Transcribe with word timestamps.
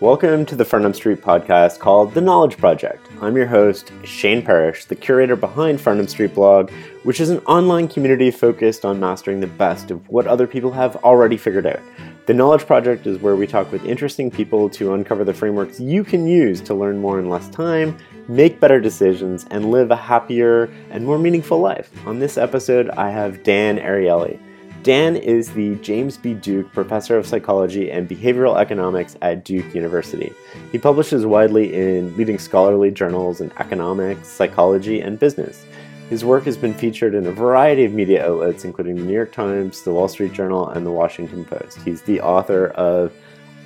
Welcome 0.00 0.46
to 0.46 0.54
the 0.54 0.64
Farnham 0.64 0.94
Street 0.94 1.20
podcast 1.22 1.80
called 1.80 2.14
The 2.14 2.20
Knowledge 2.20 2.56
Project. 2.56 3.08
I'm 3.20 3.36
your 3.36 3.48
host, 3.48 3.90
Shane 4.04 4.44
Parrish, 4.44 4.84
the 4.84 4.94
curator 4.94 5.34
behind 5.34 5.80
Farnham 5.80 6.06
Street 6.06 6.36
blog, 6.36 6.70
which 7.02 7.18
is 7.18 7.30
an 7.30 7.40
online 7.46 7.88
community 7.88 8.30
focused 8.30 8.84
on 8.84 9.00
mastering 9.00 9.40
the 9.40 9.48
best 9.48 9.90
of 9.90 10.08
what 10.08 10.28
other 10.28 10.46
people 10.46 10.70
have 10.70 10.94
already 10.98 11.36
figured 11.36 11.66
out. 11.66 11.80
The 12.26 12.34
Knowledge 12.34 12.64
Project 12.64 13.08
is 13.08 13.18
where 13.18 13.34
we 13.34 13.48
talk 13.48 13.72
with 13.72 13.84
interesting 13.84 14.30
people 14.30 14.70
to 14.70 14.94
uncover 14.94 15.24
the 15.24 15.34
frameworks 15.34 15.80
you 15.80 16.04
can 16.04 16.28
use 16.28 16.60
to 16.60 16.74
learn 16.74 16.98
more 16.98 17.18
in 17.18 17.28
less 17.28 17.48
time, 17.48 17.98
make 18.28 18.60
better 18.60 18.80
decisions, 18.80 19.46
and 19.50 19.72
live 19.72 19.90
a 19.90 19.96
happier 19.96 20.72
and 20.90 21.04
more 21.04 21.18
meaningful 21.18 21.58
life. 21.58 21.90
On 22.06 22.20
this 22.20 22.38
episode, 22.38 22.88
I 22.90 23.10
have 23.10 23.42
Dan 23.42 23.78
Ariely. 23.78 24.38
Dan 24.82 25.16
is 25.16 25.52
the 25.52 25.74
James 25.76 26.16
B. 26.16 26.34
Duke 26.34 26.72
Professor 26.72 27.18
of 27.18 27.26
Psychology 27.26 27.90
and 27.90 28.08
Behavioral 28.08 28.58
Economics 28.58 29.16
at 29.22 29.44
Duke 29.44 29.74
University. 29.74 30.32
He 30.70 30.78
publishes 30.78 31.26
widely 31.26 31.74
in 31.74 32.16
leading 32.16 32.38
scholarly 32.38 32.92
journals 32.92 33.40
in 33.40 33.52
economics, 33.58 34.28
psychology, 34.28 35.00
and 35.00 35.18
business. 35.18 35.64
His 36.10 36.24
work 36.24 36.44
has 36.44 36.56
been 36.56 36.72
featured 36.72 37.14
in 37.14 37.26
a 37.26 37.32
variety 37.32 37.84
of 37.84 37.92
media 37.92 38.26
outlets, 38.26 38.64
including 38.64 38.96
the 38.96 39.02
New 39.02 39.12
York 39.12 39.32
Times, 39.32 39.82
the 39.82 39.92
Wall 39.92 40.08
Street 40.08 40.32
Journal, 40.32 40.68
and 40.68 40.86
the 40.86 40.92
Washington 40.92 41.44
Post. 41.44 41.78
He's 41.82 42.02
the 42.02 42.20
author 42.20 42.68
of 42.68 43.12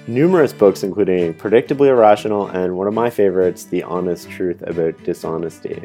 numerous 0.07 0.53
books, 0.53 0.83
including 0.83 1.35
Predictably 1.35 1.89
Irrational 1.89 2.49
and 2.49 2.77
one 2.77 2.89
of 2.89 2.95
my 2.95 3.11
favorites, 3.11 3.65
The 3.67 3.83
Honest 3.83 4.31
Truth 4.31 4.63
About 4.63 5.01
Dishonesty. 5.05 5.85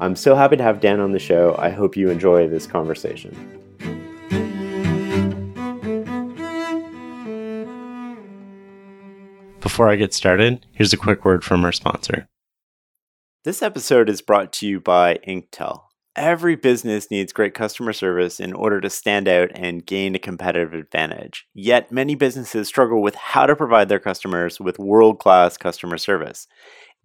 I'm 0.00 0.14
so 0.14 0.36
happy 0.36 0.56
to 0.56 0.62
have 0.62 0.80
Dan 0.80 1.00
on 1.00 1.12
the 1.12 1.18
show. 1.18 1.56
I 1.58 1.70
hope 1.70 1.96
you 1.96 2.08
enjoy 2.08 2.48
this 2.48 2.66
conversation. 2.66 3.67
Before 9.78 9.92
I 9.92 9.94
get 9.94 10.12
started, 10.12 10.66
here's 10.72 10.92
a 10.92 10.96
quick 10.96 11.24
word 11.24 11.44
from 11.44 11.64
our 11.64 11.70
sponsor. 11.70 12.26
This 13.44 13.62
episode 13.62 14.08
is 14.08 14.20
brought 14.20 14.52
to 14.54 14.66
you 14.66 14.80
by 14.80 15.20
Inktel. 15.24 15.82
Every 16.16 16.56
business 16.56 17.12
needs 17.12 17.32
great 17.32 17.54
customer 17.54 17.92
service 17.92 18.40
in 18.40 18.54
order 18.54 18.80
to 18.80 18.90
stand 18.90 19.28
out 19.28 19.52
and 19.54 19.86
gain 19.86 20.16
a 20.16 20.18
competitive 20.18 20.74
advantage. 20.74 21.46
Yet, 21.54 21.92
many 21.92 22.16
businesses 22.16 22.66
struggle 22.66 23.00
with 23.00 23.14
how 23.14 23.46
to 23.46 23.54
provide 23.54 23.88
their 23.88 24.00
customers 24.00 24.58
with 24.58 24.80
world 24.80 25.20
class 25.20 25.56
customer 25.56 25.96
service. 25.96 26.48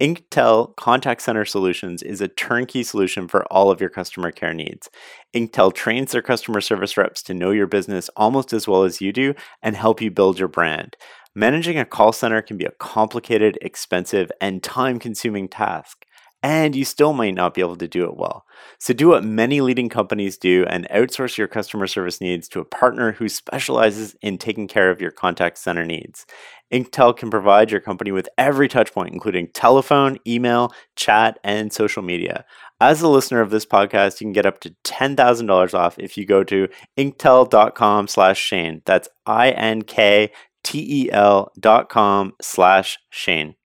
Inktel 0.02 0.76
Contact 0.76 1.22
Center 1.22 1.46
Solutions 1.46 2.02
is 2.02 2.22
a 2.22 2.28
turnkey 2.28 2.82
solution 2.82 3.28
for 3.28 3.46
all 3.54 3.70
of 3.70 3.80
your 3.80 3.92
customer 3.92 4.32
care 4.32 4.54
needs. 4.54 4.90
Inktel 5.36 5.72
trains 5.72 6.12
their 6.12 6.24
customer 6.24 6.62
service 6.62 6.98
reps 6.98 7.22
to 7.24 7.36
know 7.36 7.52
your 7.52 7.68
business 7.68 8.10
almost 8.18 8.52
as 8.52 8.68
well 8.68 8.84
as 8.84 9.00
you 9.00 9.14
do 9.14 9.36
and 9.62 9.76
help 9.76 10.02
you 10.02 10.10
build 10.10 10.40
your 10.40 10.48
brand. 10.48 10.98
Managing 11.36 11.80
a 11.80 11.86
call 11.86 12.12
center 12.12 12.44
can 12.44 12.58
be 12.58 12.66
a 12.66 12.72
complicated, 12.72 13.58
expensive, 13.62 14.32
and 14.40 14.62
time 14.62 15.00
consuming 15.00 15.48
task, 15.48 16.06
and 16.44 16.76
you 16.76 16.86
still 16.86 17.12
might 17.12 17.34
not 17.34 17.56
be 17.56 17.62
able 17.62 17.76
to 17.78 17.88
do 17.88 18.04
it 18.06 18.16
well. 18.16 18.46
So, 18.78 18.94
do 18.94 19.08
what 19.08 19.24
many 19.24 19.60
leading 19.60 19.90
companies 19.90 20.38
do 20.38 20.64
and 20.70 20.88
outsource 20.90 21.36
your 21.36 21.48
customer 21.48 21.88
service 21.88 22.22
needs 22.22 22.48
to 22.50 22.60
a 22.60 22.66
partner 22.66 23.14
who 23.14 23.30
specializes 23.30 24.16
in 24.22 24.38
taking 24.38 24.68
care 24.68 24.92
of 24.92 25.02
your 25.02 25.10
contact 25.10 25.58
center 25.58 25.86
needs. 25.86 26.28
Inktel 26.72 27.18
can 27.18 27.32
provide 27.32 27.72
your 27.72 27.82
company 27.82 28.12
with 28.12 28.30
every 28.38 28.70
touchpoint, 28.70 29.12
including 29.12 29.48
telephone, 29.54 30.20
email, 30.28 30.72
chat, 30.96 31.40
and 31.44 31.74
social 31.74 32.04
media. 32.04 32.46
As 32.80 33.02
a 33.02 33.08
listener 33.08 33.42
of 33.42 33.50
this 33.50 33.66
podcast, 33.66 34.20
you 34.20 34.26
can 34.26 34.34
get 34.34 34.46
up 34.46 34.60
to 34.60 34.76
$10,000 34.84 35.74
off 35.74 35.98
if 35.98 36.16
you 36.16 36.26
go 36.26 36.44
to 36.44 36.68
inktel.com 36.98 38.08
slash 38.08 38.40
Shane. 38.40 38.82
That's 38.86 39.08
I-N-K 39.26 40.32
tel 40.64 41.52
dot 41.60 41.90
com 41.90 42.34
slash 42.42 42.98
Shane. 43.10 43.56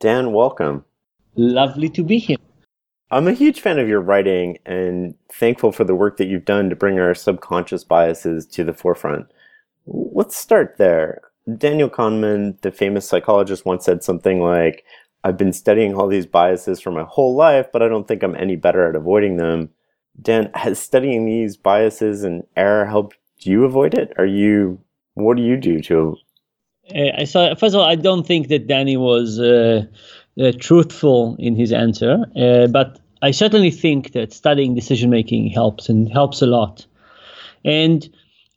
Dan, 0.00 0.32
welcome. 0.32 0.84
Lovely 1.34 1.88
to 1.90 2.02
be 2.02 2.18
here. 2.18 2.36
I'm 3.10 3.28
a 3.28 3.32
huge 3.32 3.60
fan 3.60 3.78
of 3.78 3.88
your 3.88 4.00
writing 4.00 4.58
and 4.66 5.14
thankful 5.32 5.70
for 5.70 5.84
the 5.84 5.94
work 5.94 6.16
that 6.16 6.26
you've 6.26 6.44
done 6.44 6.68
to 6.70 6.76
bring 6.76 6.98
our 6.98 7.14
subconscious 7.14 7.84
biases 7.84 8.46
to 8.46 8.64
the 8.64 8.72
forefront. 8.72 9.26
Let's 9.86 10.36
start 10.36 10.76
there. 10.78 11.20
Daniel 11.56 11.88
Kahneman, 11.88 12.60
the 12.62 12.72
famous 12.72 13.08
psychologist, 13.08 13.64
once 13.64 13.84
said 13.84 14.02
something 14.02 14.40
like, 14.40 14.84
I've 15.22 15.36
been 15.36 15.52
studying 15.52 15.94
all 15.94 16.08
these 16.08 16.26
biases 16.26 16.80
for 16.80 16.90
my 16.90 17.04
whole 17.04 17.36
life, 17.36 17.66
but 17.72 17.82
I 17.82 17.88
don't 17.88 18.08
think 18.08 18.22
I'm 18.22 18.34
any 18.34 18.56
better 18.56 18.88
at 18.88 18.96
avoiding 18.96 19.36
them. 19.36 19.70
Dan, 20.20 20.50
has 20.54 20.78
studying 20.78 21.26
these 21.26 21.56
biases 21.56 22.24
and 22.24 22.44
error 22.56 22.86
helped 22.86 23.16
you 23.40 23.64
avoid 23.64 23.94
it? 23.94 24.12
Are 24.18 24.26
you 24.26 24.80
what 25.16 25.36
do 25.36 25.42
you 25.42 25.56
do 25.56 25.80
to? 25.80 26.16
Uh, 26.94 27.24
so 27.24 27.54
first 27.56 27.74
of 27.74 27.80
all, 27.80 27.86
I 27.86 27.96
don't 27.96 28.26
think 28.26 28.48
that 28.48 28.68
Danny 28.68 28.96
was 28.96 29.40
uh, 29.40 29.84
uh, 30.40 30.52
truthful 30.60 31.36
in 31.38 31.56
his 31.56 31.72
answer, 31.72 32.24
uh, 32.36 32.68
but 32.68 33.00
I 33.22 33.30
certainly 33.32 33.70
think 33.70 34.12
that 34.12 34.32
studying 34.32 34.74
decision 34.74 35.10
making 35.10 35.48
helps 35.48 35.88
and 35.88 36.12
helps 36.12 36.42
a 36.42 36.46
lot. 36.46 36.86
And 37.64 38.08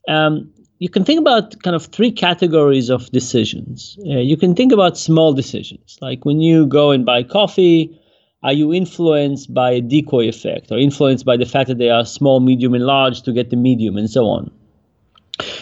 um, 0.08 0.52
you 0.80 0.90
can 0.90 1.06
think 1.06 1.20
about 1.20 1.64
kind 1.64 1.76
of 1.76 1.86
three 1.86 2.12
categories 2.12 2.90
of 2.90 3.10
decisions. 3.12 3.98
Uh, 4.06 4.20
you 4.20 4.38
can 4.38 4.54
think 4.54 4.72
about 4.72 4.98
small 4.98 5.34
decisions, 5.34 5.98
like 6.02 6.26
when 6.26 6.42
you 6.42 6.68
go 6.68 6.92
and 6.92 7.06
buy 7.06 7.24
coffee. 7.24 8.00
Are 8.42 8.54
you 8.54 8.74
influenced 8.74 9.54
by 9.54 9.72
a 9.72 9.82
decoy 9.82 10.30
effect 10.30 10.72
or 10.72 10.78
influenced 10.78 11.26
by 11.26 11.36
the 11.36 11.46
fact 11.46 11.68
that 11.68 11.78
they 11.78 11.90
are 11.90 12.06
small, 12.06 12.40
medium, 12.40 12.74
and 12.74 12.86
large 12.86 13.22
to 13.24 13.34
get 13.34 13.50
the 13.50 13.58
medium 13.58 13.98
and 13.98 14.10
so 14.10 14.28
on? 14.28 14.50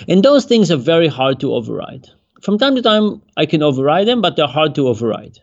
And 0.07 0.23
those 0.23 0.45
things 0.45 0.71
are 0.71 0.77
very 0.77 1.07
hard 1.07 1.39
to 1.41 1.53
override. 1.53 2.07
From 2.41 2.57
time 2.57 2.75
to 2.75 2.81
time, 2.81 3.21
I 3.35 3.45
can 3.45 3.63
override 3.63 4.07
them, 4.07 4.21
but 4.21 4.35
they're 4.35 4.47
hard 4.47 4.75
to 4.75 4.87
override. 4.87 5.39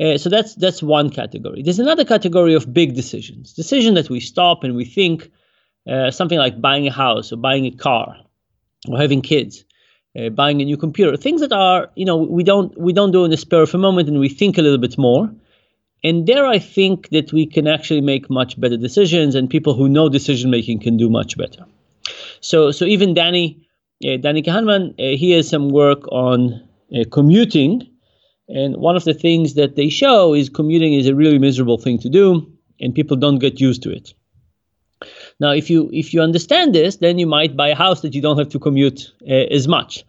Uh, 0.00 0.16
so 0.16 0.28
that's 0.30 0.54
that's 0.54 0.82
one 0.82 1.10
category. 1.10 1.62
There's 1.62 1.80
another 1.80 2.04
category 2.04 2.54
of 2.54 2.72
big 2.72 2.94
decisions, 2.94 3.52
decision 3.52 3.94
that 3.94 4.08
we 4.08 4.20
stop 4.20 4.62
and 4.62 4.76
we 4.76 4.84
think, 4.84 5.30
uh, 5.88 6.10
something 6.10 6.38
like 6.38 6.60
buying 6.60 6.86
a 6.86 6.92
house 6.92 7.32
or 7.32 7.36
buying 7.36 7.66
a 7.66 7.72
car, 7.72 8.16
or 8.88 8.98
having 8.98 9.22
kids, 9.22 9.64
uh, 10.16 10.28
buying 10.28 10.62
a 10.62 10.64
new 10.64 10.76
computer. 10.76 11.16
Things 11.16 11.40
that 11.40 11.52
are 11.52 11.90
you 11.96 12.04
know 12.04 12.16
we 12.16 12.44
don't 12.44 12.78
we 12.78 12.92
don't 12.92 13.10
do 13.10 13.24
in 13.24 13.30
the 13.32 13.36
spur 13.36 13.62
of 13.62 13.74
a 13.74 13.78
moment, 13.78 14.08
and 14.08 14.20
we 14.20 14.28
think 14.28 14.56
a 14.56 14.62
little 14.62 14.78
bit 14.78 14.96
more. 14.96 15.32
And 16.04 16.28
there, 16.28 16.46
I 16.46 16.60
think 16.60 17.08
that 17.08 17.32
we 17.32 17.46
can 17.46 17.66
actually 17.66 18.02
make 18.02 18.30
much 18.30 18.60
better 18.60 18.76
decisions, 18.76 19.34
and 19.34 19.50
people 19.50 19.74
who 19.74 19.88
know 19.88 20.08
decision 20.08 20.50
making 20.50 20.78
can 20.80 20.96
do 20.96 21.10
much 21.10 21.36
better. 21.36 21.64
So 22.40 22.70
so 22.70 22.84
even 22.84 23.14
Danny 23.14 23.66
uh, 24.04 24.16
Danny 24.16 24.42
Kahneman, 24.42 24.90
uh, 24.98 25.16
he 25.16 25.32
has 25.32 25.48
some 25.48 25.70
work 25.70 26.06
on 26.12 26.62
uh, 26.94 27.04
commuting, 27.10 27.86
and 28.48 28.76
one 28.76 28.96
of 28.96 29.04
the 29.04 29.14
things 29.14 29.54
that 29.54 29.76
they 29.76 29.88
show 29.88 30.34
is 30.34 30.48
commuting 30.48 30.94
is 30.94 31.06
a 31.06 31.14
really 31.14 31.38
miserable 31.38 31.78
thing 31.78 31.98
to 31.98 32.08
do, 32.08 32.46
and 32.80 32.94
people 32.94 33.16
don't 33.16 33.38
get 33.38 33.60
used 33.60 33.82
to 33.82 33.90
it. 33.90 34.14
Now, 35.40 35.52
if 35.52 35.70
you 35.70 35.90
if 35.92 36.12
you 36.12 36.20
understand 36.20 36.74
this, 36.74 36.96
then 36.96 37.18
you 37.18 37.26
might 37.26 37.56
buy 37.56 37.68
a 37.68 37.74
house 37.74 38.00
that 38.02 38.14
you 38.14 38.22
don't 38.22 38.38
have 38.38 38.48
to 38.50 38.58
commute 38.58 39.12
uh, 39.28 39.46
as 39.54 39.68
much, 39.68 40.04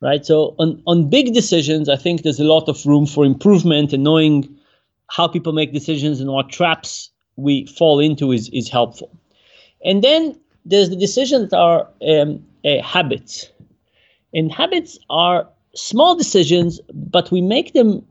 right? 0.00 0.24
So 0.24 0.54
on 0.58 0.82
on 0.86 1.10
big 1.10 1.34
decisions, 1.34 1.88
I 1.88 1.96
think 1.96 2.22
there's 2.22 2.40
a 2.40 2.44
lot 2.44 2.68
of 2.68 2.84
room 2.86 3.06
for 3.06 3.24
improvement, 3.24 3.92
and 3.92 4.02
knowing 4.02 4.48
how 5.08 5.28
people 5.28 5.52
make 5.52 5.72
decisions 5.72 6.20
and 6.20 6.30
what 6.30 6.48
traps 6.48 7.10
we 7.36 7.66
fall 7.66 8.00
into 8.00 8.32
is 8.32 8.48
is 8.50 8.68
helpful. 8.68 9.10
And 9.84 10.02
then 10.02 10.39
there's 10.64 10.90
the 10.90 10.96
decisions 10.96 11.50
that 11.50 11.56
are 11.56 11.88
um, 12.06 12.44
uh, 12.64 12.82
habits. 12.82 13.50
And 14.34 14.52
habits 14.52 14.98
are 15.08 15.48
small 15.74 16.14
decisions, 16.14 16.80
but 16.92 17.30
we 17.30 17.40
make 17.40 17.72
them 17.72 18.04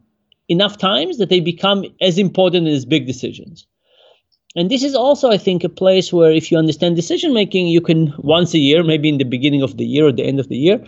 enough 0.50 0.78
times 0.78 1.18
that 1.18 1.30
they 1.30 1.40
become 1.40 1.86
as 2.02 2.18
important 2.18 2.68
as 2.68 2.86
big 2.86 3.06
decisions. 3.06 3.68
And 4.56 4.72
this 4.72 4.84
is 4.84 4.96
also, 4.96 5.30
I 5.30 5.38
think, 5.38 5.64
a 5.64 5.70
place 5.70 6.12
where 6.12 6.32
if 6.32 6.52
you 6.52 6.58
understand 6.58 6.96
decision 6.96 7.34
making, 7.34 7.68
you 7.68 7.82
can 7.82 8.14
once 8.18 8.54
a 8.54 8.58
year, 8.58 8.84
maybe 8.84 9.08
in 9.08 9.20
the 9.20 9.24
beginning 9.24 9.62
of 9.62 9.78
the 9.78 9.86
year 9.86 10.08
or 10.08 10.12
the 10.12 10.26
end 10.26 10.40
of 10.40 10.50
the 10.50 10.58
year, 10.58 10.84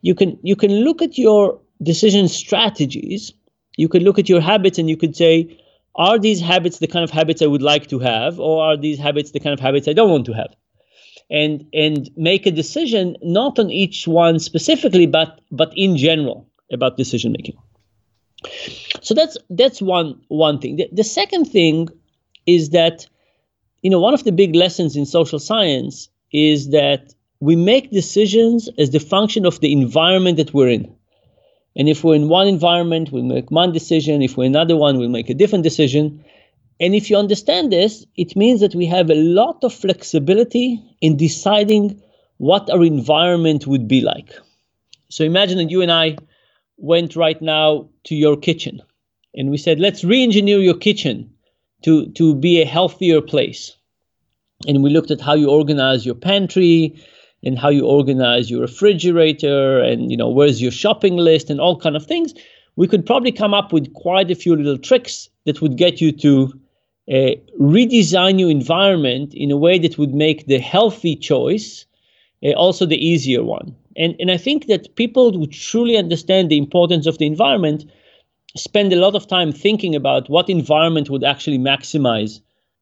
you 0.00 0.14
can 0.14 0.38
you 0.42 0.56
can 0.56 0.72
look 0.72 1.02
at 1.02 1.18
your 1.18 1.60
decision 1.82 2.26
strategies. 2.26 3.32
You 3.76 3.88
could 3.88 4.02
look 4.02 4.18
at 4.18 4.28
your 4.28 4.40
habits 4.40 4.78
and 4.78 4.88
you 4.88 4.96
could 4.96 5.14
say, 5.14 5.58
are 5.94 6.18
these 6.18 6.40
habits 6.40 6.78
the 6.78 6.86
kind 6.86 7.04
of 7.04 7.10
habits 7.10 7.42
I 7.42 7.46
would 7.46 7.62
like 7.62 7.86
to 7.88 7.98
have, 7.98 8.40
or 8.40 8.64
are 8.64 8.76
these 8.76 8.98
habits 8.98 9.32
the 9.32 9.40
kind 9.40 9.52
of 9.52 9.60
habits 9.60 9.88
I 9.88 9.92
don't 9.92 10.10
want 10.10 10.24
to 10.26 10.32
have? 10.32 10.54
And 11.30 11.66
and 11.72 12.10
make 12.16 12.46
a 12.46 12.50
decision 12.50 13.16
not 13.22 13.58
on 13.58 13.70
each 13.70 14.06
one 14.06 14.38
specifically 14.38 15.06
but 15.06 15.40
but 15.50 15.72
in 15.76 15.96
general 15.96 16.48
about 16.72 16.96
decision 16.96 17.32
making. 17.32 17.56
So 19.00 19.14
that's 19.14 19.36
that's 19.50 19.80
one 19.80 20.20
one 20.28 20.58
thing. 20.58 20.76
The, 20.76 20.88
the 20.92 21.04
second 21.04 21.46
thing 21.46 21.88
is 22.46 22.70
that 22.70 23.06
you 23.82 23.90
know 23.90 24.00
one 24.00 24.14
of 24.14 24.24
the 24.24 24.32
big 24.32 24.54
lessons 24.54 24.96
in 24.96 25.06
social 25.06 25.38
science 25.38 26.08
is 26.32 26.70
that 26.70 27.14
we 27.40 27.56
make 27.56 27.90
decisions 27.90 28.68
as 28.78 28.90
the 28.90 29.00
function 29.00 29.44
of 29.46 29.60
the 29.60 29.72
environment 29.72 30.36
that 30.36 30.54
we're 30.54 30.68
in. 30.68 30.94
And 31.74 31.88
if 31.88 32.04
we're 32.04 32.14
in 32.14 32.28
one 32.28 32.46
environment 32.46 33.10
we'll 33.12 33.22
make 33.22 33.50
one 33.50 33.72
decision. 33.72 34.22
If 34.22 34.36
we're 34.36 34.44
in 34.44 34.52
another 34.52 34.76
one 34.76 34.98
we'll 34.98 35.08
make 35.08 35.30
a 35.30 35.34
different 35.34 35.64
decision 35.64 36.24
and 36.82 36.96
if 36.96 37.08
you 37.08 37.16
understand 37.16 37.70
this, 37.70 38.04
it 38.16 38.34
means 38.34 38.60
that 38.60 38.74
we 38.74 38.86
have 38.86 39.08
a 39.08 39.14
lot 39.14 39.62
of 39.62 39.72
flexibility 39.72 40.82
in 41.00 41.16
deciding 41.16 42.02
what 42.38 42.68
our 42.70 42.82
environment 42.82 43.68
would 43.68 43.86
be 43.86 44.00
like. 44.00 44.32
So 45.08 45.22
imagine 45.22 45.58
that 45.58 45.70
you 45.70 45.80
and 45.80 45.92
I 45.92 46.16
went 46.78 47.14
right 47.14 47.40
now 47.40 47.88
to 48.04 48.16
your 48.16 48.36
kitchen 48.36 48.82
and 49.32 49.48
we 49.48 49.58
said, 49.58 49.78
let's 49.78 50.02
re 50.02 50.24
engineer 50.24 50.58
your 50.58 50.76
kitchen 50.76 51.32
to, 51.84 52.10
to 52.14 52.34
be 52.34 52.60
a 52.60 52.66
healthier 52.66 53.20
place. 53.20 53.76
And 54.66 54.82
we 54.82 54.90
looked 54.90 55.12
at 55.12 55.20
how 55.20 55.34
you 55.34 55.50
organize 55.50 56.04
your 56.04 56.16
pantry 56.16 57.00
and 57.44 57.56
how 57.56 57.68
you 57.68 57.86
organize 57.86 58.50
your 58.50 58.60
refrigerator 58.60 59.78
and 59.78 60.10
you 60.10 60.16
know 60.16 60.30
where's 60.30 60.60
your 60.60 60.72
shopping 60.72 61.16
list 61.16 61.48
and 61.48 61.60
all 61.60 61.78
kind 61.78 61.96
of 61.96 62.06
things 62.06 62.34
we 62.76 62.88
could 62.88 63.04
probably 63.04 63.32
come 63.32 63.52
up 63.52 63.72
with 63.72 63.92
quite 63.92 64.30
a 64.30 64.34
few 64.34 64.56
little 64.56 64.78
tricks 64.78 65.28
that 65.44 65.60
would 65.60 65.76
get 65.76 66.00
you 66.00 66.12
to 66.12 66.52
redesign 67.60 68.38
your 68.38 68.50
environment 68.50 69.34
in 69.34 69.50
a 69.50 69.56
way 69.56 69.78
that 69.78 69.98
would 69.98 70.14
make 70.14 70.46
the 70.46 70.58
healthy 70.58 71.14
choice 71.16 71.84
uh, 72.44 72.52
also 72.52 72.86
the 72.86 73.04
easier 73.04 73.44
one. 73.44 73.74
And, 73.96 74.16
and 74.18 74.30
I 74.30 74.36
think 74.36 74.66
that 74.66 74.96
people 74.96 75.32
who 75.32 75.46
truly 75.46 75.96
understand 75.96 76.50
the 76.50 76.58
importance 76.58 77.06
of 77.06 77.18
the 77.18 77.26
environment 77.26 77.84
spend 78.56 78.92
a 78.92 78.96
lot 78.96 79.14
of 79.14 79.26
time 79.26 79.52
thinking 79.52 79.94
about 79.94 80.28
what 80.28 80.48
environment 80.48 81.10
would 81.10 81.24
actually 81.24 81.58
maximize 81.58 82.40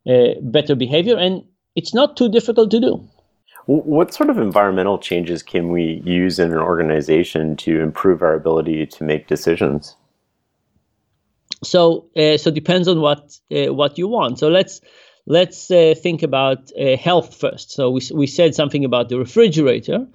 uh, 0.08 0.40
better 0.42 0.74
behavior. 0.74 1.16
And 1.16 1.44
it's 1.76 1.94
not 1.94 2.16
too 2.16 2.28
difficult 2.28 2.70
to 2.70 2.80
do. 2.80 3.08
What 3.66 4.14
sort 4.14 4.30
of 4.30 4.38
environmental 4.38 4.98
changes 4.98 5.42
can 5.42 5.70
we 5.70 6.02
use 6.04 6.38
in 6.38 6.50
an 6.50 6.58
organization 6.58 7.56
to 7.56 7.80
improve 7.80 8.22
our 8.22 8.34
ability 8.34 8.86
to 8.86 9.04
make 9.04 9.28
decisions? 9.28 9.94
So, 11.62 12.08
uh, 12.16 12.36
so 12.38 12.50
depends 12.50 12.88
on 12.88 13.00
what 13.00 13.38
uh, 13.50 13.72
what 13.74 13.98
you 13.98 14.08
want. 14.08 14.38
So 14.38 14.48
let's 14.48 14.80
let's 15.26 15.70
uh, 15.70 15.94
think 15.96 16.22
about 16.22 16.70
uh, 16.78 16.96
health 16.96 17.34
first. 17.34 17.72
So 17.72 17.90
we 17.90 18.00
we 18.14 18.26
said 18.26 18.54
something 18.54 18.84
about 18.84 19.08
the 19.08 19.18
refrigerator, 19.18 20.06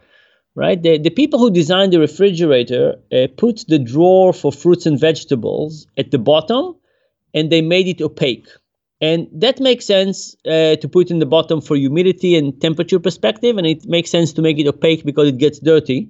right? 0.55 0.81
The 0.81 0.97
the 0.97 1.11
people 1.11 1.39
who 1.39 1.51
designed 1.51 1.93
the 1.93 1.99
refrigerator 1.99 2.95
uh, 3.11 3.27
put 3.37 3.65
the 3.67 3.79
drawer 3.79 4.33
for 4.33 4.51
fruits 4.51 4.85
and 4.87 4.99
vegetables 4.99 5.85
at 5.97 6.11
the 6.11 6.17
bottom, 6.17 6.75
and 7.33 7.51
they 7.51 7.61
made 7.61 7.87
it 7.87 8.01
opaque. 8.01 8.47
And 9.01 9.27
that 9.33 9.59
makes 9.59 9.85
sense 9.85 10.35
uh, 10.47 10.77
to 10.77 10.87
put 10.89 11.11
in 11.11 11.19
the 11.19 11.25
bottom 11.25 11.61
for 11.61 11.75
humidity 11.75 12.35
and 12.37 12.59
temperature 12.59 12.99
perspective, 12.99 13.57
and 13.57 13.67
it 13.67 13.85
makes 13.85 14.09
sense 14.09 14.33
to 14.33 14.41
make 14.41 14.57
it 14.57 14.67
opaque 14.67 15.05
because 15.05 15.27
it 15.27 15.37
gets 15.37 15.59
dirty. 15.59 16.09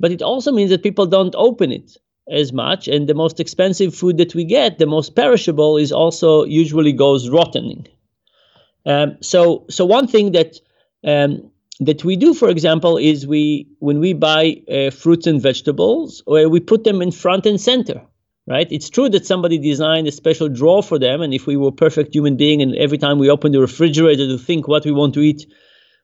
But 0.00 0.12
it 0.12 0.22
also 0.22 0.52
means 0.52 0.70
that 0.70 0.82
people 0.82 1.06
don't 1.06 1.34
open 1.36 1.72
it 1.72 1.98
as 2.30 2.52
much, 2.52 2.88
and 2.88 3.08
the 3.08 3.14
most 3.14 3.40
expensive 3.40 3.94
food 3.94 4.18
that 4.18 4.34
we 4.34 4.44
get, 4.44 4.78
the 4.78 4.86
most 4.86 5.14
perishable, 5.14 5.76
is 5.76 5.92
also 5.92 6.44
usually 6.44 6.92
goes 6.92 7.28
rotting. 7.28 7.86
Um, 8.86 9.16
so, 9.20 9.64
so 9.68 9.84
one 9.84 10.06
thing 10.06 10.32
that 10.32 10.56
um, 11.04 11.50
that 11.80 12.04
we 12.04 12.16
do, 12.16 12.34
for 12.34 12.48
example, 12.48 12.96
is 12.96 13.26
we 13.26 13.68
when 13.78 13.98
we 14.00 14.12
buy 14.12 14.62
uh, 14.72 14.90
fruits 14.90 15.26
and 15.26 15.42
vegetables, 15.42 16.22
we 16.26 16.60
put 16.60 16.84
them 16.84 17.02
in 17.02 17.10
front 17.10 17.46
and 17.46 17.60
center 17.60 18.02
right? 18.46 18.70
It's 18.70 18.90
true 18.90 19.08
that 19.10 19.26
somebody 19.26 19.58
designed 19.58 20.08
a 20.08 20.12
special 20.12 20.48
drawer 20.48 20.82
for 20.82 20.98
them, 20.98 21.22
and 21.22 21.32
if 21.32 21.46
we 21.46 21.56
were 21.56 21.72
perfect 21.72 22.14
human 22.14 22.36
being, 22.36 22.62
and 22.62 22.74
every 22.76 22.98
time 22.98 23.18
we 23.18 23.30
open 23.30 23.52
the 23.52 23.60
refrigerator 23.60 24.26
to 24.26 24.38
think 24.38 24.68
what 24.68 24.84
we 24.84 24.92
want 24.92 25.14
to 25.14 25.20
eat, 25.20 25.46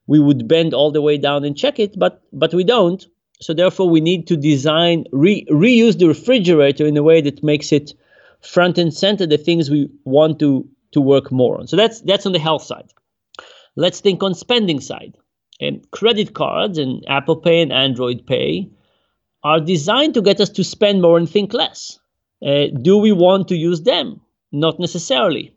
we 0.07 0.19
would 0.19 0.49
bend 0.49 0.73
all 0.75 0.91
the 0.91 1.03
way 1.03 1.19
down 1.19 1.45
and 1.45 1.57
check 1.57 1.79
it, 1.79 1.99
but 1.99 2.23
but 2.33 2.55
we 2.55 2.65
don't. 2.65 3.07
So 3.41 3.55
therefore, 3.55 3.89
we 3.89 4.01
need 4.01 4.27
to 4.29 4.37
design 4.37 5.05
re, 5.13 5.47
reuse 5.51 5.99
the 5.99 6.09
refrigerator 6.09 6.87
in 6.87 6.97
a 6.97 7.03
way 7.03 7.21
that 7.21 7.43
makes 7.45 7.73
it 7.73 7.95
front 8.41 8.79
and 8.79 8.93
center 8.93 9.27
the 9.27 9.39
things 9.39 9.71
we 9.71 9.89
want 10.05 10.39
to 10.41 10.69
to 10.93 11.01
work 11.01 11.31
more 11.31 11.59
on. 11.59 11.67
So 11.67 11.77
that's 11.77 12.01
that's 12.01 12.27
on 12.27 12.33
the 12.33 12.39
health 12.39 12.63
side. 12.63 12.91
Let's 13.77 14.01
think 14.01 14.23
on 14.23 14.35
spending 14.35 14.81
side. 14.81 15.17
And 15.61 15.89
credit 15.91 16.35
cards 16.35 16.79
and 16.79 17.05
Apple 17.09 17.37
Pay 17.37 17.63
and 17.63 17.73
Android 17.73 18.27
Pay 18.27 18.71
are 19.43 19.61
designed 19.61 20.15
to 20.15 20.23
get 20.23 20.41
us 20.41 20.51
to 20.51 20.65
spend 20.65 21.03
more 21.03 21.19
and 21.19 21.29
think 21.29 21.53
less. 21.53 21.99
Uh, 22.45 22.67
do 22.83 22.99
we 22.99 23.13
want 23.13 23.49
to 23.49 23.57
use 23.57 23.83
them? 23.83 24.21
Not 24.53 24.79
necessarily. 24.79 25.55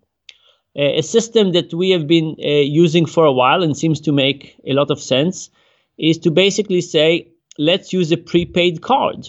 Uh, 0.77 0.98
a 0.98 1.01
system 1.01 1.51
that 1.51 1.74
we 1.74 1.92
have 1.92 2.07
been 2.07 2.36
uh, 2.44 2.48
using 2.48 3.06
for 3.06 3.25
a 3.25 3.34
while 3.34 3.62
and 3.62 3.77
seems 3.77 4.01
to 4.01 4.12
make 4.12 4.56
a 4.66 4.74
lot 4.74 4.89
of 4.89 5.00
sense 5.00 5.50
is 5.98 6.18
to 6.19 6.31
basically 6.31 6.81
say, 6.81 7.31
let's 7.57 7.94
use 7.94 8.12
a 8.12 8.18
prepaid 8.18 8.81
card. 8.81 9.27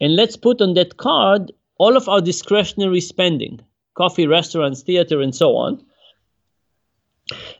And 0.00 0.16
let's 0.16 0.36
put 0.36 0.60
on 0.60 0.74
that 0.74 0.96
card 0.96 1.52
all 1.78 1.96
of 1.96 2.08
our 2.08 2.20
discretionary 2.20 3.00
spending 3.00 3.60
coffee, 3.94 4.26
restaurants, 4.26 4.82
theater, 4.82 5.20
and 5.20 5.34
so 5.34 5.56
on. 5.56 5.84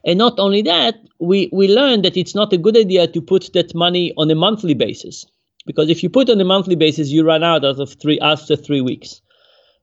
And 0.03 0.17
not 0.17 0.39
only 0.39 0.63
that, 0.63 0.95
we, 1.19 1.49
we 1.53 1.67
learned 1.67 2.03
that 2.05 2.17
it's 2.17 2.35
not 2.35 2.51
a 2.51 2.57
good 2.57 2.75
idea 2.75 3.07
to 3.07 3.21
put 3.21 3.53
that 3.53 3.75
money 3.75 4.13
on 4.17 4.29
a 4.31 4.35
monthly 4.35 4.73
basis 4.73 5.25
because 5.65 5.89
if 5.89 6.03
you 6.03 6.09
put 6.09 6.29
on 6.29 6.39
a 6.41 6.45
monthly 6.45 6.75
basis, 6.75 7.09
you 7.09 7.23
run 7.23 7.43
out 7.43 7.63
of 7.63 7.93
three 8.01 8.19
after 8.19 8.55
three 8.55 8.81
weeks. 8.81 9.21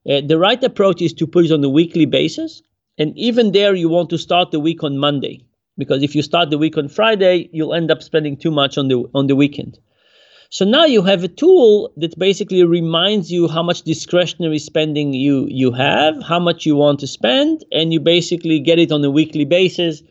Uh, 0.08 0.20
the 0.20 0.38
right 0.38 0.62
approach 0.62 1.02
is 1.02 1.12
to 1.14 1.26
put 1.26 1.44
it 1.44 1.52
on 1.52 1.64
a 1.64 1.68
weekly 1.68 2.06
basis, 2.06 2.62
and 2.98 3.16
even 3.16 3.52
there, 3.52 3.74
you 3.74 3.88
want 3.88 4.10
to 4.10 4.18
start 4.18 4.50
the 4.50 4.60
week 4.60 4.82
on 4.82 4.98
Monday 4.98 5.44
because 5.80 6.04
if 6.04 6.14
you 6.14 6.22
start 6.22 6.50
the 6.50 6.58
week 6.58 6.76
on 6.78 6.88
Friday, 6.88 7.50
you'll 7.52 7.74
end 7.74 7.90
up 7.90 8.04
spending 8.04 8.36
too 8.36 8.52
much 8.52 8.78
on 8.78 8.86
the 8.86 8.98
on 9.12 9.26
the 9.26 9.34
weekend. 9.34 9.78
So 10.52 10.64
now 10.64 10.84
you 10.84 11.02
have 11.02 11.22
a 11.24 11.28
tool 11.28 11.92
that 11.96 12.18
basically 12.18 12.64
reminds 12.64 13.30
you 13.30 13.46
how 13.46 13.62
much 13.62 13.82
discretionary 13.82 14.58
spending 14.58 15.12
you 15.14 15.46
you 15.48 15.70
have, 15.72 16.22
how 16.22 16.40
much 16.40 16.66
you 16.66 16.76
want 16.76 17.00
to 17.00 17.06
spend, 17.06 17.64
and 17.72 17.92
you 17.92 18.00
basically 18.00 18.58
get 18.58 18.78
it 18.78 18.92
on 18.92 19.04
a 19.04 19.10
weekly 19.10 19.44
basis. 19.44 20.02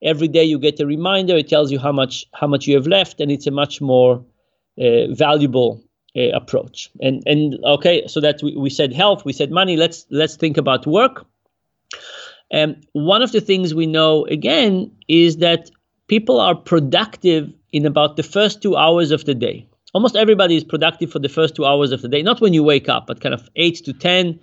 Every 0.00 0.28
day 0.28 0.44
you 0.44 0.58
get 0.60 0.80
a 0.80 0.86
reminder. 0.86 1.36
It 1.36 1.48
tells 1.48 1.72
you 1.72 1.80
how 1.80 1.92
much 1.92 2.26
how 2.32 2.46
much 2.46 2.66
you 2.68 2.74
have 2.76 2.86
left, 2.86 3.20
and 3.20 3.30
it's 3.30 3.48
a 3.48 3.50
much 3.50 3.80
more 3.80 4.24
uh, 4.80 5.12
valuable 5.14 5.82
uh, 6.16 6.30
approach. 6.40 6.90
And 7.00 7.22
and 7.26 7.58
okay, 7.64 8.06
so 8.06 8.20
that 8.20 8.40
we, 8.40 8.56
we 8.56 8.70
said 8.70 8.92
health, 8.92 9.24
we 9.24 9.32
said 9.32 9.50
money. 9.50 9.76
Let's 9.76 10.06
let's 10.10 10.36
think 10.36 10.56
about 10.56 10.86
work. 10.86 11.26
And 12.50 12.86
one 12.92 13.22
of 13.22 13.32
the 13.32 13.40
things 13.40 13.74
we 13.74 13.86
know 13.86 14.24
again 14.26 14.90
is 15.06 15.38
that 15.38 15.70
people 16.08 16.40
are 16.40 16.54
productive 16.54 17.52
in 17.72 17.84
about 17.84 18.16
the 18.16 18.22
first 18.22 18.62
two 18.62 18.76
hours 18.76 19.10
of 19.10 19.24
the 19.24 19.34
day. 19.34 19.66
Almost 19.94 20.16
everybody 20.16 20.56
is 20.56 20.64
productive 20.64 21.10
for 21.10 21.18
the 21.18 21.28
first 21.28 21.54
two 21.54 21.64
hours 21.64 21.92
of 21.92 22.02
the 22.02 22.08
day, 22.08 22.22
not 22.22 22.40
when 22.40 22.54
you 22.54 22.62
wake 22.62 22.88
up, 22.88 23.06
but 23.06 23.20
kind 23.20 23.34
of 23.34 23.48
8 23.56 23.76
to 23.84 23.92
10, 23.92 24.38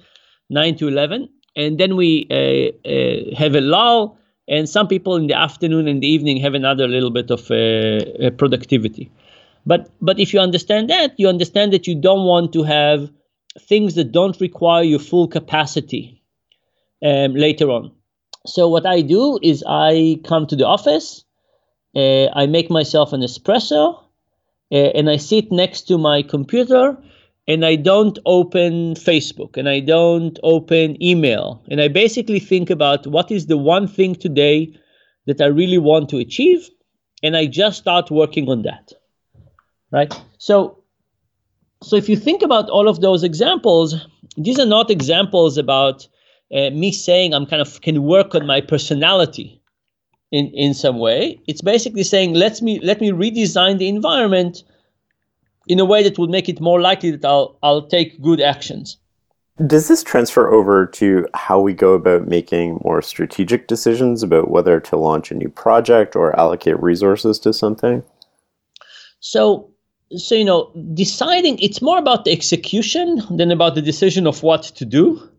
9 0.50 0.78
to 0.78 0.88
11. 0.88 1.30
And 1.56 1.80
then 1.80 1.96
we 1.96 2.28
uh, 2.30 2.88
uh, 2.88 3.36
have 3.36 3.56
a 3.56 3.62
lull, 3.62 4.18
and 4.48 4.68
some 4.68 4.88
people 4.88 5.16
in 5.16 5.28
the 5.28 5.38
afternoon 5.38 5.88
and 5.88 6.02
the 6.02 6.08
evening 6.08 6.38
have 6.38 6.54
another 6.54 6.88
little 6.88 7.12
bit 7.12 7.32
of 7.32 7.50
uh, 7.50 8.32
productivity. 8.32 9.12
But 9.66 9.90
but 10.02 10.20
if 10.20 10.34
you 10.34 10.40
understand 10.40 10.90
that, 10.90 11.14
you 11.18 11.28
understand 11.28 11.74
that 11.74 11.88
you 11.88 11.96
don't 11.96 12.26
want 12.26 12.54
to 12.54 12.64
have 12.64 13.10
things 13.60 13.96
that 13.96 14.12
don't 14.12 14.40
require 14.40 14.84
your 14.84 15.00
full 15.00 15.28
capacity 15.28 16.15
um, 17.04 17.34
later 17.34 17.70
on. 17.70 17.92
So 18.46 18.68
what 18.68 18.86
I 18.86 19.02
do 19.02 19.40
is 19.42 19.64
I 19.68 20.20
come 20.24 20.46
to 20.48 20.56
the 20.56 20.68
office, 20.68 21.24
uh, 21.96 22.28
I 22.34 22.46
make 22.46 22.70
myself 22.70 23.14
an 23.14 23.22
espresso, 23.22 24.00
uh, 24.72 24.76
and 24.76 25.10
I 25.10 25.18
sit 25.18 25.52
next 25.52 25.82
to 25.88 25.98
my 25.98 26.22
computer, 26.22 26.98
and 27.48 27.66
I 27.66 27.76
don't 27.76 28.20
open 28.26 28.96
Facebook, 28.96 29.58
and 29.58 29.70
I 29.70 29.80
don't 29.80 30.38
open 30.44 31.02
email, 31.02 31.64
and 31.70 31.82
I 31.82 31.88
basically 31.88 32.40
think 32.40 32.70
about 32.70 33.08
what 33.08 33.32
is 33.32 33.48
the 33.48 33.58
one 33.58 33.88
thing 33.88 34.16
today 34.16 34.78
that 35.26 35.42
I 35.42 35.46
really 35.46 35.80
want 35.80 36.10
to 36.10 36.18
achieve, 36.18 36.70
and 37.24 37.36
I 37.36 37.48
just 37.48 37.80
start 37.80 38.12
working 38.12 38.50
on 38.50 38.62
that 38.64 38.94
right? 39.96 40.14
So, 40.38 40.84
so 41.82 41.96
if 41.96 42.10
you 42.10 42.18
think 42.18 42.42
about 42.42 42.70
all 42.70 42.88
of 42.88 43.02
those 43.02 43.24
examples, 43.24 43.96
these 44.38 44.60
are 44.60 44.66
not 44.66 44.92
examples 44.92 45.58
about 45.58 46.08
uh, 46.56 46.70
me 46.70 46.92
saying 46.92 47.34
I'm 47.34 47.46
kind 47.46 47.62
of 47.62 47.82
can 47.82 48.04
work 48.04 48.34
on 48.34 48.48
my 48.48 48.62
personality 48.62 49.62
in 50.32 50.48
in 50.54 50.74
some 50.74 51.00
way. 51.00 51.42
It's 51.48 51.62
basically 51.62 52.04
saying 52.04 52.34
let 52.34 52.62
me 52.62 52.80
let 52.80 53.02
me 53.02 53.12
redesign 53.12 53.78
the 53.78 53.90
environment 53.90 54.64
in 55.68 55.80
a 55.80 55.86
way 55.86 56.04
that 56.04 56.18
would 56.18 56.30
make 56.30 56.48
it 56.48 56.62
more 56.62 56.80
likely 56.80 57.12
that 57.12 57.26
I'll 57.26 57.58
I'll 57.62 57.88
take 57.88 58.22
good 58.22 58.42
actions. 58.42 58.98
Does 59.68 59.88
this 59.88 60.04
transfer 60.04 60.52
over 60.52 60.86
to 60.86 61.28
how 61.34 61.62
we 61.62 61.74
go 61.74 61.94
about 61.94 62.28
making 62.28 62.82
more 62.84 63.02
strategic 63.02 63.68
decisions 63.68 64.22
about 64.22 64.52
whether 64.52 64.82
to 64.82 64.98
launch 64.98 65.32
a 65.32 65.36
new 65.36 65.50
project 65.50 66.14
or 66.16 66.38
allocate 66.38 66.82
resources 66.82 67.40
to 67.40 67.54
something? 67.54 68.04
So 69.20 69.72
so 70.16 70.36
you 70.36 70.46
know 70.46 70.72
deciding 70.94 71.60
it's 71.60 71.82
more 71.82 71.98
about 71.98 72.24
the 72.24 72.32
execution 72.32 73.22
than 73.38 73.52
about 73.52 73.76
the 73.76 73.82
decision 73.82 74.28
of 74.28 74.44
what 74.44 74.64
to 74.64 74.86
do 74.86 75.30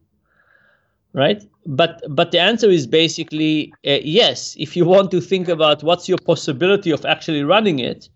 right 1.17 1.43
but 1.67 2.03
but 2.09 2.31
the 2.31 2.39
answer 2.39 2.71
is 2.71 2.87
basically 2.87 3.73
uh, 3.87 3.99
yes 4.03 4.55
if 4.59 4.77
you 4.77 4.85
want 4.85 5.11
to 5.11 5.21
think 5.21 5.49
about 5.49 5.83
what's 5.83 6.09
your 6.09 6.19
possibility 6.19 6.91
of 6.93 7.05
actually 7.05 7.43
running 7.43 7.81
it 7.81 8.09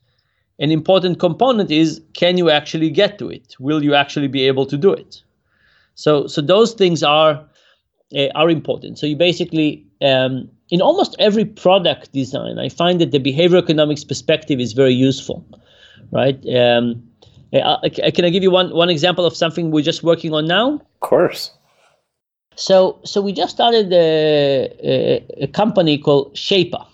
an 0.61 0.71
important 0.71 1.19
component 1.19 1.71
is 1.71 2.00
can 2.12 2.37
you 2.37 2.50
actually 2.50 2.90
get 2.90 3.19
to 3.19 3.28
it 3.28 3.57
will 3.59 3.83
you 3.83 3.95
actually 3.95 4.28
be 4.28 4.47
able 4.47 4.66
to 4.66 4.76
do 4.76 4.92
it 4.92 5.23
so 5.95 6.26
so 6.26 6.40
those 6.40 6.75
things 6.75 7.02
are 7.02 7.45
uh, 8.16 8.28
are 8.35 8.50
important 8.50 8.99
so 8.99 9.07
you 9.07 9.16
basically 9.16 9.85
um, 10.02 10.49
in 10.71 10.80
almost 10.80 11.16
every 11.19 11.45
product 11.45 12.12
design 12.12 12.59
i 12.59 12.69
find 12.69 13.00
that 13.00 13.11
the 13.11 13.19
behavior 13.19 13.59
economics 13.59 14.04
perspective 14.04 14.61
is 14.61 14.73
very 14.75 14.95
useful 14.95 15.45
right? 16.12 16.38
Um, 16.54 17.02
Uh, 17.52 17.88
can 18.14 18.25
I 18.25 18.30
give 18.30 18.45
you 18.45 18.52
one 18.52 18.71
one 18.73 18.90
example 18.90 19.25
of 19.26 19.35
something 19.35 19.73
we're 19.73 19.83
just 19.92 20.04
working 20.04 20.33
on 20.33 20.47
now? 20.47 20.75
Of 20.75 21.00
course. 21.00 21.50
So 22.57 23.00
so 23.04 23.23
we 23.23 23.33
just 23.33 23.54
started 23.54 23.92
a, 23.92 24.69
a, 24.83 25.45
a 25.45 25.47
company 25.47 25.99
called 25.99 26.37
Shapa, 26.37 26.87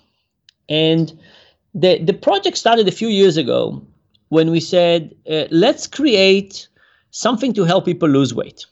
and 0.68 1.18
the 1.74 1.98
the 2.02 2.12
project 2.14 2.56
started 2.56 2.86
a 2.88 2.92
few 2.92 3.08
years 3.08 3.36
ago 3.36 3.82
when 4.28 4.50
we 4.50 4.60
said 4.60 5.14
uh, 5.30 5.44
let's 5.50 5.86
create 5.86 6.68
something 7.10 7.52
to 7.54 7.64
help 7.64 7.84
people 7.84 8.08
lose 8.08 8.34
weight. 8.34 8.66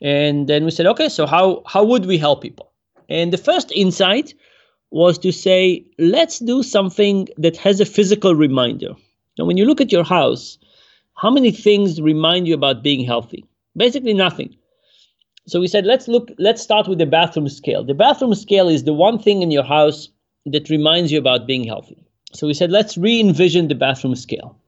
And 0.00 0.48
then 0.48 0.64
we 0.64 0.70
said, 0.70 0.86
okay, 0.86 1.08
so 1.08 1.26
how 1.26 1.62
how 1.66 1.84
would 1.84 2.06
we 2.06 2.18
help 2.18 2.42
people? 2.42 2.70
And 3.08 3.32
the 3.32 3.38
first 3.38 3.72
insight 3.72 4.34
was 4.90 5.18
to 5.18 5.32
say, 5.32 5.84
let's 5.98 6.38
do 6.38 6.62
something 6.62 7.28
that 7.36 7.56
has 7.56 7.80
a 7.80 7.84
physical 7.84 8.34
reminder. 8.34 8.94
Now, 9.38 9.44
when 9.44 9.56
you 9.56 9.66
look 9.66 9.80
at 9.80 9.92
your 9.92 10.04
house, 10.04 10.58
how 11.14 11.30
many 11.30 11.50
things 11.50 12.00
remind 12.00 12.48
you 12.48 12.54
about 12.54 12.82
being 12.82 13.04
healthy? 13.04 13.44
Basically, 13.76 14.14
nothing. 14.14 14.56
So 15.48 15.60
we 15.60 15.66
said, 15.66 15.86
let's 15.86 16.08
look, 16.08 16.30
let's 16.38 16.60
start 16.60 16.88
with 16.88 16.98
the 16.98 17.06
bathroom 17.06 17.48
scale. 17.48 17.82
The 17.82 17.94
bathroom 17.94 18.34
scale 18.34 18.68
is 18.68 18.84
the 18.84 18.92
one 18.92 19.18
thing 19.18 19.40
in 19.40 19.50
your 19.50 19.64
house 19.64 20.10
that 20.44 20.68
reminds 20.68 21.10
you 21.10 21.18
about 21.18 21.46
being 21.46 21.64
healthy. 21.64 22.04
So 22.34 22.46
we 22.46 22.52
said, 22.52 22.70
let's 22.70 22.98
re 22.98 23.18
envision 23.18 23.68
the 23.68 23.74
bathroom 23.74 24.14
scale. 24.14 24.58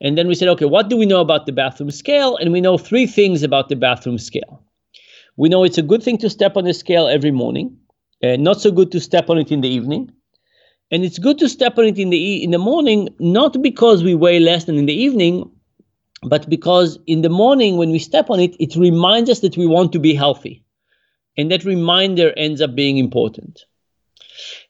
And 0.00 0.16
then 0.16 0.28
we 0.28 0.34
said, 0.34 0.48
okay, 0.48 0.64
what 0.64 0.88
do 0.88 0.96
we 0.96 1.04
know 1.04 1.20
about 1.20 1.44
the 1.44 1.52
bathroom 1.52 1.90
scale? 1.90 2.36
And 2.38 2.52
we 2.52 2.60
know 2.62 2.78
three 2.78 3.06
things 3.06 3.42
about 3.42 3.68
the 3.68 3.76
bathroom 3.76 4.18
scale. 4.18 4.62
We 5.36 5.50
know 5.50 5.62
it's 5.62 5.78
a 5.78 5.82
good 5.82 6.02
thing 6.02 6.16
to 6.18 6.30
step 6.30 6.56
on 6.56 6.64
the 6.64 6.72
scale 6.72 7.06
every 7.06 7.30
morning, 7.30 7.76
and 8.22 8.42
not 8.42 8.62
so 8.62 8.70
good 8.70 8.92
to 8.92 9.00
step 9.00 9.28
on 9.28 9.36
it 9.36 9.52
in 9.52 9.60
the 9.60 9.68
evening. 9.68 10.10
And 10.90 11.04
it's 11.04 11.18
good 11.18 11.38
to 11.38 11.48
step 11.48 11.78
on 11.78 11.84
it 11.84 11.98
in 11.98 12.08
the 12.08 12.42
in 12.42 12.50
the 12.50 12.58
morning, 12.58 13.10
not 13.18 13.60
because 13.62 14.02
we 14.02 14.14
weigh 14.14 14.40
less 14.40 14.64
than 14.64 14.76
in 14.76 14.86
the 14.86 14.94
evening, 14.94 15.50
but 16.22 16.48
because 16.48 16.98
in 17.06 17.22
the 17.22 17.28
morning 17.28 17.76
when 17.76 17.90
we 17.90 17.98
step 17.98 18.30
on 18.30 18.40
it, 18.40 18.54
it 18.60 18.76
reminds 18.76 19.28
us 19.28 19.40
that 19.40 19.56
we 19.56 19.66
want 19.66 19.92
to 19.92 19.98
be 19.98 20.14
healthy. 20.14 20.62
And 21.36 21.50
that 21.50 21.64
reminder 21.64 22.32
ends 22.36 22.60
up 22.60 22.74
being 22.74 22.98
important. 22.98 23.64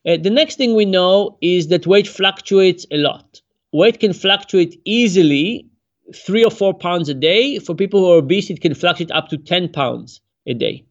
Uh, 0.07 0.17
the 0.17 0.31
next 0.31 0.57
thing 0.57 0.75
we 0.75 0.85
know 0.85 1.37
is 1.41 1.69
that 1.69 1.87
weight 1.87 2.09
fluctuates 2.09 2.87
a 2.91 2.97
lot. 2.97 3.41
Weight 3.73 4.01
can 4.01 4.13
fluctuate 4.13 4.81
easily, 4.85 5.69
three 6.15 6.45
or 6.45 6.51
four 6.51 6.75
pounds 6.75 7.09
a 7.09 7.15
day. 7.15 7.59
For 7.59 7.75
people 7.75 8.01
who 8.01 8.13
are 8.13 8.19
obese, 8.19 8.51
it 8.51 8.61
can 8.61 8.75
fluctuate 8.75 9.11
up 9.11 9.29
to 9.29 9.37
10 9.37 9.71
pounds 9.71 10.21
a 10.47 10.55
day. 10.55 10.85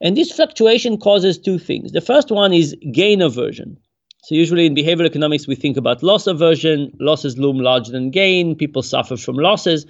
And 0.00 0.16
this 0.16 0.32
fluctuation 0.32 0.98
causes 0.98 1.38
two 1.38 1.58
things. 1.58 1.92
The 1.92 2.00
first 2.00 2.30
one 2.30 2.52
is 2.52 2.76
gain 2.92 3.20
aversion. 3.20 3.78
So 4.24 4.34
usually 4.34 4.66
in 4.66 4.74
behavioral 4.74 5.06
economics, 5.06 5.46
we 5.46 5.54
think 5.54 5.76
about 5.76 6.02
loss 6.02 6.26
aversion. 6.26 6.92
Losses 7.00 7.38
loom 7.38 7.58
larger 7.58 7.92
than 7.92 8.10
gain. 8.10 8.56
People 8.56 8.82
suffer 8.82 9.16
from 9.16 9.36
losses. 9.36 9.86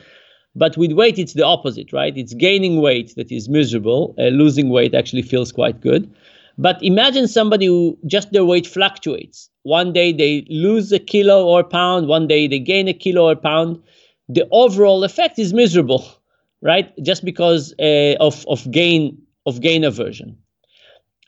But 0.54 0.76
with 0.76 0.92
weight, 0.92 1.18
it's 1.18 1.34
the 1.34 1.44
opposite, 1.44 1.92
right? 1.92 2.16
It's 2.16 2.34
gaining 2.34 2.80
weight 2.80 3.14
that 3.16 3.30
is 3.30 3.48
miserable. 3.48 4.14
Uh, 4.18 4.24
losing 4.24 4.70
weight 4.70 4.94
actually 4.94 5.22
feels 5.22 5.52
quite 5.52 5.80
good. 5.80 6.12
But 6.58 6.82
imagine 6.82 7.28
somebody 7.28 7.66
who 7.66 7.96
just 8.06 8.32
their 8.32 8.44
weight 8.44 8.66
fluctuates. 8.66 9.48
One 9.62 9.92
day 9.92 10.12
they 10.12 10.44
lose 10.50 10.90
a 10.90 10.98
kilo 10.98 11.46
or 11.46 11.60
a 11.60 11.64
pound, 11.64 12.08
one 12.08 12.26
day 12.26 12.48
they 12.48 12.58
gain 12.58 12.88
a 12.88 12.92
kilo 12.92 13.28
or 13.28 13.32
a 13.32 13.36
pound. 13.36 13.80
The 14.28 14.46
overall 14.50 15.04
effect 15.04 15.38
is 15.38 15.54
miserable, 15.54 16.04
right? 16.62 16.92
Just 17.02 17.24
because 17.24 17.72
uh, 17.78 18.16
of, 18.18 18.44
of 18.48 18.68
gain 18.70 19.22
of 19.46 19.60
gain 19.60 19.84
aversion. 19.84 20.36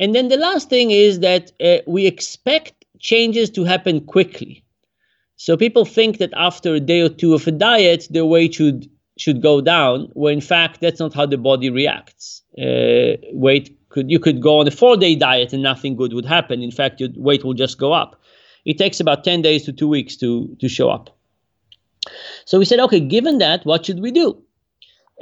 And 0.01 0.15
then 0.15 0.29
the 0.29 0.37
last 0.37 0.69
thing 0.69 0.91
is 0.91 1.21
that 1.21 1.53
uh, 1.63 1.79
we 1.87 2.07
expect 2.07 2.80
changes 3.01 3.51
to 3.51 3.65
happen 3.65 4.01
quickly. 4.01 4.65
So 5.37 5.57
people 5.57 5.85
think 5.85 6.19
that 6.19 6.33
after 6.37 6.75
a 6.75 6.81
day 6.81 7.01
or 7.01 7.09
two 7.09 7.35
of 7.35 7.47
a 7.47 7.51
diet, 7.51 8.07
their 8.11 8.27
weight 8.27 8.55
should 8.55 8.89
should 9.19 9.43
go 9.43 9.61
down, 9.61 10.09
when 10.15 10.35
in 10.35 10.41
fact 10.41 10.81
that's 10.81 11.01
not 11.01 11.13
how 11.15 11.27
the 11.27 11.37
body 11.37 11.69
reacts. 11.69 12.43
Uh, 12.59 13.17
weight 13.33 13.77
could 13.89 14.11
you 14.11 14.19
could 14.19 14.41
go 14.41 14.61
on 14.61 14.69
a 14.69 14.71
four 14.71 14.97
day 14.97 15.15
diet 15.15 15.53
and 15.53 15.63
nothing 15.63 15.97
good 15.97 16.13
would 16.13 16.27
happen. 16.27 16.63
In 16.63 16.71
fact, 16.71 17.01
your 17.01 17.11
weight 17.17 17.45
will 17.45 17.55
just 17.55 17.79
go 17.79 17.93
up. 17.93 18.21
It 18.65 18.79
takes 18.79 19.01
about 19.01 19.25
10 19.25 19.43
days 19.43 19.65
to 19.65 19.73
two 19.73 19.89
weeks 19.89 20.17
to, 20.17 20.55
to 20.61 20.69
show 20.69 20.91
up. 20.91 21.17
So 22.45 22.59
we 22.59 22.65
said, 22.65 22.81
okay, 22.81 23.01
given 23.01 23.39
that, 23.39 23.65
what 23.65 23.87
should 23.87 24.01
we 24.01 24.11
do? 24.11 24.43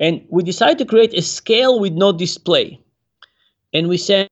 And 0.01 0.25
we 0.29 0.43
decided 0.43 0.79
to 0.79 0.85
create 0.85 1.15
a 1.15 1.23
scale 1.23 1.81
with 1.81 1.93
no 1.93 2.13
display 2.13 2.81
and 3.73 3.89
we 3.89 3.99
said 3.99 4.29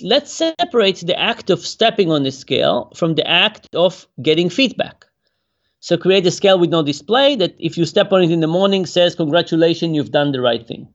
let's 0.00 0.32
separate 0.32 0.96
the 1.06 1.18
act 1.18 1.50
of 1.50 1.60
stepping 1.60 2.10
on 2.10 2.24
the 2.24 2.32
scale 2.32 2.92
from 2.94 3.14
the 3.14 3.26
act 3.28 3.68
of 3.74 4.06
getting 4.22 4.50
feedback. 4.50 5.04
So 5.80 5.96
create 5.96 6.26
a 6.26 6.30
scale 6.30 6.58
with 6.58 6.70
no 6.70 6.82
display 6.82 7.36
that 7.36 7.54
if 7.58 7.76
you 7.76 7.84
step 7.84 8.10
on 8.12 8.22
it 8.22 8.30
in 8.30 8.40
the 8.40 8.46
morning 8.46 8.86
says 8.86 9.14
congratulations 9.14 9.94
you've 9.94 10.10
done 10.10 10.32
the 10.32 10.40
right 10.40 10.66
thing. 10.66 10.88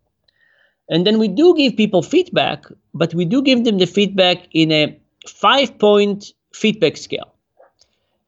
And 0.89 1.05
then 1.05 1.19
we 1.19 1.27
do 1.27 1.55
give 1.55 1.77
people 1.77 2.01
feedback 2.01 2.65
but 2.93 3.13
we 3.13 3.25
do 3.25 3.41
give 3.41 3.63
them 3.63 3.77
the 3.77 3.88
feedback 3.88 4.48
in 4.51 4.71
a 4.71 5.00
five 5.27 5.77
point 5.79 6.33
feedback 6.53 6.98
scale. 6.98 7.33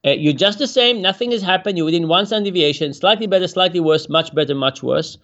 Uh, 0.06 0.12
you're 0.12 0.34
just 0.34 0.60
the 0.60 0.68
same 0.68 1.02
nothing 1.02 1.32
has 1.32 1.42
happened 1.42 1.78
you're 1.78 1.86
within 1.86 2.08
one 2.08 2.26
standard 2.26 2.46
deviation 2.46 2.94
slightly 2.94 3.28
better 3.28 3.48
slightly 3.48 3.80
worse 3.80 4.08
much 4.08 4.34
better 4.34 4.56
much 4.56 4.82
worse. 4.82 5.18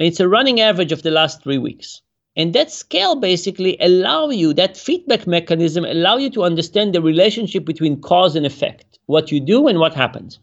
And 0.00 0.08
it's 0.08 0.20
a 0.20 0.28
running 0.28 0.60
average 0.60 0.92
of 0.92 1.02
the 1.02 1.10
last 1.10 1.42
three 1.42 1.58
weeks 1.58 2.02
and 2.36 2.52
that 2.54 2.70
scale 2.70 3.16
basically 3.16 3.76
allow 3.80 4.30
you, 4.30 4.54
that 4.54 4.76
feedback 4.76 5.26
mechanism 5.26 5.84
allow 5.84 6.16
you 6.16 6.30
to 6.30 6.44
understand 6.44 6.94
the 6.94 7.02
relationship 7.02 7.64
between 7.64 8.00
cause 8.00 8.36
and 8.36 8.46
effect, 8.46 8.98
what 9.06 9.32
you 9.32 9.40
do 9.40 9.66
and 9.66 9.78
what 9.78 9.94
happens. 9.94 10.38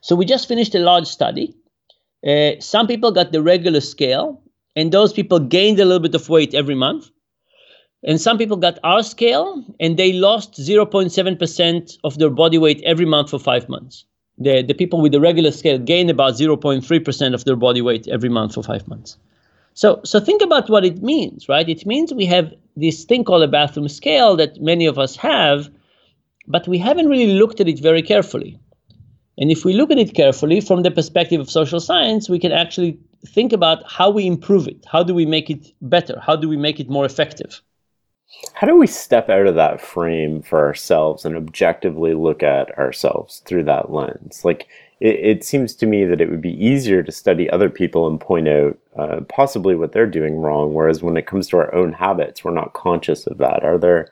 So 0.00 0.14
we 0.14 0.24
just 0.24 0.48
finished 0.48 0.74
a 0.74 0.78
large 0.78 1.06
study. 1.06 1.54
Uh, 2.26 2.52
some 2.60 2.86
people 2.86 3.10
got 3.10 3.32
the 3.32 3.42
regular 3.42 3.80
scale, 3.80 4.40
and 4.76 4.92
those 4.92 5.12
people 5.12 5.40
gained 5.40 5.80
a 5.80 5.84
little 5.84 6.00
bit 6.00 6.14
of 6.14 6.28
weight 6.28 6.54
every 6.54 6.76
month. 6.76 7.10
And 8.04 8.20
some 8.20 8.38
people 8.38 8.56
got 8.56 8.78
our 8.84 9.02
scale, 9.02 9.64
and 9.80 9.96
they 9.96 10.12
lost 10.12 10.54
0.7% 10.54 11.98
of 12.04 12.18
their 12.18 12.30
body 12.30 12.58
weight 12.58 12.82
every 12.84 13.06
month 13.06 13.30
for 13.30 13.38
five 13.38 13.68
months. 13.68 14.04
The, 14.38 14.62
the 14.62 14.74
people 14.74 15.00
with 15.00 15.12
the 15.12 15.20
regular 15.20 15.50
scale 15.52 15.78
gained 15.78 16.10
about 16.10 16.34
0.3% 16.34 17.34
of 17.34 17.44
their 17.44 17.56
body 17.56 17.82
weight 17.82 18.08
every 18.08 18.28
month 18.28 18.54
for 18.54 18.62
five 18.62 18.86
months. 18.88 19.18
So, 19.74 20.00
so 20.04 20.20
think 20.20 20.42
about 20.42 20.68
what 20.68 20.84
it 20.84 21.02
means, 21.02 21.48
right? 21.48 21.68
It 21.68 21.86
means 21.86 22.12
we 22.12 22.26
have 22.26 22.52
this 22.76 23.04
thing 23.04 23.24
called 23.24 23.42
a 23.42 23.48
bathroom 23.48 23.88
scale 23.88 24.36
that 24.36 24.60
many 24.60 24.86
of 24.86 24.98
us 24.98 25.16
have, 25.16 25.70
but 26.46 26.68
we 26.68 26.78
haven't 26.78 27.08
really 27.08 27.32
looked 27.32 27.60
at 27.60 27.68
it 27.68 27.78
very 27.78 28.02
carefully. 28.02 28.58
And 29.38 29.50
if 29.50 29.64
we 29.64 29.72
look 29.72 29.90
at 29.90 29.98
it 29.98 30.14
carefully 30.14 30.60
from 30.60 30.82
the 30.82 30.90
perspective 30.90 31.40
of 31.40 31.50
social 31.50 31.80
science, 31.80 32.28
we 32.28 32.38
can 32.38 32.52
actually 32.52 32.98
think 33.26 33.52
about 33.52 33.90
how 33.90 34.10
we 34.10 34.26
improve 34.26 34.68
it. 34.68 34.84
How 34.90 35.02
do 35.02 35.14
we 35.14 35.24
make 35.24 35.48
it 35.48 35.72
better? 35.80 36.20
How 36.20 36.36
do 36.36 36.48
we 36.48 36.56
make 36.56 36.78
it 36.80 36.90
more 36.90 37.06
effective? 37.06 37.62
How 38.54 38.66
do 38.66 38.76
we 38.76 38.86
step 38.86 39.28
out 39.28 39.46
of 39.46 39.54
that 39.54 39.80
frame 39.80 40.42
for 40.42 40.64
ourselves 40.64 41.24
and 41.24 41.36
objectively 41.36 42.14
look 42.14 42.42
at 42.42 42.76
ourselves 42.78 43.42
through 43.46 43.64
that 43.64 43.92
lens? 43.92 44.44
Like, 44.44 44.68
it, 45.02 45.38
it 45.38 45.44
seems 45.44 45.74
to 45.74 45.86
me 45.86 46.04
that 46.04 46.20
it 46.20 46.30
would 46.30 46.40
be 46.40 46.64
easier 46.64 47.02
to 47.02 47.10
study 47.10 47.50
other 47.50 47.68
people 47.68 48.06
and 48.06 48.20
point 48.20 48.48
out 48.48 48.78
uh, 48.96 49.20
possibly 49.28 49.74
what 49.74 49.90
they're 49.90 50.06
doing 50.06 50.36
wrong. 50.36 50.72
Whereas 50.72 51.02
when 51.02 51.16
it 51.16 51.26
comes 51.26 51.48
to 51.48 51.56
our 51.56 51.74
own 51.74 51.92
habits, 51.92 52.44
we're 52.44 52.52
not 52.52 52.74
conscious 52.74 53.26
of 53.26 53.38
that. 53.38 53.64
Are 53.64 53.78
there 53.78 54.08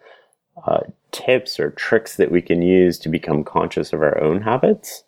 uh, 0.66 0.80
tips 1.12 1.60
or 1.60 1.70
tricks 1.70 2.16
that 2.16 2.32
we 2.32 2.42
can 2.42 2.60
use 2.60 2.98
to 2.98 3.08
become 3.08 3.44
conscious 3.44 3.92
of 3.92 4.02
our 4.02 4.20
own 4.20 4.42
habits? 4.42 5.04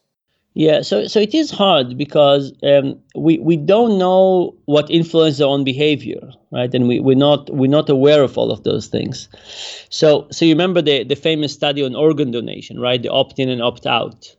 Yeah, 0.55 0.83
so 0.83 1.07
so 1.07 1.19
it 1.19 1.35
is 1.35 1.51
hard 1.51 1.97
because 1.97 2.53
um, 2.63 3.01
we 3.17 3.39
we 3.39 3.57
don't 3.57 3.99
know 3.99 4.55
what 4.67 4.91
influences 4.91 5.41
our 5.41 5.49
own 5.49 5.65
behavior, 5.65 6.21
right? 6.53 6.73
And 6.75 6.87
we 6.89 7.01
we're 7.01 7.17
not 7.17 7.49
we're 7.49 7.71
not 7.71 7.89
aware 7.89 8.23
of 8.23 8.37
all 8.37 8.53
of 8.53 8.63
those 8.63 8.87
things. 8.87 9.31
So 9.89 10.29
so 10.31 10.45
you 10.45 10.53
remember 10.53 10.83
the 10.83 11.05
the 11.05 11.17
famous 11.17 11.55
study 11.55 11.83
on 11.83 11.97
organ 11.97 12.33
donation, 12.33 12.79
right? 12.79 13.03
The 13.03 13.09
opt 13.09 13.39
in 13.39 13.49
and 13.49 13.63
opt 13.63 13.87
out 13.87 14.37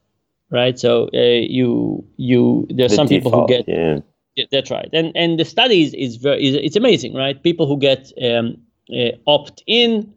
right? 0.51 0.77
So 0.77 1.09
uh, 1.13 1.17
you 1.17 2.05
you 2.17 2.67
there's 2.69 2.91
the 2.91 2.95
some 2.95 3.07
default, 3.07 3.23
people 3.23 3.41
who 3.41 3.47
get 3.47 3.67
yeah. 3.67 3.99
yeah. 4.35 4.45
that's 4.51 4.71
right, 4.71 4.89
and 4.93 5.11
and 5.15 5.39
the 5.39 5.45
studies 5.45 5.93
is 5.93 6.17
very 6.17 6.45
is, 6.45 6.55
it's 6.55 6.75
amazing, 6.75 7.13
right? 7.13 7.41
People 7.41 7.67
who 7.67 7.77
get 7.77 8.11
um, 8.23 8.57
uh, 8.93 9.11
opt 9.27 9.63
in. 9.67 10.13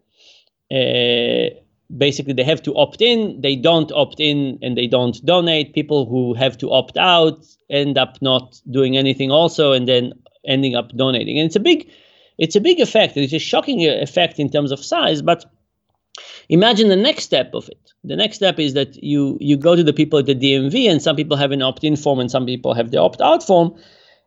Uh, 0.71 1.54
basically, 1.97 2.33
they 2.33 2.45
have 2.45 2.62
to 2.62 2.75
opt 2.76 3.00
in. 3.00 3.40
They 3.40 3.56
don't 3.56 3.92
opt 3.92 4.21
in, 4.21 4.59
and 4.62 4.76
they 4.76 4.87
don't 4.87 5.25
donate. 5.25 5.75
People 5.75 6.06
who 6.06 6.35
have 6.35 6.59
to 6.59 6.71
opt 6.71 6.97
out 6.97 7.38
end 7.71 7.99
up 7.99 8.18
not 8.21 8.61
doing 8.71 8.97
anything, 8.97 9.30
also, 9.30 9.73
and 9.73 9.88
then 9.88 10.12
ending 10.47 10.75
up 10.75 10.90
donating. 10.97 11.38
And 11.38 11.47
it's 11.47 11.56
a 11.56 11.61
big, 11.61 11.90
it's 12.38 12.56
a 12.56 12.61
big 12.61 12.80
effect. 12.80 13.16
It's 13.16 13.33
a 13.33 13.38
shocking 13.38 13.85
effect 13.85 14.38
in 14.38 14.50
terms 14.50 14.73
of 14.73 14.85
size, 14.85 15.23
but 15.23 15.45
Imagine 16.49 16.88
the 16.88 16.96
next 16.96 17.25
step 17.25 17.54
of 17.54 17.68
it. 17.68 17.92
The 18.04 18.16
next 18.16 18.37
step 18.37 18.58
is 18.58 18.75
that 18.75 19.02
you 19.02 19.37
you 19.40 19.56
go 19.56 19.75
to 19.75 19.82
the 19.82 19.92
people 19.92 20.18
at 20.18 20.26
the 20.26 20.35
DMV, 20.35 20.88
and 20.90 21.02
some 21.02 21.16
people 21.16 21.37
have 21.37 21.52
an 21.52 21.62
opt-in 21.62 21.96
form, 21.96 22.20
and 22.20 22.30
some 22.30 22.46
people 22.46 22.75
have 22.75 22.90
the 22.90 22.99
opt-out 22.99 23.42
form. 23.42 23.75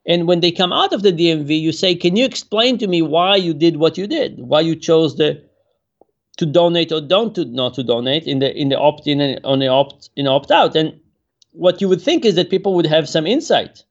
And 0.05 0.27
when 0.27 0.39
they 0.39 0.51
come 0.51 0.74
out 0.74 0.93
of 0.93 1.01
the 1.01 1.12
DMV, 1.12 1.60
you 1.60 1.72
say, 1.72 1.96
"Can 1.96 2.15
you 2.15 2.25
explain 2.25 2.77
to 2.79 2.88
me 2.88 3.01
why 3.01 3.36
you 3.36 3.53
did 3.53 3.77
what 3.77 3.98
you 3.98 4.08
did? 4.08 4.39
Why 4.39 4.62
you 4.62 4.75
chose 4.75 5.15
the 5.15 5.41
to 6.38 6.46
donate 6.46 6.91
or 6.91 7.01
don't 7.01 7.36
to 7.36 7.46
not 7.46 7.74
to 7.75 7.84
donate 7.84 8.25
in 8.27 8.39
the 8.39 8.55
in 8.55 8.69
the 8.69 8.77
opt-in 8.77 9.22
and 9.22 9.39
on 9.46 9.60
the 9.60 9.67
opt 9.67 10.10
in 10.15 10.27
opt-out?" 10.27 10.75
And 10.75 11.00
what 11.51 11.81
you 11.81 11.89
would 11.89 12.01
think 12.01 12.25
is 12.25 12.36
that 12.36 12.50
people 12.50 12.74
would 12.75 12.86
have 12.86 13.10
some 13.10 13.25
insight 13.25 13.84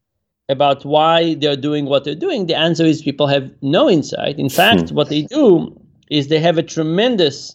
about 0.49 0.85
why 0.85 1.35
they're 1.35 1.57
doing 1.57 1.87
what 1.87 2.05
they're 2.05 2.14
doing. 2.14 2.47
The 2.47 2.55
answer 2.55 2.85
is 2.85 3.02
people 3.02 3.26
have 3.26 3.50
no 3.61 3.90
insight. 3.90 4.38
In 4.38 4.49
fact, 4.49 4.88
hmm. 4.88 4.95
what 4.95 5.09
they 5.09 5.23
do 5.23 5.78
is 6.11 6.28
they 6.28 6.40
have 6.40 6.59
a 6.59 6.62
tremendous 6.62 7.55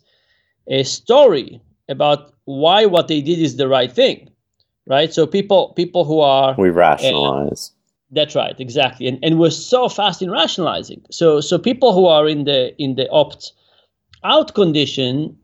a 0.68 0.84
story 0.84 1.62
about 1.90 2.34
why 2.46 2.86
what 2.86 3.08
they 3.08 3.22
did 3.22 3.40
is 3.40 3.58
the 3.58 3.68
right 3.68 3.92
thing, 3.92 4.30
right? 4.88 5.14
So 5.14 5.26
people 5.26 5.74
people 5.76 6.06
who 6.06 6.20
are 6.20 6.56
we 6.58 6.70
rationalize. 6.70 7.72
Uh, 7.72 7.80
that's 8.12 8.36
right, 8.36 8.60
exactly, 8.60 9.08
and 9.08 9.20
and 9.24 9.40
we're 9.40 9.50
so 9.50 9.90
fast 9.90 10.22
in 10.22 10.30
rationalizing. 10.30 11.02
So 11.12 11.42
so 11.42 11.58
people 11.58 11.94
who 11.94 12.06
are 12.06 12.28
in 12.28 12.44
the 12.46 12.76
in 12.82 12.96
the 12.96 13.10
opt 13.10 13.54
out 14.24 14.54
condition 14.54 15.38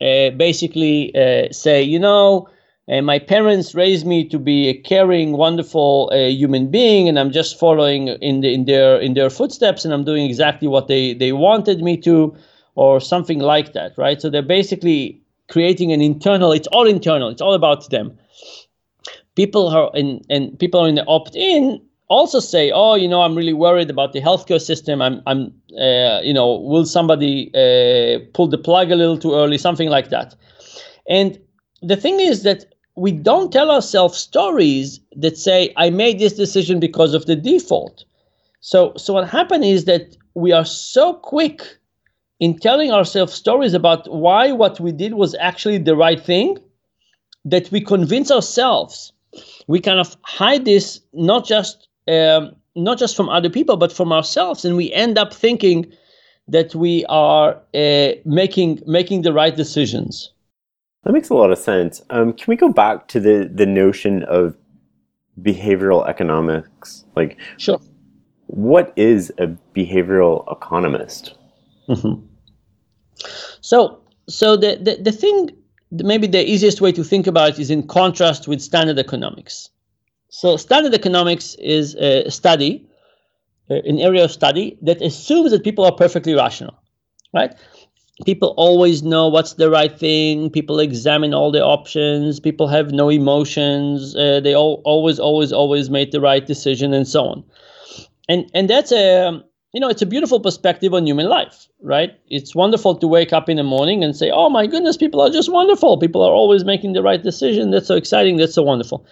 uh, 0.00 0.30
basically 0.30 1.14
uh, 1.14 1.50
say, 1.52 1.82
you 1.82 1.98
know, 1.98 2.48
and 2.86 3.06
my 3.06 3.18
parents 3.18 3.74
raised 3.74 4.06
me 4.06 4.28
to 4.28 4.38
be 4.38 4.68
a 4.68 4.74
caring, 4.74 5.32
wonderful 5.32 6.10
uh, 6.12 6.16
human 6.16 6.70
being, 6.70 7.08
and 7.08 7.18
I'm 7.18 7.30
just 7.30 7.58
following 7.58 8.08
in, 8.08 8.40
the, 8.40 8.52
in 8.52 8.66
their 8.66 8.98
in 9.00 9.14
their 9.14 9.30
footsteps, 9.30 9.84
and 9.84 9.94
I'm 9.94 10.04
doing 10.04 10.26
exactly 10.26 10.68
what 10.68 10.88
they 10.88 11.14
they 11.14 11.32
wanted 11.32 11.80
me 11.80 11.96
to, 11.98 12.36
or 12.74 13.00
something 13.00 13.38
like 13.38 13.72
that, 13.72 13.92
right? 13.96 14.20
So 14.20 14.30
they're 14.30 14.42
basically 14.42 15.20
creating 15.48 15.92
an 15.92 16.00
internal. 16.00 16.52
It's 16.52 16.68
all 16.68 16.86
internal. 16.86 17.28
It's 17.28 17.42
all 17.42 17.54
about 17.54 17.90
them. 17.90 18.18
People 19.36 19.68
are 19.68 19.90
in 19.94 20.22
and 20.30 20.58
people 20.58 20.80
are 20.80 20.88
in 20.88 20.94
the 20.94 21.06
opt-in 21.06 21.80
also 22.08 22.40
say, 22.40 22.70
oh, 22.70 22.94
you 22.94 23.08
know, 23.08 23.22
I'm 23.22 23.34
really 23.34 23.52
worried 23.52 23.90
about 23.90 24.12
the 24.12 24.20
healthcare 24.20 24.60
system. 24.60 25.00
I'm, 25.00 25.22
I'm, 25.26 25.52
uh, 25.78 26.20
you 26.22 26.34
know, 26.34 26.58
will 26.58 26.84
somebody 26.84 27.50
uh, 27.54 28.20
pull 28.34 28.48
the 28.48 28.58
plug 28.58 28.90
a 28.90 28.96
little 28.96 29.18
too 29.18 29.34
early, 29.34 29.58
something 29.58 29.88
like 29.88 30.10
that. 30.10 30.34
And 31.08 31.38
the 31.82 31.96
thing 31.96 32.20
is 32.20 32.42
that 32.42 32.66
we 32.96 33.10
don't 33.10 33.52
tell 33.52 33.70
ourselves 33.70 34.18
stories 34.18 35.00
that 35.16 35.36
say, 35.36 35.72
I 35.76 35.90
made 35.90 36.18
this 36.18 36.34
decision 36.34 36.78
because 36.78 37.14
of 37.14 37.26
the 37.26 37.36
default. 37.36 38.04
So, 38.60 38.92
so 38.96 39.12
what 39.14 39.28
happened 39.28 39.64
is 39.64 39.84
that 39.86 40.16
we 40.34 40.52
are 40.52 40.64
so 40.64 41.14
quick 41.14 41.78
in 42.40 42.58
telling 42.58 42.90
ourselves 42.90 43.32
stories 43.32 43.74
about 43.74 44.10
why 44.12 44.52
what 44.52 44.80
we 44.80 44.92
did 44.92 45.14
was 45.14 45.34
actually 45.40 45.78
the 45.78 45.96
right 45.96 46.20
thing 46.20 46.58
that 47.44 47.70
we 47.70 47.80
convince 47.80 48.30
ourselves 48.30 49.12
we 49.66 49.80
kind 49.80 50.00
of 50.00 50.16
hide 50.22 50.64
this 50.64 51.00
not 51.12 51.46
just 51.46 51.88
um, 52.08 52.54
not 52.76 52.98
just 52.98 53.16
from 53.16 53.28
other 53.28 53.50
people 53.50 53.76
but 53.76 53.92
from 53.92 54.12
ourselves 54.12 54.64
and 54.64 54.76
we 54.76 54.92
end 54.92 55.18
up 55.18 55.32
thinking 55.32 55.90
that 56.48 56.74
we 56.74 57.04
are 57.08 57.60
uh, 57.74 58.08
making 58.24 58.80
making 58.86 59.22
the 59.22 59.32
right 59.32 59.56
decisions 59.56 60.34
that 61.04 61.12
makes 61.12 61.28
a 61.28 61.34
lot 61.34 61.52
of 61.52 61.58
sense. 61.58 62.02
Um, 62.10 62.32
can 62.32 62.46
we 62.48 62.56
go 62.56 62.70
back 62.70 63.08
to 63.08 63.20
the 63.20 63.50
the 63.52 63.66
notion 63.66 64.22
of 64.24 64.56
behavioral 65.40 66.08
economics? 66.08 67.04
Like, 67.14 67.38
sure. 67.58 67.80
What 68.46 68.92
is 68.96 69.32
a 69.38 69.48
behavioral 69.74 70.50
economist? 70.50 71.34
Mm-hmm. 71.88 72.26
So, 73.60 74.00
so 74.28 74.56
the, 74.56 74.76
the 74.76 75.02
the 75.02 75.12
thing, 75.12 75.50
maybe 75.90 76.26
the 76.26 76.44
easiest 76.44 76.80
way 76.80 76.92
to 76.92 77.04
think 77.04 77.26
about 77.26 77.50
it 77.50 77.58
is 77.58 77.70
in 77.70 77.86
contrast 77.86 78.48
with 78.48 78.60
standard 78.60 78.98
economics. 78.98 79.70
So, 80.28 80.56
standard 80.56 80.94
economics 80.94 81.54
is 81.56 81.94
a 81.96 82.30
study, 82.30 82.86
uh, 83.70 83.74
an 83.84 83.98
area 83.98 84.24
of 84.24 84.32
study 84.32 84.78
that 84.82 85.00
assumes 85.00 85.50
that 85.52 85.62
people 85.62 85.84
are 85.84 85.94
perfectly 85.94 86.34
rational, 86.34 86.74
right? 87.32 87.54
people 88.24 88.54
always 88.56 89.02
know 89.02 89.26
what's 89.28 89.54
the 89.54 89.68
right 89.68 89.98
thing 89.98 90.48
people 90.48 90.78
examine 90.78 91.34
all 91.34 91.50
the 91.50 91.62
options 91.62 92.38
people 92.38 92.68
have 92.68 92.92
no 92.92 93.08
emotions 93.08 94.14
uh, 94.14 94.38
they 94.40 94.54
all, 94.54 94.80
always 94.84 95.18
always 95.18 95.52
always 95.52 95.90
make 95.90 96.12
the 96.12 96.20
right 96.20 96.46
decision 96.46 96.94
and 96.94 97.08
so 97.08 97.24
on 97.24 97.44
and 98.28 98.48
and 98.54 98.70
that's 98.70 98.92
a 98.92 99.42
you 99.74 99.80
know 99.80 99.88
it's 99.88 100.02
a 100.02 100.06
beautiful 100.06 100.40
perspective 100.40 100.94
on 100.94 101.06
human 101.06 101.28
life 101.28 101.68
right? 101.84 102.18
It's 102.28 102.54
wonderful 102.54 102.96
to 102.96 103.06
wake 103.06 103.32
up 103.32 103.48
in 103.48 103.58
the 103.58 103.62
morning 103.62 104.02
and 104.02 104.16
say 104.16 104.30
oh 104.30 104.48
my 104.48 104.66
goodness 104.66 104.96
people 104.96 105.20
are 105.20 105.30
just 105.30 105.52
wonderful. 105.52 105.98
People 105.98 106.22
are 106.22 106.32
always 106.32 106.64
making 106.64 106.94
the 106.94 107.02
right 107.02 107.22
decision. 107.22 107.70
That's 107.70 107.86
so 107.86 107.94
exciting. 107.94 108.38
That's 108.38 108.54
so 108.54 108.62
wonderful. 108.62 109.06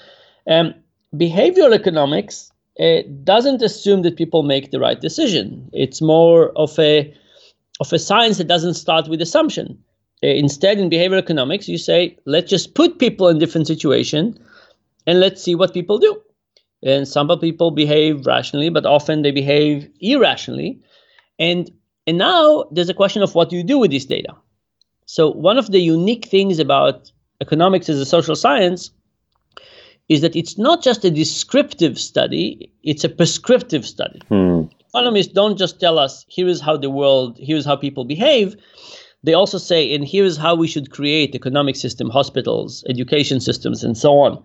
Um, 0.48 0.74
behavioral 1.14 1.74
economics 1.74 2.50
uh, 2.80 3.02
doesn't 3.22 3.62
assume 3.62 4.02
that 4.02 4.16
people 4.16 4.42
make 4.42 4.70
the 4.70 4.80
right 4.80 5.00
decision. 5.00 5.68
It's 5.72 6.00
more 6.00 6.50
of 6.56 6.76
a 6.78 7.14
of 7.80 7.92
a 7.92 7.98
science 7.98 8.38
that 8.38 8.48
doesn't 8.48 8.74
start 8.74 9.08
with 9.08 9.20
assumption. 9.20 9.78
Uh, 10.24 10.28
instead, 10.28 10.78
in 10.78 10.88
behavioral 10.88 11.18
economics, 11.18 11.68
you 11.68 11.78
say, 11.78 12.16
let's 12.26 12.48
just 12.48 12.74
put 12.74 12.98
people 12.98 13.28
in 13.28 13.38
different 13.38 13.66
situations 13.66 14.38
and 15.06 15.20
let's 15.20 15.42
see 15.42 15.54
what 15.54 15.74
people 15.74 15.98
do. 15.98 16.22
And 16.82 17.06
some 17.06 17.28
people 17.38 17.70
behave 17.70 18.26
rationally, 18.26 18.68
but 18.68 18.86
often 18.86 19.22
they 19.22 19.30
behave 19.30 19.88
irrationally. 20.00 20.80
And 21.38 21.70
and 22.06 22.18
now 22.18 22.64
there's 22.72 22.88
a 22.88 22.94
question 22.94 23.22
of 23.22 23.34
what 23.34 23.50
do 23.50 23.56
you 23.56 23.62
do 23.62 23.78
with 23.78 23.90
this 23.90 24.04
data. 24.04 24.34
So 25.06 25.30
one 25.30 25.58
of 25.58 25.70
the 25.70 25.78
unique 25.78 26.26
things 26.26 26.58
about 26.58 27.12
economics 27.40 27.88
as 27.88 28.00
a 28.00 28.06
social 28.06 28.34
science 28.34 28.90
is 30.08 30.20
that 30.20 30.34
it's 30.34 30.58
not 30.58 30.82
just 30.82 31.04
a 31.04 31.10
descriptive 31.10 31.98
study, 31.98 32.72
it's 32.82 33.04
a 33.04 33.08
prescriptive 33.08 33.86
study. 33.86 34.20
Hmm 34.28 34.64
economists 34.92 35.32
don't 35.32 35.56
just 35.56 35.80
tell 35.80 35.98
us 35.98 36.24
here 36.28 36.46
is 36.46 36.60
how 36.60 36.76
the 36.76 36.90
world, 36.90 37.38
here's 37.40 37.64
how 37.64 37.76
people 37.76 38.04
behave. 38.04 38.54
They 39.24 39.32
also 39.34 39.56
say, 39.56 39.94
and 39.94 40.06
here's 40.06 40.36
how 40.36 40.54
we 40.54 40.68
should 40.68 40.90
create 40.90 41.34
economic 41.34 41.76
system, 41.76 42.10
hospitals, 42.10 42.84
education 42.88 43.40
systems, 43.40 43.84
and 43.84 43.96
so 43.96 44.18
on. 44.18 44.42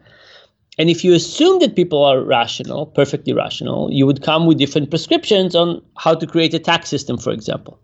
And 0.78 0.90
if 0.90 1.04
you 1.04 1.13
assume 1.13 1.60
that 1.60 1.76
people 1.76 2.04
are 2.04 2.22
rational, 2.22 2.86
perfectly 2.86 3.34
rational, 3.34 3.92
you 3.92 4.06
would 4.06 4.22
come 4.22 4.46
with 4.46 4.60
different 4.60 4.90
prescriptions 4.90 5.56
on 5.56 5.82
how 5.98 6.13
to 6.13 6.28
create 6.28 6.54
a 6.54 6.60
tax 6.60 6.90
system, 6.90 7.18
for 7.18 7.32
example. 7.32 7.80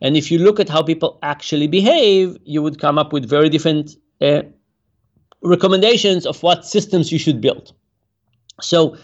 And 0.00 0.16
if 0.16 0.30
you 0.30 0.38
look 0.38 0.58
at 0.58 0.68
how 0.68 0.82
people 0.82 1.18
actually 1.22 1.68
behave, 1.68 2.36
you 2.44 2.62
would 2.62 2.80
come 2.80 2.98
up 2.98 3.12
with 3.12 3.28
very 3.28 3.48
different 3.48 3.96
uh, 4.20 4.42
recommendations 5.42 6.26
of 6.26 6.42
what 6.42 6.66
systems 6.66 7.12
you 7.12 7.18
should 7.18 7.40
build. 7.40 7.72
So 8.60 8.96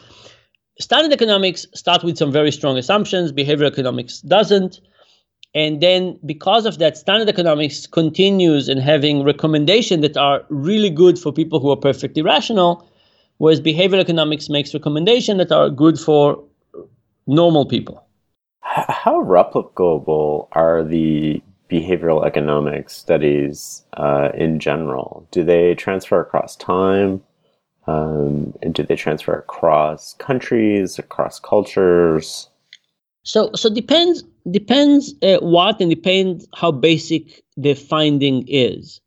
standard 0.78 1.12
economics 1.12 1.66
start 1.74 2.02
with 2.02 2.16
some 2.16 2.32
very 2.32 2.50
strong 2.50 2.76
assumptions 2.76 3.30
behavioral 3.30 3.70
economics 3.70 4.20
doesn't 4.22 4.80
and 5.54 5.82
then 5.82 6.18
because 6.24 6.64
of 6.64 6.78
that 6.78 6.96
standard 6.96 7.28
economics 7.28 7.86
continues 7.86 8.68
in 8.68 8.78
having 8.78 9.22
recommendations 9.22 10.00
that 10.00 10.16
are 10.16 10.44
really 10.48 10.88
good 10.88 11.18
for 11.18 11.30
people 11.30 11.60
who 11.60 11.70
are 11.70 11.76
perfectly 11.76 12.22
rational 12.22 12.88
whereas 13.42 13.60
behavioral 13.60 14.00
economics 14.00 14.48
makes 14.48 14.72
recommendations 14.74 15.38
that 15.38 15.52
are 15.52 15.68
good 15.68 15.98
for 15.98 16.42
normal 17.26 17.66
people 17.66 18.04
how 18.60 19.16
replicable 19.22 20.48
are 20.52 20.82
the 20.84 21.42
behavioral 21.70 22.24
economics 22.26 22.94
studies 22.94 23.82
uh, 23.96 24.28
in 24.34 24.58
general 24.58 25.26
do 25.30 25.42
they 25.42 25.74
transfer 25.74 26.20
across 26.20 26.56
time 26.56 27.22
um, 27.86 28.54
and 28.62 28.74
do 28.74 28.82
they 28.82 28.96
transfer 28.96 29.34
across 29.34 30.14
countries, 30.14 30.98
across 30.98 31.40
cultures? 31.40 32.48
So, 33.24 33.50
so 33.54 33.72
depends 33.72 34.24
depends 34.50 35.14
uh, 35.22 35.38
what 35.38 35.80
and 35.80 35.90
depends 35.90 36.46
how 36.54 36.72
basic 36.72 37.42
the 37.56 37.74
finding 37.74 38.44
is. 38.48 39.00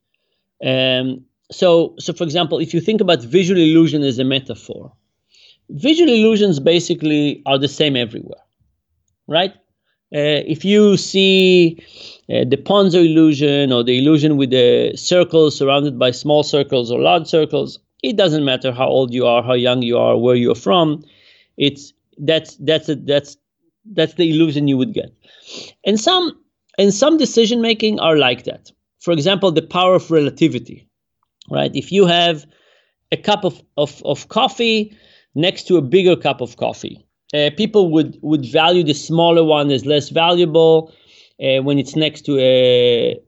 Um, 0.65 1.25
so, 1.51 1.95
so 1.99 2.13
for 2.13 2.23
example, 2.23 2.59
if 2.59 2.73
you 2.73 2.81
think 2.81 3.01
about 3.01 3.21
visual 3.23 3.59
illusion 3.59 4.03
as 4.03 4.19
a 4.19 4.23
metaphor, 4.23 4.91
visual 5.69 6.11
illusions 6.11 6.59
basically 6.59 7.41
are 7.45 7.57
the 7.57 7.67
same 7.67 7.95
everywhere, 7.95 8.41
right? 9.27 9.53
Uh, 10.13 10.45
if 10.47 10.63
you 10.63 10.97
see 10.97 11.77
uh, 12.29 12.45
the 12.47 12.57
Ponzo 12.57 13.03
illusion 13.03 13.71
or 13.71 13.83
the 13.83 13.97
illusion 13.97 14.37
with 14.37 14.51
the 14.51 14.95
circles 14.95 15.57
surrounded 15.57 15.97
by 15.97 16.11
small 16.11 16.43
circles 16.43 16.91
or 16.91 16.99
large 16.99 17.27
circles, 17.27 17.79
it 18.03 18.15
doesn't 18.15 18.45
matter 18.45 18.71
how 18.71 18.87
old 18.87 19.13
you 19.13 19.25
are, 19.25 19.41
how 19.43 19.53
young 19.53 19.81
you 19.81 19.97
are, 19.97 20.17
where 20.17 20.35
you're 20.35 20.55
from. 20.55 21.03
It's 21.57 21.91
that's 22.17 22.55
that's 22.57 22.87
a, 22.87 22.95
that's 22.95 23.37
that's 23.93 24.13
the 24.13 24.29
illusion 24.29 24.67
you 24.67 24.77
would 24.77 24.93
get. 24.93 25.11
And 25.85 25.99
some 25.99 26.37
and 26.77 26.93
some 26.93 27.17
decision 27.17 27.61
making 27.61 27.99
are 27.99 28.17
like 28.17 28.43
that. 28.43 28.71
For 28.99 29.11
example, 29.11 29.51
the 29.51 29.61
power 29.61 29.95
of 29.95 30.09
relativity, 30.11 30.87
right? 31.49 31.71
If 31.75 31.91
you 31.91 32.05
have 32.05 32.45
a 33.11 33.17
cup 33.17 33.43
of, 33.43 33.61
of, 33.77 34.01
of 34.05 34.27
coffee 34.29 34.97
next 35.35 35.63
to 35.67 35.77
a 35.77 35.81
bigger 35.81 36.15
cup 36.15 36.41
of 36.41 36.57
coffee, 36.57 37.05
uh, 37.33 37.49
people 37.57 37.91
would, 37.91 38.17
would 38.21 38.45
value 38.45 38.83
the 38.83 38.93
smaller 38.93 39.43
one 39.43 39.71
as 39.71 39.85
less 39.85 40.09
valuable 40.09 40.93
uh, 41.43 41.61
when 41.61 41.77
it's 41.77 41.95
next 41.95 42.21
to 42.21 42.39
a, 42.39 43.19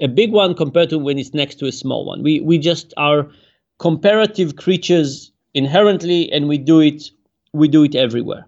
a 0.00 0.08
big 0.08 0.32
one 0.32 0.54
compared 0.54 0.90
to 0.90 0.98
when 0.98 1.18
it's 1.18 1.34
next 1.34 1.56
to 1.56 1.66
a 1.66 1.72
small 1.72 2.04
one. 2.04 2.22
We, 2.22 2.40
we 2.40 2.58
just 2.58 2.94
are 2.96 3.30
comparative 3.78 4.56
creatures 4.56 5.32
inherently, 5.54 6.30
and 6.32 6.48
we 6.48 6.58
do 6.58 6.80
it 6.80 7.10
we 7.52 7.68
do 7.68 7.82
it 7.82 7.94
everywhere. 7.94 8.46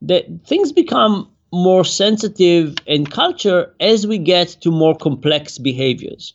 The 0.00 0.24
things 0.46 0.72
become 0.72 1.28
more 1.52 1.84
sensitive 1.84 2.76
in 2.86 3.06
culture 3.06 3.74
as 3.80 4.06
we 4.06 4.18
get 4.18 4.48
to 4.60 4.70
more 4.70 4.94
complex 4.94 5.58
behaviors. 5.58 6.34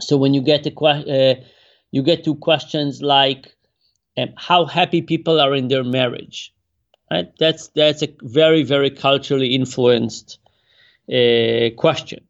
So 0.00 0.16
when 0.16 0.34
you 0.34 0.40
get 0.40 0.64
to 0.64 0.84
uh, 0.84 1.34
you 1.90 2.02
get 2.02 2.24
to 2.24 2.34
questions 2.34 3.02
like 3.02 3.54
um, 4.16 4.28
how 4.36 4.64
happy 4.66 5.02
people 5.02 5.40
are 5.40 5.54
in 5.54 5.68
their 5.68 5.84
marriage. 5.84 6.52
Right? 7.10 7.32
That's 7.38 7.68
that's 7.68 8.02
a 8.02 8.08
very 8.22 8.62
very 8.62 8.90
culturally 8.90 9.54
influenced 9.54 10.38
uh, 11.12 11.70
question. 11.76 12.24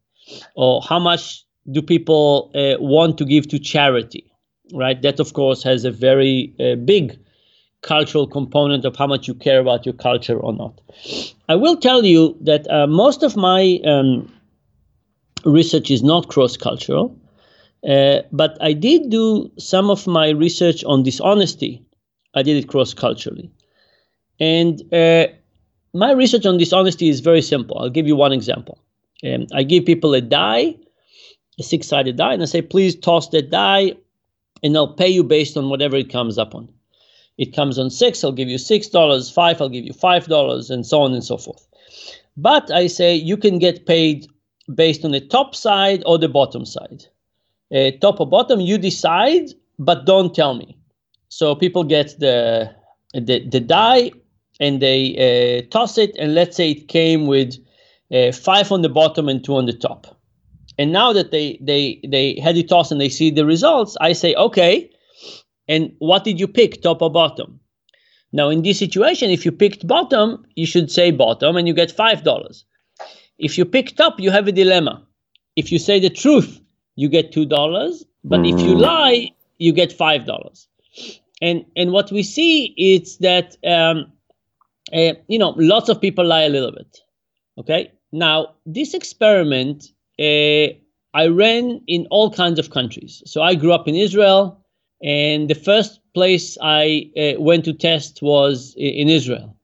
Or 0.55 0.81
how 0.81 0.99
much 0.99 1.43
do 1.71 1.81
people 1.81 2.51
uh, 2.55 2.81
want 2.81 3.17
to 3.17 3.25
give 3.25 3.47
to 3.49 3.59
charity? 3.59 4.31
Right. 4.73 5.01
That 5.01 5.19
of 5.19 5.33
course 5.33 5.63
has 5.63 5.83
a 5.83 5.91
very 5.91 6.53
uh, 6.59 6.75
big 6.75 7.19
cultural 7.81 8.27
component 8.27 8.85
of 8.85 8.95
how 8.95 9.07
much 9.07 9.27
you 9.27 9.33
care 9.33 9.59
about 9.59 9.85
your 9.85 9.93
culture 9.93 10.37
or 10.37 10.53
not. 10.53 10.79
I 11.47 11.55
will 11.55 11.77
tell 11.77 12.05
you 12.05 12.37
that 12.41 12.69
uh, 12.69 12.87
most 12.87 13.23
of 13.23 13.35
my 13.35 13.79
um, 13.85 14.31
research 15.45 15.89
is 15.89 16.03
not 16.03 16.27
cross 16.27 16.57
cultural. 16.57 17.17
Uh, 17.87 18.21
but 18.31 18.57
I 18.61 18.73
did 18.73 19.09
do 19.09 19.51
some 19.57 19.89
of 19.89 20.05
my 20.05 20.29
research 20.29 20.83
on 20.83 21.03
dishonesty. 21.03 21.81
I 22.35 22.43
did 22.43 22.57
it 22.57 22.67
cross 22.67 22.93
culturally. 22.93 23.49
And 24.39 24.81
uh, 24.93 25.27
my 25.93 26.11
research 26.11 26.45
on 26.45 26.57
dishonesty 26.57 27.09
is 27.09 27.19
very 27.19 27.41
simple. 27.41 27.77
I'll 27.79 27.89
give 27.89 28.07
you 28.07 28.15
one 28.15 28.33
example. 28.33 28.79
Um, 29.23 29.47
I 29.53 29.63
give 29.63 29.85
people 29.85 30.13
a 30.13 30.21
die, 30.21 30.75
a 31.57 31.63
six 31.63 31.87
sided 31.87 32.17
die, 32.17 32.33
and 32.33 32.41
I 32.41 32.45
say, 32.45 32.61
please 32.61 32.95
toss 32.95 33.29
that 33.29 33.49
die, 33.49 33.93
and 34.63 34.75
I'll 34.75 34.93
pay 34.93 35.09
you 35.09 35.23
based 35.23 35.57
on 35.57 35.69
whatever 35.69 35.95
it 35.95 36.09
comes 36.09 36.37
up 36.37 36.55
on. 36.55 36.69
It 37.37 37.55
comes 37.55 37.79
on 37.79 37.89
six, 37.89 38.23
I'll 38.23 38.33
give 38.33 38.49
you 38.49 38.57
$6, 38.57 39.33
five, 39.33 39.61
I'll 39.61 39.69
give 39.69 39.85
you 39.85 39.93
$5, 39.93 40.69
and 40.69 40.85
so 40.85 41.01
on 41.01 41.13
and 41.13 41.23
so 41.23 41.37
forth. 41.37 41.65
But 42.35 42.69
I 42.71 42.87
say 42.87 43.15
you 43.15 43.37
can 43.37 43.59
get 43.59 43.85
paid 43.85 44.27
based 44.75 45.03
on 45.05 45.11
the 45.11 45.21
top 45.21 45.55
side 45.55 46.03
or 46.05 46.17
the 46.17 46.29
bottom 46.29 46.65
side 46.65 47.05
uh, 47.73 47.91
top 48.01 48.19
or 48.19 48.27
bottom, 48.27 48.59
you 48.59 48.77
decide, 48.77 49.49
but 49.77 50.05
don't 50.05 50.33
tell 50.33 50.53
me. 50.55 50.77
So 51.29 51.55
people 51.55 51.83
get 51.83 52.19
the 52.19 52.73
the, 53.13 53.47
the 53.47 53.59
die 53.59 54.11
and 54.59 54.81
they 54.81 55.63
uh, 55.63 55.69
toss 55.69 55.97
it, 55.97 56.15
and 56.17 56.35
let's 56.35 56.57
say 56.57 56.71
it 56.71 56.87
came 56.87 57.27
with 57.27 57.55
uh, 58.13 58.31
five 58.31 58.71
on 58.71 58.81
the 58.81 58.89
bottom 58.89 59.29
and 59.29 59.43
two 59.43 59.55
on 59.55 59.65
the 59.65 59.73
top. 59.73 60.19
And 60.77 60.91
now 60.91 61.13
that 61.13 61.31
they 61.31 61.59
they 61.61 61.99
they 62.07 62.39
had 62.39 62.57
it 62.57 62.69
tossed 62.69 62.91
and 62.91 63.01
they 63.01 63.09
see 63.09 63.31
the 63.31 63.45
results, 63.45 63.97
I 64.01 64.13
say, 64.13 64.33
okay. 64.35 64.89
And 65.67 65.93
what 65.99 66.23
did 66.23 66.39
you 66.39 66.47
pick, 66.47 66.81
top 66.81 67.01
or 67.03 67.11
bottom? 67.11 67.59
Now, 68.31 68.49
in 68.49 68.61
this 68.61 68.79
situation, 68.79 69.31
if 69.31 69.45
you 69.45 69.51
picked 69.51 69.87
bottom, 69.87 70.45
you 70.55 70.65
should 70.65 70.91
say 70.91 71.11
bottom 71.11 71.57
and 71.57 71.67
you 71.67 71.73
get 71.73 71.95
$5. 71.95 72.63
If 73.37 73.57
you 73.57 73.65
pick 73.65 73.95
top, 73.95 74.19
you 74.19 74.31
have 74.31 74.47
a 74.47 74.51
dilemma. 74.51 75.05
If 75.55 75.71
you 75.71 75.79
say 75.79 75.99
the 75.99 76.09
truth, 76.09 76.59
you 76.99 77.07
get 77.07 77.31
two 77.31 77.45
dollars, 77.45 78.03
but 78.25 78.41
mm. 78.41 78.53
if 78.53 78.59
you 78.59 78.75
mm. 78.75 78.81
lie, 78.81 79.31
you 79.57 79.71
get 79.71 79.91
five 79.93 80.25
dollars. 80.25 80.67
And 81.41 81.65
and 81.77 81.91
what 81.91 82.11
we 82.11 82.23
see 82.23 82.73
is 82.77 83.17
that 83.19 83.55
um, 83.65 84.11
uh, 84.93 85.13
you 85.27 85.39
know 85.39 85.53
lots 85.57 85.87
of 85.87 86.01
people 86.01 86.25
lie 86.25 86.43
a 86.43 86.49
little 86.49 86.73
bit. 86.73 86.99
Okay, 87.57 87.91
now 88.11 88.55
this 88.65 88.93
experiment 88.93 89.85
uh, 90.19 90.67
I 91.21 91.27
ran 91.27 91.81
in 91.87 92.05
all 92.11 92.31
kinds 92.31 92.59
of 92.59 92.69
countries. 92.69 93.23
So 93.25 93.41
I 93.41 93.55
grew 93.55 93.71
up 93.71 93.87
in 93.87 93.95
Israel, 93.95 94.43
and 95.01 95.49
the 95.49 95.55
first 95.69 96.01
place 96.13 96.57
I 96.61 97.09
uh, 97.15 97.41
went 97.41 97.63
to 97.65 97.73
test 97.73 98.21
was 98.21 98.75
in 98.77 99.07
Israel. 99.07 99.55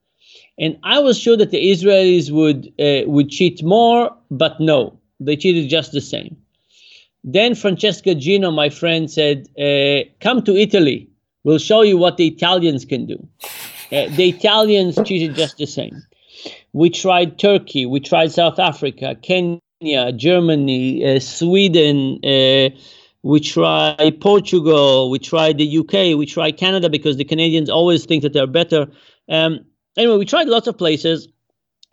And 0.57 0.79
I 0.83 0.99
was 0.99 1.19
sure 1.19 1.35
that 1.35 1.51
the 1.51 1.63
Israelis 1.73 2.31
would 2.31 2.61
uh, 2.79 3.03
would 3.11 3.29
cheat 3.29 3.61
more, 3.61 4.15
but 4.31 4.53
no, 4.61 4.97
they 5.19 5.35
cheated 5.35 5.69
just 5.69 5.91
the 5.91 5.99
same. 5.99 6.37
Then 7.27 7.55
Francesca 7.55 8.13
Gino, 8.13 8.51
my 8.51 8.69
friend, 8.69 9.09
said, 9.09 9.47
uh, 9.59 10.07
Come 10.21 10.43
to 10.43 10.55
Italy. 10.55 11.09
We'll 11.43 11.57
show 11.57 11.81
you 11.81 11.97
what 11.97 12.17
the 12.17 12.27
Italians 12.27 12.85
can 12.85 13.07
do. 13.07 13.27
Uh, 13.91 14.07
the 14.15 14.29
Italians 14.29 14.97
cheated 15.05 15.35
just 15.35 15.57
the 15.57 15.65
same. 15.65 16.03
We 16.73 16.89
tried 16.89 17.39
Turkey, 17.39 17.85
we 17.85 17.99
tried 17.99 18.31
South 18.31 18.59
Africa, 18.59 19.15
Kenya, 19.21 20.11
Germany, 20.11 21.15
uh, 21.15 21.19
Sweden, 21.19 22.19
we 23.25 23.39
tried 23.39 24.21
Portugal, 24.21 25.09
we 25.09 25.17
tried 25.17 25.57
the 25.57 25.79
UK, 25.79 26.15
we 26.15 26.27
tried 26.27 26.57
Canada 26.57 26.91
because 26.91 27.17
the 27.17 27.23
Canadians 27.23 27.71
always 27.71 28.05
think 28.05 28.21
that 28.21 28.33
they're 28.33 28.45
better. 28.45 28.85
Um, 29.27 29.65
anyway, 29.97 30.17
we 30.17 30.25
tried 30.25 30.47
lots 30.47 30.67
of 30.67 30.77
places 30.77 31.27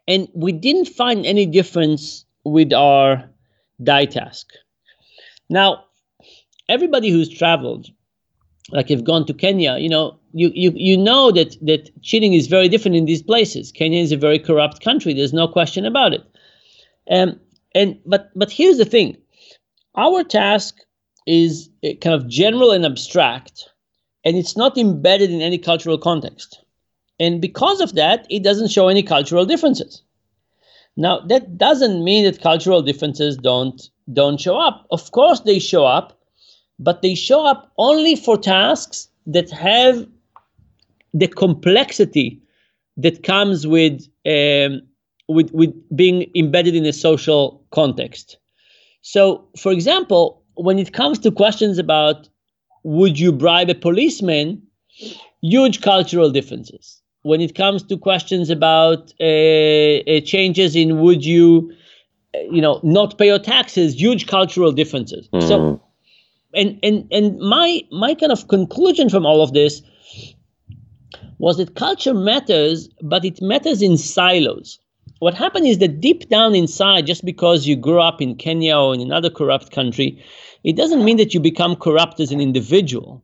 and 0.06 0.28
we 0.34 0.52
didn't 0.52 0.88
find 0.88 1.24
any 1.24 1.46
difference 1.46 2.26
with 2.44 2.74
our 2.74 3.30
die 3.82 4.04
task. 4.04 4.52
Now, 5.50 5.84
everybody 6.68 7.10
who's 7.10 7.28
traveled, 7.28 7.88
like 8.70 8.90
you've 8.90 9.04
gone 9.04 9.26
to 9.26 9.34
Kenya, 9.34 9.76
you 9.78 9.88
know, 9.88 10.18
you, 10.32 10.50
you, 10.54 10.72
you 10.74 10.96
know 10.96 11.30
that, 11.30 11.56
that 11.62 11.90
cheating 12.02 12.32
is 12.32 12.46
very 12.46 12.68
different 12.68 12.96
in 12.96 13.04
these 13.04 13.22
places. 13.22 13.72
Kenya 13.72 14.00
is 14.00 14.12
a 14.12 14.16
very 14.16 14.38
corrupt 14.38 14.82
country. 14.82 15.12
There's 15.12 15.32
no 15.32 15.48
question 15.48 15.84
about 15.84 16.14
it. 16.14 16.24
Um, 17.10 17.40
and 17.74 17.98
but 18.06 18.30
but 18.36 18.50
here's 18.50 18.78
the 18.78 18.84
thing, 18.84 19.16
our 19.96 20.22
task 20.22 20.76
is 21.26 21.68
uh, 21.84 21.88
kind 22.00 22.14
of 22.14 22.28
general 22.28 22.70
and 22.70 22.84
abstract, 22.84 23.68
and 24.24 24.36
it's 24.36 24.56
not 24.56 24.78
embedded 24.78 25.30
in 25.30 25.40
any 25.40 25.58
cultural 25.58 25.98
context. 25.98 26.60
And 27.18 27.40
because 27.40 27.80
of 27.80 27.94
that, 27.94 28.26
it 28.30 28.42
doesn't 28.42 28.70
show 28.70 28.88
any 28.88 29.02
cultural 29.02 29.46
differences. 29.46 30.02
Now, 30.96 31.20
that 31.20 31.56
doesn't 31.56 32.04
mean 32.04 32.24
that 32.24 32.40
cultural 32.40 32.82
differences 32.82 33.36
don't 33.36 33.90
don't 34.12 34.40
show 34.40 34.58
up. 34.58 34.86
Of 34.90 35.10
course, 35.12 35.40
they 35.40 35.58
show 35.58 35.84
up, 35.84 36.18
but 36.78 37.02
they 37.02 37.14
show 37.14 37.46
up 37.46 37.72
only 37.78 38.16
for 38.16 38.36
tasks 38.36 39.08
that 39.26 39.50
have 39.50 40.06
the 41.14 41.28
complexity 41.28 42.42
that 42.96 43.22
comes 43.22 43.66
with 43.66 44.06
um, 44.26 44.82
with 45.28 45.50
with 45.52 45.72
being 45.96 46.30
embedded 46.34 46.74
in 46.74 46.84
a 46.84 46.92
social 46.92 47.64
context. 47.70 48.38
So, 49.02 49.48
for 49.56 49.72
example, 49.72 50.42
when 50.54 50.78
it 50.78 50.92
comes 50.92 51.18
to 51.20 51.30
questions 51.30 51.78
about 51.78 52.28
would 52.84 53.18
you 53.18 53.32
bribe 53.32 53.70
a 53.70 53.74
policeman, 53.74 54.62
huge 55.40 55.80
cultural 55.80 56.30
differences. 56.30 57.01
When 57.22 57.40
it 57.40 57.54
comes 57.54 57.84
to 57.84 57.96
questions 57.96 58.50
about 58.50 59.12
uh, 59.20 59.24
uh, 59.24 60.20
changes 60.24 60.74
in 60.74 61.00
would 61.00 61.24
you 61.24 61.72
you 62.50 62.60
know 62.60 62.80
not 62.82 63.18
pay 63.18 63.26
your 63.26 63.38
taxes 63.38 64.00
huge 64.00 64.26
cultural 64.26 64.72
differences. 64.72 65.28
Mm. 65.32 65.48
so 65.48 65.80
and 66.54 66.78
and 66.82 67.06
and 67.10 67.38
my 67.38 67.82
my 67.90 68.14
kind 68.14 68.32
of 68.32 68.48
conclusion 68.48 69.08
from 69.08 69.26
all 69.26 69.42
of 69.42 69.52
this 69.52 69.82
was 71.38 71.56
that 71.56 71.74
culture 71.74 72.14
matters 72.14 72.88
but 73.02 73.24
it 73.24 73.40
matters 73.42 73.82
in 73.82 73.96
silos. 73.96 74.78
What 75.18 75.34
happened 75.34 75.68
is 75.68 75.78
that 75.78 76.00
deep 76.00 76.28
down 76.28 76.54
inside 76.56 77.06
just 77.06 77.24
because 77.24 77.66
you 77.66 77.76
grew 77.76 78.00
up 78.00 78.20
in 78.20 78.34
kenya 78.34 78.76
or 78.76 78.94
in 78.94 79.00
another 79.00 79.30
corrupt 79.30 79.70
country 79.70 80.20
it 80.64 80.76
doesn't 80.76 81.04
mean 81.04 81.16
that 81.16 81.34
you 81.34 81.40
become 81.40 81.76
corrupt 81.76 82.18
as 82.20 82.32
an 82.32 82.40
individual 82.40 83.22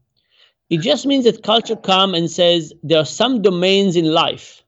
it 0.70 0.80
just 0.80 1.06
means 1.06 1.24
that 1.24 1.42
culture 1.42 1.76
comes 1.76 2.16
and 2.16 2.30
says 2.30 2.72
there 2.82 2.98
are 2.98 3.06
some 3.06 3.42
domains 3.42 3.96
in 3.96 4.06
life 4.06 4.62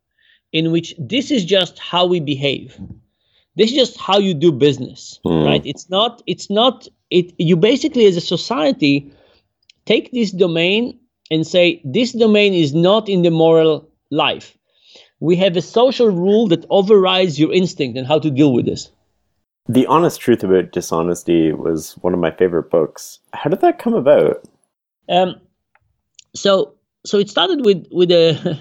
in 0.52 0.72
which 0.72 0.94
this 0.98 1.30
is 1.30 1.44
just 1.44 1.78
how 1.78 2.06
we 2.06 2.20
behave. 2.20 2.78
This 3.56 3.70
is 3.70 3.76
just 3.76 4.00
how 4.00 4.18
you 4.18 4.34
do 4.34 4.52
business 4.52 5.20
mm. 5.24 5.44
right? 5.44 5.62
It's 5.64 5.88
not 5.90 6.22
it's 6.26 6.50
not 6.50 6.88
it 7.10 7.32
you 7.38 7.56
basically 7.56 8.06
as 8.06 8.16
a 8.16 8.20
society 8.20 9.12
take 9.86 10.12
this 10.12 10.30
domain 10.30 10.98
and 11.30 11.46
say 11.46 11.80
this 11.84 12.12
domain 12.12 12.54
is 12.54 12.74
not 12.74 13.08
in 13.08 13.22
the 13.22 13.30
moral 13.30 13.88
life. 14.10 14.56
We 15.20 15.36
have 15.36 15.56
a 15.56 15.62
social 15.62 16.08
rule 16.08 16.48
that 16.48 16.64
overrides 16.70 17.38
your 17.38 17.52
instinct 17.52 17.98
and 17.98 18.06
how 18.06 18.18
to 18.20 18.30
deal 18.30 18.52
with 18.52 18.66
this. 18.66 18.90
The 19.68 19.86
honest 19.86 20.20
truth 20.20 20.42
about 20.42 20.72
dishonesty 20.72 21.52
was 21.52 21.92
one 21.98 22.14
of 22.14 22.20
my 22.20 22.30
favorite 22.30 22.70
books. 22.70 23.20
How 23.34 23.50
did 23.50 23.60
that 23.60 23.78
come 23.78 23.94
about? 23.94 24.42
Um, 25.08 25.40
so 26.34 26.74
so 27.04 27.18
it 27.18 27.28
started 27.28 27.64
with 27.64 27.86
with 27.90 28.10
a 28.10 28.58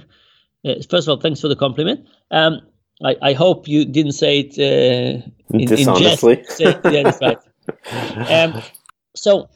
first 0.90 1.08
of 1.08 1.10
all 1.10 1.20
thanks 1.20 1.42
for 1.42 1.48
the 1.48 1.56
compliment 1.56 2.06
um, 2.32 2.62
I, 3.04 3.16
I 3.22 3.34
hope 3.34 3.68
you 3.68 3.86
didn't 3.86 4.12
say 4.14 4.40
it 4.40 4.60
uh, 4.60 5.26
in, 5.54 5.68
dishonestly. 5.68 6.34
In 6.34 6.44
jest. 6.44 6.60
yeah, 6.86 7.04
that's 7.04 7.22
right. 7.22 7.38
Um, 8.30 8.62
so, 9.16 9.50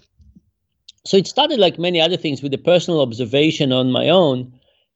so 1.06 1.18
it 1.18 1.28
started 1.28 1.60
like 1.60 1.78
many 1.78 2.00
other 2.00 2.18
things 2.18 2.42
with 2.42 2.54
a 2.54 2.58
personal 2.58 3.02
observation 3.02 3.72
on 3.72 3.92
my 3.92 4.10
own. 4.10 4.54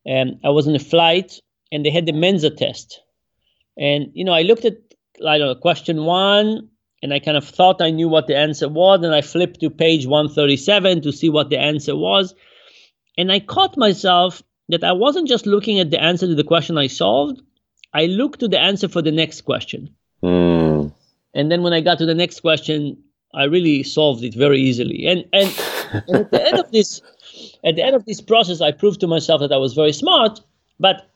Um, 0.10 0.40
I 0.44 0.50
was 0.50 0.68
on 0.68 0.76
a 0.76 0.80
flight 0.80 1.40
and 1.72 1.86
they 1.86 1.90
had 1.90 2.06
the 2.06 2.14
Mensa 2.14 2.50
test, 2.50 3.02
and 3.78 4.08
you 4.14 4.24
know 4.24 4.34
I 4.34 4.44
looked 4.44 4.64
at 4.64 4.78
I 5.26 5.38
don't 5.38 5.48
know 5.48 5.56
question 5.56 6.06
one, 6.06 6.70
and 7.04 7.14
I 7.14 7.20
kind 7.20 7.36
of 7.36 7.46
thought 7.46 7.82
I 7.82 7.90
knew 7.90 8.08
what 8.08 8.28
the 8.28 8.38
answer 8.38 8.70
was, 8.70 9.04
and 9.04 9.14
I 9.14 9.22
flipped 9.22 9.60
to 9.60 9.70
page 9.70 10.06
137 10.06 11.02
to 11.02 11.12
see 11.12 11.28
what 11.28 11.50
the 11.50 11.58
answer 11.58 11.98
was, 11.98 12.34
and 13.18 13.32
I 13.32 13.40
caught 13.40 13.78
myself 13.78 14.44
that 14.70 14.84
I 14.84 14.92
wasn't 14.92 15.28
just 15.28 15.46
looking 15.46 15.80
at 15.80 15.92
the 15.92 16.02
answer 16.02 16.28
to 16.28 16.36
the 16.36 16.44
question 16.44 16.78
I 16.78 16.88
solved, 16.88 17.42
I 17.94 18.06
looked 18.06 18.40
to 18.42 18.48
the 18.48 18.60
answer 18.60 18.88
for 18.88 19.02
the 19.02 19.12
next 19.12 19.42
question. 19.42 19.90
Mm. 20.24 20.94
And 21.34 21.52
then 21.52 21.64
when 21.64 21.74
I 21.74 21.82
got 21.82 21.98
to 22.00 22.06
the 22.06 22.16
next 22.16 22.42
question, 22.42 22.98
I 23.34 23.44
really 23.44 23.84
solved 23.84 24.24
it 24.24 24.34
very 24.34 24.60
easily. 24.60 25.06
And 25.06 25.26
and, 25.34 25.54
and 26.08 26.16
at 26.18 26.32
the 26.32 26.48
end 26.48 26.60
of 26.60 26.72
this 26.72 27.02
at 27.64 27.76
the 27.76 27.84
end 27.84 27.96
of 27.96 28.06
this 28.06 28.22
process, 28.22 28.62
I 28.62 28.72
proved 28.72 29.00
to 29.02 29.08
myself 29.08 29.42
that 29.42 29.52
I 29.52 29.58
was 29.58 29.74
very 29.74 29.94
smart, 29.94 30.42
but 30.80 31.10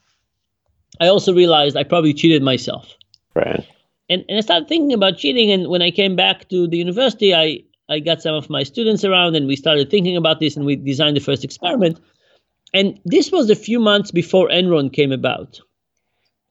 I 1.00 1.08
also 1.08 1.34
realized 1.34 1.76
I 1.76 1.84
probably 1.84 2.14
cheated 2.14 2.44
myself. 2.44 2.96
Right. 3.36 3.66
And, 4.10 4.26
and 4.28 4.38
I 4.38 4.42
started 4.42 4.68
thinking 4.68 4.94
about 4.94 5.18
cheating. 5.18 5.52
And 5.52 5.70
when 5.70 5.82
I 5.82 5.90
came 5.90 6.16
back 6.16 6.50
to 6.50 6.68
the 6.68 6.78
university, 6.78 7.34
I, 7.34 7.64
I 7.92 8.00
got 8.00 8.22
some 8.22 8.36
of 8.36 8.50
my 8.50 8.64
students 8.64 9.04
around 9.04 9.36
and 9.36 9.48
we 9.48 9.56
started 9.56 9.90
thinking 9.90 10.16
about 10.16 10.40
this 10.40 10.56
and 10.56 10.66
we 10.66 10.78
designed 10.78 11.18
the 11.18 11.22
first 11.22 11.44
experiment. 11.44 12.00
And 12.74 13.00
this 13.04 13.32
was 13.32 13.50
a 13.50 13.56
few 13.56 13.80
months 13.80 14.12
before 14.12 14.48
Enron 14.48 14.94
came 14.94 15.12
about. 15.12 15.60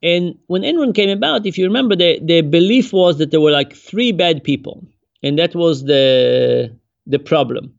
And 0.03 0.39
when 0.47 0.63
Enron 0.63 0.95
came 0.95 1.09
about, 1.09 1.47
if 1.47 1.57
you 1.57 1.65
remember, 1.65 1.97
the, 1.97 2.21
the 2.23 2.43
belief 2.43 2.93
was 2.93 3.19
that 3.19 3.31
there 3.31 3.41
were 3.41 3.51
like 3.51 3.75
three 3.75 4.13
bad 4.13 4.45
people, 4.45 4.87
and 5.23 5.39
that 5.39 5.55
was 5.55 5.85
the 5.85 6.75
the 7.07 7.19
problem. 7.19 7.75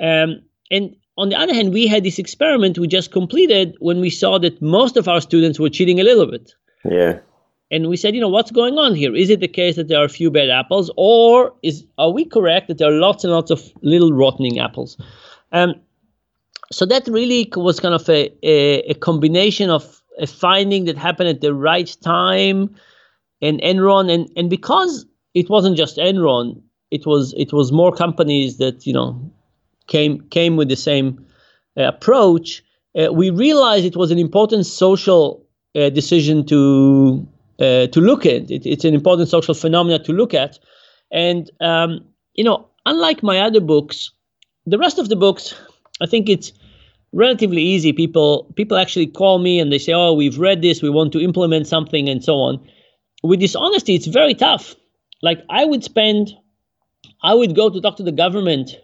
Um, 0.00 0.42
and 0.70 0.94
on 1.18 1.30
the 1.30 1.36
other 1.36 1.54
hand, 1.54 1.72
we 1.72 1.86
had 1.86 2.04
this 2.04 2.18
experiment 2.18 2.78
we 2.78 2.86
just 2.86 3.10
completed 3.10 3.74
when 3.80 4.00
we 4.00 4.10
saw 4.10 4.38
that 4.38 4.60
most 4.60 4.96
of 4.96 5.08
our 5.08 5.20
students 5.20 5.58
were 5.58 5.70
cheating 5.70 5.98
a 5.98 6.04
little 6.04 6.26
bit. 6.26 6.52
Yeah. 6.84 7.18
And 7.70 7.88
we 7.88 7.96
said, 7.96 8.14
you 8.14 8.20
know, 8.20 8.28
what's 8.28 8.52
going 8.52 8.78
on 8.78 8.94
here? 8.94 9.14
Is 9.14 9.28
it 9.28 9.40
the 9.40 9.48
case 9.48 9.74
that 9.76 9.88
there 9.88 9.98
are 9.98 10.04
a 10.04 10.08
few 10.08 10.30
bad 10.30 10.50
apples, 10.50 10.90
or 10.96 11.52
is 11.62 11.84
are 11.98 12.12
we 12.12 12.24
correct 12.24 12.68
that 12.68 12.78
there 12.78 12.88
are 12.88 12.98
lots 12.98 13.24
and 13.24 13.32
lots 13.32 13.50
of 13.50 13.72
little 13.82 14.12
rotting 14.12 14.60
apples? 14.60 14.96
Um, 15.52 15.74
so 16.70 16.86
that 16.86 17.06
really 17.08 17.50
was 17.56 17.80
kind 17.80 17.94
of 17.94 18.08
a, 18.08 18.32
a, 18.42 18.80
a 18.90 18.94
combination 18.94 19.70
of 19.70 20.02
a 20.18 20.26
finding 20.26 20.84
that 20.84 20.96
happened 20.96 21.28
at 21.28 21.40
the 21.40 21.54
right 21.54 21.96
time 22.02 22.74
and 23.42 23.60
Enron 23.60 24.12
and 24.12 24.30
and 24.36 24.48
because 24.48 25.04
it 25.34 25.50
wasn't 25.50 25.76
just 25.76 25.98
Enron 25.98 26.60
it 26.90 27.06
was 27.06 27.34
it 27.36 27.52
was 27.52 27.70
more 27.70 27.92
companies 27.92 28.56
that 28.56 28.86
you 28.86 28.92
know 28.92 29.30
came 29.86 30.20
came 30.30 30.56
with 30.56 30.68
the 30.68 30.76
same 30.76 31.24
uh, 31.76 31.82
approach 31.82 32.62
uh, 32.98 33.12
we 33.12 33.30
realized 33.30 33.84
it 33.84 33.96
was 33.96 34.10
an 34.10 34.18
important 34.18 34.64
social 34.64 35.44
uh, 35.74 35.90
decision 35.90 36.46
to 36.46 37.26
uh, 37.60 37.86
to 37.88 38.00
look 38.00 38.26
at 38.26 38.50
it, 38.50 38.66
it's 38.66 38.84
an 38.84 38.94
important 38.94 39.28
social 39.28 39.54
phenomenon 39.54 40.02
to 40.04 40.12
look 40.12 40.34
at 40.34 40.58
and 41.10 41.50
um, 41.60 42.00
you 42.34 42.44
know 42.44 42.68
unlike 42.84 43.22
my 43.22 43.40
other 43.40 43.60
books 43.60 44.10
the 44.66 44.78
rest 44.78 44.98
of 44.98 45.08
the 45.08 45.16
books 45.16 45.54
I 46.00 46.06
think 46.06 46.28
it's 46.28 46.52
relatively 47.12 47.62
easy. 47.62 47.92
People 47.92 48.52
people 48.56 48.76
actually 48.76 49.06
call 49.06 49.38
me 49.38 49.58
and 49.58 49.72
they 49.72 49.78
say, 49.78 49.92
"Oh, 49.92 50.12
we've 50.12 50.38
read 50.38 50.62
this. 50.62 50.82
We 50.82 50.90
want 50.90 51.12
to 51.12 51.20
implement 51.20 51.66
something," 51.66 52.08
and 52.08 52.22
so 52.22 52.34
on. 52.34 52.60
With 53.22 53.40
dishonesty, 53.40 53.94
it's 53.94 54.06
very 54.06 54.34
tough. 54.34 54.76
Like 55.22 55.40
I 55.48 55.64
would 55.64 55.82
spend, 55.82 56.36
I 57.22 57.34
would 57.34 57.56
go 57.56 57.70
to 57.70 57.80
talk 57.80 57.96
to 57.96 58.02
the 58.02 58.12
government 58.12 58.76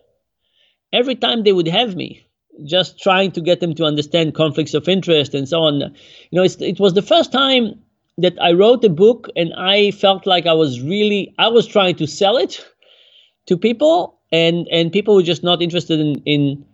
every 0.93 1.15
time 1.15 1.43
they 1.43 1.53
would 1.53 1.69
have 1.69 1.95
me, 1.95 2.23
just 2.65 2.99
trying 2.99 3.33
to 3.33 3.41
get 3.41 3.61
them 3.61 3.75
to 3.75 3.85
understand 3.85 4.35
conflicts 4.35 4.75
of 4.75 4.89
interest 4.89 5.35
and 5.35 5.49
so 5.49 5.63
on. 5.63 5.81
You 6.31 6.41
know, 6.41 6.43
it 6.43 6.81
was 6.81 6.95
the 6.95 7.03
first 7.03 7.33
time 7.33 7.81
that 8.19 8.41
I 8.41 8.53
wrote 8.53 8.85
a 8.85 8.89
book 8.89 9.29
and 9.37 9.53
I 9.57 9.91
felt 9.93 10.27
like 10.27 10.47
I 10.47 10.53
was 10.53 10.81
really 10.81 11.35
I 11.39 11.49
was 11.49 11.67
trying 11.67 11.97
to 11.97 12.07
sell 12.07 12.37
it 12.37 12.65
to 13.47 13.57
people 13.57 14.19
and 14.31 14.67
and 14.71 14.93
people 14.93 15.15
were 15.15 15.23
just 15.23 15.43
not 15.43 15.63
interested 15.63 15.99
in 15.99 16.23
in 16.25 16.65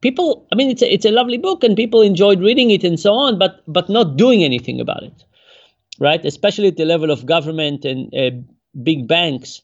people 0.00 0.46
i 0.52 0.56
mean 0.56 0.68
it's 0.68 0.82
a, 0.82 0.92
it's 0.92 1.04
a 1.04 1.10
lovely 1.10 1.38
book 1.38 1.62
and 1.64 1.76
people 1.76 2.02
enjoyed 2.02 2.40
reading 2.40 2.70
it 2.72 2.82
and 2.84 2.98
so 2.98 3.12
on 3.12 3.38
but 3.38 3.62
but 3.66 3.88
not 3.88 4.16
doing 4.16 4.42
anything 4.44 4.80
about 4.80 5.02
it 5.02 5.24
right? 6.02 6.24
Especially 6.24 6.68
at 6.68 6.76
the 6.76 6.84
level 6.84 7.10
of 7.10 7.26
government 7.26 7.84
and 7.84 8.12
uh, 8.14 8.30
big 8.82 9.06
banks. 9.06 9.62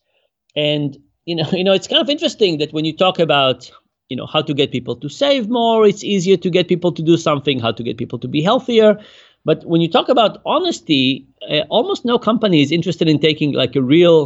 And 0.57 0.97
you 1.25 1.35
know 1.37 1.49
you 1.53 1.65
know 1.65 1.73
it's 1.73 1.89
kind 1.89 2.01
of 2.01 2.09
interesting 2.09 2.59
that 2.59 2.73
when 2.73 2.85
you 2.85 2.97
talk 2.97 3.19
about 3.19 3.71
you 4.09 4.17
know 4.17 4.27
how 4.27 4.41
to 4.41 4.55
get 4.55 4.73
people 4.73 4.97
to 4.97 5.09
save 5.11 5.51
more 5.51 5.87
it's 5.87 6.03
easier 6.03 6.39
to 6.39 6.49
get 6.49 6.67
people 6.67 6.91
to 6.91 7.03
do 7.03 7.19
something 7.19 7.61
how 7.61 7.71
to 7.71 7.83
get 7.83 7.99
people 7.99 8.19
to 8.19 8.27
be 8.27 8.41
healthier 8.41 8.99
but 9.49 9.65
when 9.71 9.81
you 9.81 9.91
talk 9.97 10.09
about 10.09 10.33
honesty 10.45 11.27
uh, 11.51 11.65
almost 11.77 12.05
no 12.05 12.19
company 12.19 12.59
is 12.61 12.71
interested 12.79 13.09
in 13.09 13.19
taking 13.19 13.51
like 13.63 13.75
a 13.77 13.83
real 13.95 14.21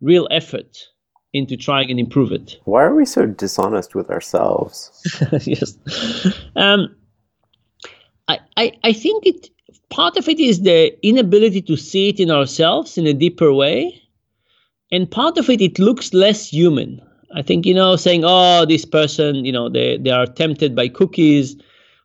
real 0.00 0.26
effort 0.30 0.70
into 1.32 1.56
trying 1.56 1.90
and 1.90 1.98
improve 1.98 2.30
it. 2.30 2.58
Why 2.64 2.82
are 2.82 2.94
we 2.94 3.06
so 3.06 3.26
dishonest 3.26 3.94
with 3.94 4.10
ourselves? 4.10 4.76
yes. 5.42 5.78
Um, 6.56 6.94
I, 8.28 8.38
I, 8.56 8.72
I 8.84 8.92
think 8.92 9.26
it 9.26 9.48
part 9.88 10.16
of 10.16 10.28
it 10.28 10.40
is 10.40 10.62
the 10.62 10.78
inability 11.06 11.62
to 11.62 11.76
see 11.76 12.08
it 12.08 12.20
in 12.20 12.30
ourselves 12.30 12.98
in 12.98 13.06
a 13.06 13.12
deeper 13.12 13.52
way. 13.52 14.02
And 14.90 15.10
part 15.10 15.38
of 15.38 15.48
it, 15.48 15.60
it 15.60 15.78
looks 15.78 16.12
less 16.12 16.48
human. 16.48 17.00
I 17.34 17.40
think, 17.40 17.64
you 17.64 17.72
know, 17.72 17.96
saying, 17.96 18.22
oh, 18.24 18.66
this 18.66 18.84
person, 18.84 19.44
you 19.44 19.52
know, 19.52 19.70
they, 19.70 19.96
they 19.96 20.10
are 20.10 20.26
tempted 20.26 20.76
by 20.76 20.88
cookies. 20.88 21.56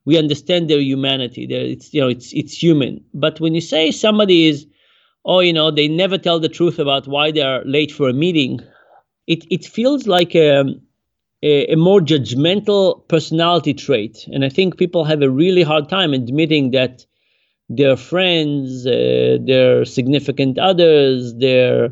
We 0.08 0.18
understand 0.18 0.70
their 0.70 0.80
humanity. 0.80 1.44
It's, 1.50 1.94
you 1.94 2.00
know, 2.00 2.08
it's, 2.08 2.32
it's 2.32 2.64
human. 2.64 3.04
But 3.14 3.42
when 3.42 3.54
you 3.54 3.60
say 3.60 3.92
somebody 3.92 4.48
is, 4.48 4.66
oh, 5.26 5.42
you 5.42 5.52
know, 5.52 5.70
they 5.70 5.90
never 5.90 6.18
tell 6.18 6.40
the 6.40 6.48
truth 6.48 6.80
about 6.80 7.10
why 7.10 7.30
they 7.32 7.42
are 7.42 7.62
late 7.66 7.92
for 7.92 8.08
a 8.08 8.14
meeting, 8.14 8.62
it, 9.28 9.44
it 9.52 9.66
feels 9.66 10.08
like 10.08 10.34
a, 10.34 10.64
a, 11.44 11.74
a, 11.74 11.76
more 11.76 12.00
judgmental 12.00 13.06
personality 13.10 13.74
trait. 13.74 14.26
And 14.32 14.46
I 14.46 14.50
think 14.50 14.78
people 14.78 15.04
have 15.04 15.22
a 15.22 15.30
really 15.30 15.62
hard 15.62 15.90
time 15.90 16.14
admitting 16.14 16.72
that 16.72 17.06
their 17.68 17.98
friends, 17.98 18.88
uh, 18.88 19.40
their 19.42 19.84
significant 19.84 20.58
others, 20.58 21.34
their 21.36 21.90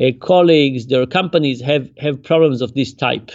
uh, 0.00 0.12
colleagues, 0.20 0.86
their 0.86 1.04
companies 1.04 1.60
have, 1.62 1.90
have 1.98 2.22
problems 2.22 2.62
of 2.62 2.74
this 2.74 2.94
type. 2.94 3.32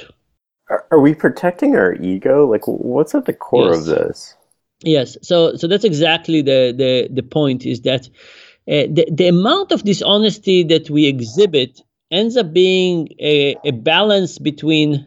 Are, 0.72 0.86
are 0.92 1.00
we 1.00 1.14
protecting 1.14 1.76
our 1.76 1.94
ego? 1.96 2.50
Like, 2.50 2.66
what's 2.66 3.14
at 3.14 3.26
the 3.26 3.34
core 3.34 3.74
yes. 3.74 3.78
of 3.78 3.86
this? 3.86 4.36
Yes. 4.84 5.18
So, 5.22 5.56
so 5.58 5.68
that's 5.68 5.84
exactly 5.84 6.42
the, 6.42 6.74
the, 6.76 7.10
the 7.14 7.22
point 7.22 7.66
is 7.66 7.82
that 7.82 8.08
uh, 8.68 8.88
the, 8.90 9.08
the 9.12 9.28
amount 9.28 9.72
of 9.72 9.84
dishonesty 9.84 10.64
that 10.64 10.90
we 10.90 11.06
exhibit 11.06 11.82
ends 12.10 12.38
up 12.38 12.54
being 12.54 13.10
a, 13.20 13.56
a 13.66 13.72
balance 13.72 14.40
between 14.40 15.06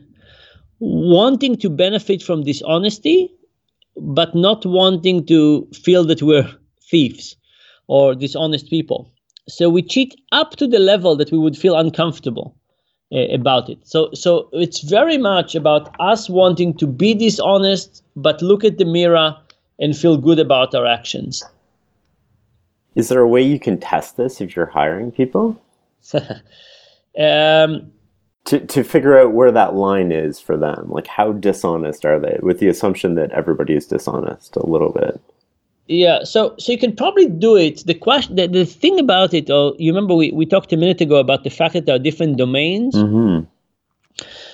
wanting 0.81 1.57
to 1.57 1.71
benefit 1.71 2.23
from 2.23 2.45
dishonesty, 2.45 3.33
but 3.97 4.35
not 4.35 4.67
wanting 4.67 5.25
to 5.27 5.67
feel 5.73 6.05
that 6.05 6.23
we're 6.23 6.51
thieves 6.91 7.37
or 7.87 8.15
dishonest 8.15 8.69
people. 8.69 9.11
So 9.49 9.71
we 9.71 9.83
cheat 9.83 10.15
up 10.33 10.57
to 10.57 10.67
the 10.67 10.79
level 10.79 11.17
that 11.17 11.33
we 11.33 11.39
would 11.39 11.57
feel 11.57 11.77
uncomfortable 11.77 12.57
about 13.13 13.69
it. 13.69 13.79
So 13.87 14.11
so 14.13 14.49
it's 14.53 14.81
very 14.81 15.19
much 15.19 15.55
about 15.55 15.95
us 16.01 16.29
wanting 16.29 16.75
to 16.79 16.87
be 16.87 17.15
dishonest, 17.15 18.03
but 18.17 18.43
look 18.43 18.65
at 18.65 18.79
the 18.79 18.85
mirror 18.85 19.37
and 19.79 19.97
feel 19.97 20.17
good 20.17 20.39
about 20.39 20.75
our 20.75 20.87
actions. 20.87 21.45
Is 22.95 23.09
there 23.09 23.21
a 23.21 23.29
way 23.29 23.43
you 23.43 23.59
can 23.59 23.79
test 23.79 24.17
this 24.17 24.41
if 24.41 24.55
you're 24.55 24.67
hiring 24.67 25.11
people? 25.11 25.61
Um, 27.17 27.93
to, 28.47 28.59
to 28.59 28.83
figure 28.83 29.19
out 29.19 29.33
where 29.35 29.53
that 29.53 29.75
line 29.75 30.13
is 30.13 30.41
for 30.41 30.57
them, 30.57 30.87
like 30.89 31.07
how 31.07 31.33
dishonest 31.33 32.05
are 32.05 32.19
they, 32.19 32.39
with 32.43 32.59
the 32.59 32.69
assumption 32.69 33.15
that 33.15 33.31
everybody 33.31 33.75
is 33.75 33.87
dishonest 33.87 34.57
a 34.57 34.67
little 34.67 34.93
bit. 34.93 35.21
Yeah, 35.87 36.25
so 36.25 36.55
so 36.59 36.73
you 36.73 36.79
can 36.79 36.97
probably 36.97 37.29
do 37.29 37.57
it. 37.57 37.85
The 37.87 37.95
question, 37.95 38.37
the, 38.37 38.47
the 38.47 38.65
thing 38.65 38.99
about 38.99 39.35
it, 39.35 39.51
oh, 39.51 39.75
you 39.79 39.93
remember 39.93 40.15
we, 40.15 40.31
we 40.33 40.47
talked 40.47 40.73
a 40.73 40.79
minute 40.79 41.01
ago 41.01 41.17
about 41.17 41.45
the 41.45 41.51
fact 41.51 41.75
that 41.75 41.85
there 41.85 41.95
are 41.95 41.99
different 41.99 42.39
domains. 42.39 42.95
Mm-hmm. 42.95 43.45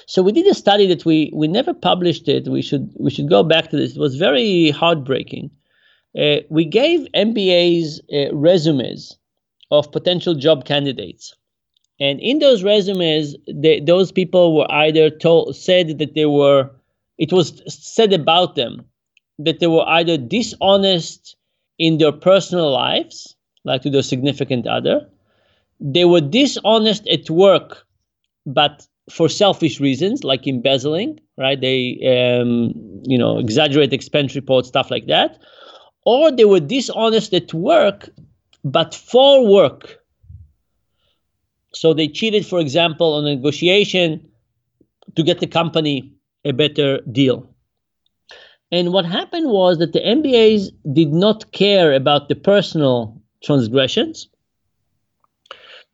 So 0.07 0.23
we 0.23 0.33
did 0.33 0.47
a 0.49 0.55
study 0.55 0.89
that 0.89 1.05
we 1.05 1.31
we 1.33 1.47
never 1.47 1.73
published 1.73 2.27
it. 2.27 2.49
We 2.49 2.63
should 2.63 2.91
we 2.97 3.11
should 3.11 3.29
go 3.29 3.45
back 3.45 3.71
to 3.71 3.77
this. 3.77 3.95
It 3.95 4.01
was 4.01 4.17
very 4.17 4.71
heartbreaking. 4.71 5.51
Uh, 6.19 6.39
we 6.49 6.65
gave 6.65 7.07
MBAs 7.15 8.01
uh, 8.13 8.35
resumes 8.35 9.17
of 9.71 9.93
potential 9.93 10.35
job 10.35 10.65
candidates, 10.65 11.37
and 12.01 12.19
in 12.19 12.41
those 12.41 12.65
resumes, 12.65 13.37
they, 13.47 13.79
those 13.79 14.11
people 14.11 14.57
were 14.57 14.73
either 14.73 15.11
told 15.11 15.55
said 15.55 15.99
that 15.99 16.15
they 16.15 16.27
were 16.27 16.69
it 17.19 17.33
was 17.33 17.63
said 17.73 18.13
about 18.13 18.57
them 18.57 18.85
that 19.45 19.61
they 19.61 19.67
were 19.67 19.87
either 19.89 20.17
dishonest 20.17 21.37
in 21.79 21.99
their 21.99 22.13
personal 22.13 22.71
lives, 22.73 23.37
like 23.65 23.83
to 23.83 23.91
their 23.91 24.03
significant 24.03 24.67
other, 24.67 25.09
they 25.81 26.05
were 26.05 26.21
dishonest 26.21 27.07
at 27.09 27.31
work, 27.31 27.87
but 28.47 28.87
for 29.11 29.29
selfish 29.29 29.81
reasons, 29.81 30.23
like 30.25 30.47
embezzling, 30.47 31.19
right? 31.37 31.61
They, 31.61 31.99
um, 32.07 32.73
you 33.05 33.19
know, 33.19 33.39
exaggerate 33.39 33.93
expense 33.93 34.35
reports, 34.35 34.69
stuff 34.69 34.91
like 34.91 35.07
that, 35.07 35.39
or 36.05 36.31
they 36.31 36.45
were 36.45 36.61
dishonest 36.61 37.35
at 37.35 37.53
work, 37.55 38.09
but 38.63 38.95
for 38.95 39.47
work, 39.47 40.01
so 41.73 41.95
they 41.95 42.09
cheated, 42.09 42.47
for 42.47 42.61
example, 42.61 43.15
on 43.15 43.27
a 43.27 43.35
negotiation 43.35 44.29
to 45.17 45.23
get 45.23 45.41
the 45.41 45.47
company 45.47 46.13
a 46.45 46.53
better 46.53 47.01
deal. 47.13 47.50
And 48.73 48.93
what 48.93 49.05
happened 49.05 49.49
was 49.51 49.79
that 49.79 49.93
the 49.93 50.01
MBAs 50.01 50.71
did 50.93 51.13
not 51.13 51.51
care 51.53 51.93
about 51.93 52.29
the 52.29 52.37
personal 52.37 53.21
transgressions. 53.43 54.29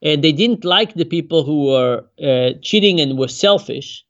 And 0.03 0.23
they 0.23 0.33
didn't 0.33 0.65
like 0.65 0.95
the 0.95 1.05
people 1.05 1.43
who 1.43 1.67
were 1.67 2.05
uh, 2.23 2.51
cheating 2.63 3.01
and 3.01 3.19
were 3.19 3.29
selfish. 3.29 4.05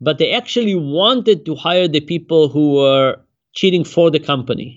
but 0.00 0.18
they 0.18 0.30
actually 0.40 0.76
wanted 0.76 1.44
to 1.44 1.54
hire 1.56 1.88
the 1.88 2.00
people 2.00 2.48
who 2.48 2.74
were 2.80 3.16
cheating 3.52 3.84
for 3.84 4.10
the 4.10 4.20
company. 4.20 4.68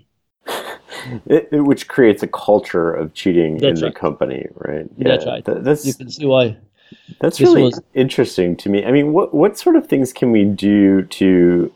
It, 1.25 1.49
it, 1.51 1.61
which 1.61 1.87
creates 1.87 2.21
a 2.23 2.27
culture 2.27 2.91
of 2.93 3.13
cheating 3.13 3.57
That's 3.57 3.79
in 3.81 3.85
right. 3.85 3.93
the 3.93 3.99
company, 3.99 4.45
right? 4.55 4.85
That's 4.97 5.25
right. 5.25 5.43
Th- 5.45 5.57
that's 5.61 5.83
You 5.85 5.93
can 5.95 6.09
see 6.11 6.25
why. 6.27 6.57
that's 7.19 7.39
really 7.41 7.63
was- 7.63 7.81
interesting 7.93 8.55
to 8.57 8.69
me. 8.69 8.85
I 8.85 8.91
mean, 8.91 9.11
what 9.13 9.33
what 9.33 9.57
sort 9.57 9.75
of 9.75 9.87
things 9.87 10.13
can 10.13 10.31
we 10.31 10.43
do 10.45 11.01
to 11.19 11.71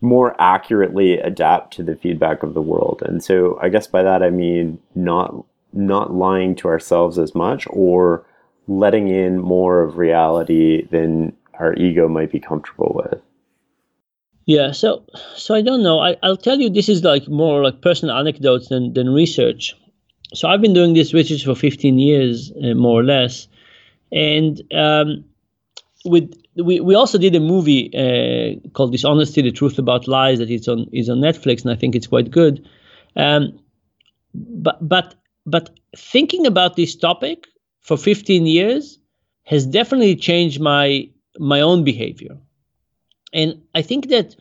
more 0.00 0.40
accurately 0.40 1.18
adapt 1.18 1.74
to 1.74 1.82
the 1.82 1.96
feedback 1.96 2.42
of 2.42 2.54
the 2.54 2.62
world? 2.62 3.02
And 3.04 3.22
so, 3.22 3.58
I 3.62 3.68
guess 3.68 3.86
by 3.86 4.02
that 4.02 4.22
I 4.22 4.30
mean 4.30 4.78
not 4.94 5.44
not 5.72 6.14
lying 6.14 6.54
to 6.56 6.68
ourselves 6.68 7.18
as 7.18 7.34
much, 7.34 7.66
or 7.70 8.24
letting 8.68 9.08
in 9.08 9.38
more 9.38 9.82
of 9.82 9.98
reality 9.98 10.86
than 10.90 11.36
our 11.54 11.74
ego 11.74 12.08
might 12.08 12.30
be 12.30 12.40
comfortable 12.40 12.92
with. 12.94 13.20
Yeah, 14.46 14.70
so 14.70 15.04
so 15.34 15.54
I 15.54 15.62
don't 15.62 15.82
know. 15.82 15.98
I, 15.98 16.16
I'll 16.22 16.36
tell 16.36 16.58
you 16.60 16.70
this 16.70 16.88
is 16.88 17.02
like 17.02 17.28
more 17.28 17.64
like 17.64 17.82
personal 17.82 18.16
anecdotes 18.16 18.68
than, 18.68 18.92
than 18.94 19.10
research. 19.10 19.74
So 20.34 20.48
I've 20.48 20.60
been 20.60 20.72
doing 20.72 20.94
this 20.94 21.12
research 21.12 21.44
for 21.44 21.54
15 21.54 21.98
years, 21.98 22.52
uh, 22.62 22.74
more 22.74 23.00
or 23.00 23.04
less, 23.04 23.48
and 24.12 24.60
um, 24.72 25.24
with 26.04 26.32
we, 26.56 26.80
we 26.80 26.94
also 26.94 27.18
did 27.18 27.34
a 27.34 27.40
movie 27.40 27.90
uh, 27.94 28.68
called 28.70 28.92
"Dishonesty: 28.92 29.42
The 29.42 29.52
Truth 29.52 29.78
About 29.78 30.08
Lies" 30.08 30.38
that 30.38 30.50
is 30.50 30.68
on 30.68 30.86
is 30.92 31.08
on 31.08 31.18
Netflix, 31.18 31.62
and 31.62 31.70
I 31.70 31.76
think 31.76 31.94
it's 31.94 32.06
quite 32.06 32.30
good. 32.30 32.66
Um, 33.14 33.58
but 34.34 34.86
but 34.86 35.14
but 35.44 35.70
thinking 35.96 36.46
about 36.46 36.76
this 36.76 36.96
topic 36.96 37.46
for 37.80 37.96
15 37.96 38.46
years 38.46 38.98
has 39.44 39.66
definitely 39.66 40.16
changed 40.16 40.60
my 40.60 41.08
my 41.38 41.60
own 41.60 41.84
behavior. 41.84 42.36
And 43.32 43.62
I 43.74 43.82
think 43.82 44.08
that 44.08 44.36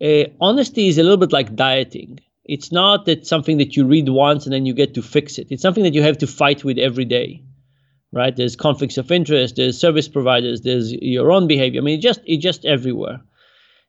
uh, 0.00 0.30
honesty 0.40 0.88
is 0.88 0.98
a 0.98 1.02
little 1.02 1.16
bit 1.16 1.32
like 1.32 1.56
dieting. 1.56 2.20
It's 2.44 2.70
not 2.70 3.06
that 3.06 3.26
something 3.26 3.58
that 3.58 3.76
you 3.76 3.86
read 3.86 4.08
once 4.08 4.46
and 4.46 4.52
then 4.52 4.66
you 4.66 4.72
get 4.72 4.94
to 4.94 5.02
fix 5.02 5.38
it. 5.38 5.48
It's 5.50 5.62
something 5.62 5.82
that 5.82 5.94
you 5.94 6.02
have 6.02 6.18
to 6.18 6.26
fight 6.26 6.62
with 6.62 6.78
every 6.78 7.04
day, 7.04 7.42
right? 8.12 8.34
There's 8.34 8.56
conflicts 8.56 8.98
of 8.98 9.10
interest. 9.10 9.56
There's 9.56 9.78
service 9.78 10.08
providers. 10.08 10.62
There's 10.62 10.92
your 10.92 11.30
own 11.30 11.46
behavior. 11.46 11.80
I 11.80 11.84
mean, 11.84 11.98
it 11.98 12.02
just 12.02 12.20
it's 12.26 12.42
just 12.42 12.64
everywhere. 12.64 13.20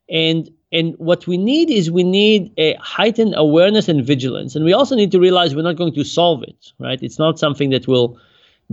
And 0.10 0.49
and 0.71 0.95
what 0.97 1.27
we 1.27 1.38
need 1.38 1.69
is 1.69 1.89
we 1.89 2.03
need 2.03 2.51
a 2.58 2.75
heightened 2.75 3.34
awareness 3.38 3.88
and 3.88 4.06
vigilance. 4.06 4.56
And 4.56 4.65
we 4.65 4.73
also 4.73 4.95
need 4.95 5.12
to 5.12 5.19
realize 5.19 5.56
we're 5.56 5.62
not 5.62 5.77
going 5.77 5.93
to 5.93 6.03
solve 6.03 6.43
it, 6.43 6.71
right? 6.80 7.01
It's 7.01 7.19
not 7.19 7.39
something 7.39 7.69
that 7.69 7.88
we'll 7.88 8.19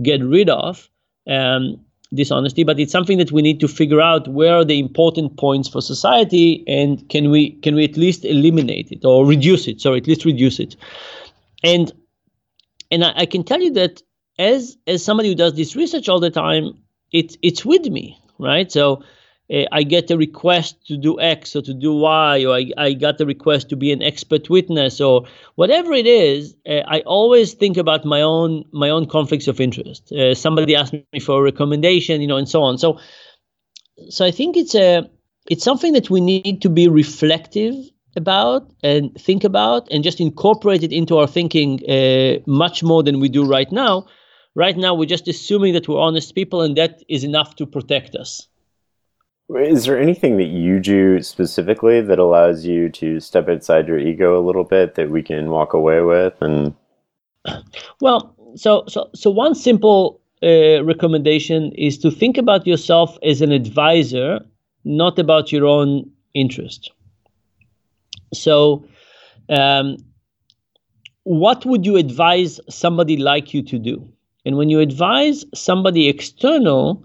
get 0.01 0.21
rid 0.23 0.49
of. 0.49 0.89
Um, 1.27 1.79
dishonesty, 2.13 2.63
but 2.63 2.79
it's 2.79 2.91
something 2.91 3.17
that 3.17 3.31
we 3.31 3.41
need 3.41 3.59
to 3.59 3.67
figure 3.67 4.01
out 4.01 4.27
where 4.27 4.55
are 4.55 4.65
the 4.65 4.79
important 4.79 5.37
points 5.37 5.67
for 5.67 5.81
society 5.81 6.63
and 6.67 7.07
can 7.09 7.29
we 7.29 7.51
can 7.51 7.75
we 7.75 7.83
at 7.83 7.97
least 7.97 8.25
eliminate 8.25 8.91
it 8.91 9.03
or 9.03 9.25
reduce 9.25 9.67
it? 9.67 9.81
Sorry, 9.81 9.97
at 9.97 10.07
least 10.07 10.25
reduce 10.25 10.59
it. 10.59 10.75
And 11.63 11.91
and 12.91 13.03
I, 13.03 13.13
I 13.17 13.25
can 13.25 13.43
tell 13.43 13.61
you 13.61 13.73
that 13.73 14.01
as 14.37 14.77
as 14.87 15.03
somebody 15.03 15.29
who 15.29 15.35
does 15.35 15.53
this 15.53 15.75
research 15.75 16.09
all 16.09 16.19
the 16.19 16.31
time, 16.31 16.79
it's 17.11 17.37
it's 17.41 17.65
with 17.65 17.85
me, 17.85 18.19
right? 18.37 18.71
So 18.71 19.03
uh, 19.53 19.63
I 19.71 19.83
get 19.83 20.11
a 20.11 20.17
request 20.17 20.87
to 20.87 20.97
do 20.97 21.19
X 21.19 21.55
or 21.55 21.61
to 21.61 21.73
do 21.73 21.93
Y, 21.93 22.45
or 22.45 22.55
I, 22.55 22.71
I 22.77 22.93
got 22.93 23.21
a 23.21 23.25
request 23.25 23.69
to 23.69 23.75
be 23.75 23.91
an 23.91 24.01
expert 24.01 24.49
witness, 24.49 24.99
or 24.99 25.25
whatever 25.55 25.93
it 25.93 26.07
is. 26.07 26.55
Uh, 26.67 26.81
I 26.87 27.01
always 27.01 27.53
think 27.53 27.77
about 27.77 28.05
my 28.05 28.21
own 28.21 28.65
my 28.71 28.89
own 28.89 29.05
conflicts 29.05 29.47
of 29.47 29.59
interest. 29.59 30.11
Uh, 30.11 30.33
somebody 30.35 30.75
asked 30.75 30.93
me 30.93 31.19
for 31.19 31.39
a 31.39 31.43
recommendation, 31.43 32.21
you 32.21 32.27
know, 32.27 32.37
and 32.37 32.49
so 32.49 32.63
on. 32.63 32.77
So, 32.77 32.99
so 34.09 34.25
I 34.25 34.31
think 34.31 34.57
it's 34.57 34.75
a 34.75 35.09
it's 35.49 35.63
something 35.63 35.93
that 35.93 36.09
we 36.09 36.21
need 36.21 36.61
to 36.63 36.69
be 36.69 36.87
reflective 36.87 37.75
about 38.17 38.71
and 38.81 39.13
think 39.15 39.43
about, 39.43 39.91
and 39.91 40.03
just 40.03 40.19
incorporate 40.19 40.83
it 40.83 40.91
into 40.91 41.17
our 41.17 41.27
thinking 41.27 41.81
much 42.47 42.81
more 42.81 43.03
than 43.03 43.19
we 43.19 43.29
do 43.29 43.45
right 43.45 43.71
now. 43.71 44.07
Right 44.55 44.77
now, 44.77 44.95
we're 44.95 45.05
just 45.05 45.27
assuming 45.27 45.73
that 45.73 45.87
we're 45.87 45.99
honest 45.99 46.33
people, 46.33 46.61
and 46.61 46.77
that 46.77 47.03
is 47.09 47.23
enough 47.25 47.55
to 47.57 47.65
protect 47.65 48.15
us. 48.15 48.47
Is 49.49 49.85
there 49.85 49.99
anything 49.99 50.37
that 50.37 50.45
you 50.45 50.79
do 50.79 51.21
specifically 51.21 52.01
that 52.01 52.17
allows 52.17 52.65
you 52.65 52.89
to 52.89 53.19
step 53.19 53.47
outside 53.47 53.87
your 53.87 53.99
ego 53.99 54.39
a 54.39 54.43
little 54.43 54.63
bit 54.63 54.95
that 54.95 55.11
we 55.11 55.21
can 55.21 55.51
walk 55.51 55.73
away 55.73 56.01
with? 56.01 56.33
And 56.41 56.73
Well, 58.01 58.35
so 58.55 58.85
so 58.87 59.09
so 59.13 59.29
one 59.29 59.53
simple 59.53 60.21
uh, 60.41 60.83
recommendation 60.83 61.71
is 61.73 61.97
to 61.99 62.09
think 62.09 62.37
about 62.37 62.65
yourself 62.65 63.17
as 63.23 63.41
an 63.41 63.51
advisor, 63.51 64.39
not 64.83 65.19
about 65.19 65.51
your 65.51 65.65
own 65.65 66.09
interest. 66.33 66.91
So, 68.33 68.87
um, 69.49 69.97
what 71.23 71.65
would 71.65 71.85
you 71.85 71.97
advise 71.97 72.59
somebody 72.69 73.17
like 73.17 73.53
you 73.53 73.61
to 73.63 73.77
do? 73.77 74.07
And 74.45 74.57
when 74.57 74.69
you 74.69 74.79
advise 74.79 75.43
somebody 75.53 76.07
external, 76.07 77.03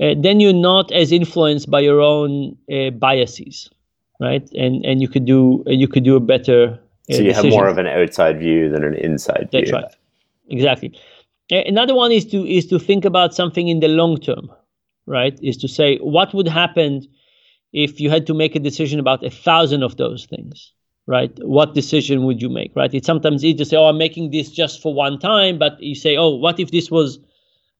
uh, 0.00 0.14
then 0.18 0.40
you're 0.40 0.52
not 0.52 0.90
as 0.92 1.12
influenced 1.12 1.70
by 1.70 1.80
your 1.80 2.00
own 2.00 2.56
uh, 2.72 2.90
biases, 2.90 3.70
right? 4.20 4.48
And 4.52 4.84
and 4.84 5.00
you 5.00 5.08
could 5.08 5.24
do 5.24 5.62
you 5.66 5.88
could 5.88 6.04
do 6.04 6.16
a 6.16 6.20
better. 6.20 6.78
Uh, 7.10 7.14
so 7.14 7.22
you 7.22 7.32
have 7.32 7.44
more 7.46 7.68
of 7.68 7.78
an 7.78 7.86
outside 7.86 8.38
view 8.38 8.68
than 8.68 8.84
an 8.84 8.94
inside 8.94 9.48
That's 9.52 9.70
view. 9.70 9.78
right. 9.78 9.92
Exactly. 10.48 10.92
Another 11.50 11.94
one 11.94 12.12
is 12.12 12.24
to 12.26 12.46
is 12.46 12.66
to 12.66 12.78
think 12.78 13.04
about 13.04 13.34
something 13.34 13.68
in 13.68 13.80
the 13.80 13.88
long 13.88 14.18
term, 14.18 14.50
right? 15.06 15.38
Is 15.42 15.56
to 15.58 15.68
say 15.68 15.98
what 15.98 16.34
would 16.34 16.48
happen 16.48 17.06
if 17.72 18.00
you 18.00 18.10
had 18.10 18.26
to 18.26 18.34
make 18.34 18.54
a 18.56 18.60
decision 18.60 18.98
about 19.00 19.24
a 19.24 19.30
thousand 19.30 19.82
of 19.82 19.96
those 19.96 20.26
things, 20.26 20.72
right? 21.06 21.32
What 21.42 21.74
decision 21.74 22.24
would 22.24 22.40
you 22.40 22.48
make, 22.48 22.74
right? 22.76 22.92
It's 22.92 23.06
sometimes 23.06 23.44
easy 23.44 23.56
to 23.58 23.64
say, 23.64 23.76
"Oh, 23.76 23.86
I'm 23.86 23.98
making 23.98 24.30
this 24.30 24.50
just 24.50 24.80
for 24.80 24.94
one 24.94 25.18
time," 25.18 25.58
but 25.58 25.82
you 25.82 25.94
say, 25.94 26.16
"Oh, 26.16 26.30
what 26.30 26.60
if 26.60 26.70
this 26.70 26.90
was 26.90 27.18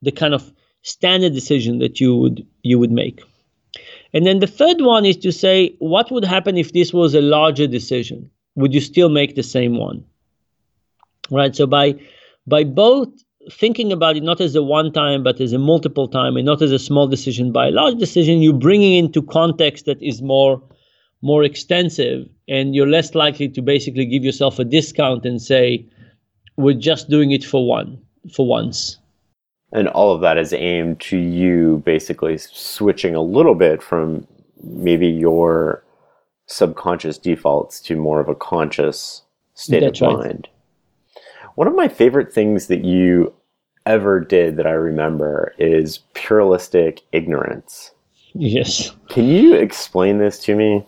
the 0.03 0.13
kind 0.13 0.35
of 0.35 0.53
standard 0.83 1.33
decision 1.33 1.79
that 1.79 2.01
you 2.01 2.17
would 2.17 2.47
you 2.63 2.79
would 2.79 2.93
make?" 2.93 3.21
And 4.15 4.27
then 4.27 4.41
the 4.41 4.47
third 4.47 4.81
one 4.81 5.07
is 5.07 5.17
to 5.19 5.33
say, 5.33 5.75
"What 5.79 6.11
would 6.11 6.25
happen 6.25 6.59
if 6.59 6.73
this 6.73 6.93
was 6.93 7.15
a 7.15 7.23
larger 7.23 7.67
decision? 7.67 8.31
Would 8.57 8.75
you 8.75 8.81
still 8.81 9.09
make 9.09 9.35
the 9.35 9.43
same 9.43 9.77
one?" 9.79 10.05
Right. 11.31 11.55
So 11.55 11.67
by 11.67 11.95
by 12.47 12.65
both 12.65 13.09
thinking 13.51 13.93
about 13.93 14.17
it 14.17 14.23
not 14.23 14.41
as 14.41 14.55
a 14.55 14.63
one 14.63 14.93
time 14.93 15.23
but 15.23 15.41
as 15.41 15.53
a 15.53 15.59
multiple 15.59 16.07
time 16.07 16.37
and 16.37 16.47
not 16.47 16.63
as 16.63 16.71
a 16.71 16.79
small 16.79 17.09
decision 17.09 17.51
by 17.51 17.69
a 17.69 17.71
large 17.73 17.99
decision 17.99 18.41
you're 18.41 18.53
bringing 18.53 18.95
into 18.95 19.21
context 19.21 19.85
that 19.87 20.01
is 20.01 20.23
more 20.23 20.63
more 21.23 21.45
extensive 21.45 22.29
and 22.49 22.75
you're 22.75 22.89
less 22.89 23.15
likely 23.15 23.49
to 23.49 23.63
basically 23.63 24.05
give 24.05 24.25
yourself 24.25 24.59
a 24.59 24.65
discount 24.65 25.25
and 25.25 25.41
say 25.41 25.85
we're 26.57 26.75
just 26.75 27.09
doing 27.09 27.31
it 27.31 27.45
for 27.45 27.67
one 27.67 27.99
for 28.35 28.47
once 28.47 28.99
And 29.73 29.89
all 29.89 30.13
of 30.15 30.21
that 30.21 30.37
is 30.37 30.53
aimed 30.53 31.01
to 31.03 31.17
you 31.17 31.83
basically 31.87 32.37
switching 32.39 33.15
a 33.15 33.23
little 33.23 33.55
bit 33.55 33.83
from 33.83 34.27
maybe 34.63 35.07
your 35.09 35.83
subconscious 36.47 37.19
defaults 37.19 37.81
to 37.81 37.97
more 37.97 38.21
of 38.21 38.29
a 38.29 38.35
conscious 38.35 39.23
state 39.55 39.81
That's 39.81 40.03
of 40.03 40.09
right. 40.09 40.27
mind. 40.27 40.49
One 41.55 41.69
of 41.69 41.75
my 41.75 41.89
favorite 41.89 42.33
things 42.33 42.67
that 42.67 42.85
you 42.85 43.33
ever 43.87 44.21
did 44.21 44.57
that 44.57 44.67
I 44.67 44.73
remember 44.73 45.55
is 45.59 45.99
pluralistic 46.15 47.01
ignorance. 47.13 47.93
yes 48.35 48.93
Can 49.09 49.25
you 49.29 49.55
explain 49.55 50.19
this 50.19 50.39
to 50.41 50.55
me? 50.55 50.85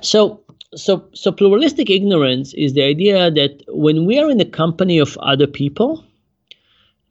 So, 0.00 0.42
so, 0.74 1.08
so 1.14 1.32
pluralistic 1.32 1.90
ignorance 1.90 2.54
is 2.54 2.74
the 2.74 2.82
idea 2.82 3.30
that 3.30 3.62
when 3.68 4.06
we 4.06 4.18
are 4.18 4.30
in 4.30 4.38
the 4.38 4.44
company 4.44 4.98
of 4.98 5.16
other 5.18 5.46
people, 5.46 6.04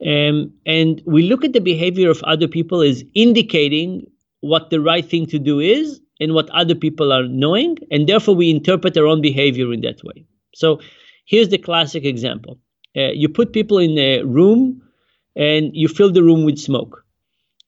um, 0.06 0.54
and 0.66 1.02
we 1.06 1.24
look 1.24 1.46
at 1.46 1.54
the 1.54 1.62
behavior 1.62 2.10
of 2.10 2.22
other 2.24 2.48
people 2.48 2.82
as 2.82 3.04
indicating 3.14 4.06
what 4.42 4.70
the 4.70 4.82
right 4.82 5.10
thing 5.10 5.26
to 5.28 5.40
do 5.40 5.60
is 5.60 6.02
and 6.20 6.34
what 6.34 6.50
other 6.50 6.76
people 6.76 7.14
are 7.14 7.28
knowing, 7.28 7.78
and 7.90 8.08
therefore 8.08 8.36
we 8.36 8.50
interpret 8.50 8.98
our 8.98 9.06
own 9.06 9.22
behavior 9.22 9.72
in 9.72 9.82
that 9.82 10.04
way. 10.04 10.26
So, 10.54 10.80
here's 11.26 11.50
the 11.50 11.58
classic 11.58 12.04
example: 12.04 12.60
uh, 12.98 13.12
you 13.14 13.30
put 13.30 13.54
people 13.54 13.78
in 13.78 13.98
a 13.98 14.24
room, 14.24 14.82
and 15.36 15.72
you 15.74 15.88
fill 15.88 16.12
the 16.12 16.24
room 16.24 16.44
with 16.44 16.60
smoke. 16.60 17.06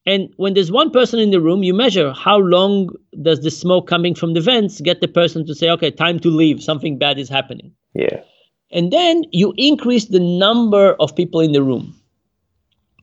And 0.06 0.30
when 0.38 0.54
there's 0.54 0.72
one 0.72 0.92
person 0.92 1.20
in 1.20 1.32
the 1.32 1.42
room, 1.42 1.64
you 1.64 1.74
measure 1.74 2.14
how 2.14 2.38
long 2.38 2.90
does 3.24 3.42
the 3.42 3.50
smoke 3.50 3.88
coming 3.88 4.14
from 4.14 4.34
the 4.34 4.42
vents 4.42 4.80
get 4.82 5.02
the 5.02 5.08
person 5.08 5.46
to 5.48 5.56
say, 5.56 5.70
okay, 5.72 5.90
time 5.90 6.20
to 6.20 6.30
leave, 6.30 6.62
something 6.62 7.00
bad 7.00 7.18
is 7.18 7.28
happening. 7.28 7.72
Yeah. 7.94 8.22
And 8.72 8.92
then 8.92 9.24
you 9.32 9.54
increase 9.58 10.06
the 10.06 10.20
number 10.20 10.94
of 11.00 11.16
people 11.16 11.40
in 11.40 11.54
the 11.54 11.64
room. 11.64 11.96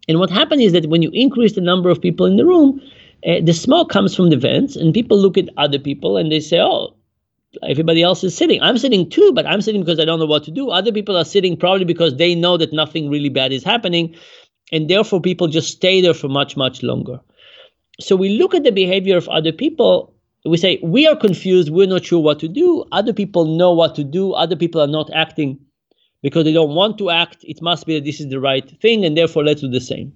And 0.09 0.19
what 0.19 0.31
happens 0.31 0.63
is 0.63 0.73
that 0.73 0.87
when 0.87 1.03
you 1.03 1.11
increase 1.13 1.55
the 1.55 1.61
number 1.61 1.89
of 1.89 2.01
people 2.01 2.27
in 2.27 2.37
the 2.37 2.47
room, 2.47 2.81
uh, 3.27 3.41
the 3.43 3.53
smoke 3.53 3.89
comes 3.89 4.15
from 4.15 4.31
the 4.31 4.37
vents, 4.37 4.77
and 4.77 4.93
people 4.93 5.17
look 5.17 5.39
at 5.39 5.49
other 5.57 5.79
people 5.79 6.17
and 6.17 6.31
they 6.31 6.41
say, 6.41 6.61
oh, 6.61 6.95
everybody 7.69 8.03
else 8.03 8.25
is 8.25 8.37
sitting. 8.37 8.61
I'm 8.63 8.79
sitting 8.79 9.09
too, 9.09 9.33
but 9.33 9.47
I'm 9.47 9.61
sitting 9.61 9.83
because 9.83 10.01
I 10.01 10.05
don't 10.05 10.19
know 10.19 10.27
what 10.27 10.45
to 10.45 10.51
do. 10.51 10.71
Other 10.71 10.93
people 10.93 11.17
are 11.17 11.25
sitting 11.25 11.57
probably 11.57 11.85
because 11.85 12.17
they 12.17 12.35
know 12.35 12.57
that 12.57 12.73
nothing 12.73 13.11
really 13.11 13.29
bad 13.29 13.53
is 13.53 13.63
happening 13.63 14.15
and 14.71 14.89
therefore 14.89 15.21
people 15.21 15.49
just 15.49 15.71
stay 15.71 16.01
there 16.01 16.15
for 16.15 16.29
much 16.29 16.57
much 16.57 16.83
longer 16.83 17.21
so 18.01 18.17
we 18.17 18.31
look 18.31 18.55
at 18.55 18.65
the 18.65 18.73
behavior 18.73 19.17
of 19.17 19.29
other 19.29 19.53
people. 19.53 20.15
We 20.45 20.57
say 20.57 20.81
we 20.83 21.07
are 21.07 21.17
confused. 21.17 21.71
We're 21.71 21.87
not 21.87 22.05
sure 22.05 22.21
what 22.21 22.41
to 22.41 22.49
do. 22.49 22.85
Other 22.91 23.13
people 23.13 23.45
know 23.45 23.73
what 23.73 23.95
to 23.97 24.05
do. 24.05 24.33
Other 24.33 24.57
people 24.57 24.81
are 24.81 24.89
not 24.89 25.11
acting 25.15 25.61
because 26.23 26.45
they 26.45 26.53
don't 26.53 26.75
want 26.75 26.99
to 26.99 27.11
act. 27.11 27.39
It 27.43 27.63
must 27.63 27.87
be 27.87 27.95
that 27.95 28.05
this 28.05 28.21
is 28.21 28.29
the 28.29 28.41
right 28.41 28.69
thing, 28.81 29.05
and 29.05 29.17
therefore 29.17 29.45
let's 29.45 29.61
do 29.61 29.69
the 29.69 29.81
same. 29.81 30.13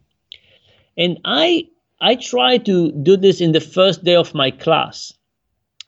And 0.96 1.18
I 1.24 1.68
I 2.00 2.16
try 2.16 2.58
to 2.58 2.90
do 2.92 3.16
this 3.16 3.40
in 3.40 3.52
the 3.52 3.60
first 3.60 4.04
day 4.04 4.16
of 4.16 4.34
my 4.34 4.50
class. 4.50 5.12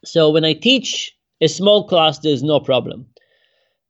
So 0.05 0.31
when 0.31 0.45
I 0.45 0.53
teach 0.53 1.13
a 1.41 1.49
small 1.49 1.89
class, 1.89 2.21
there's 2.21 2.43
no 2.43 2.61
problem. 2.61 3.07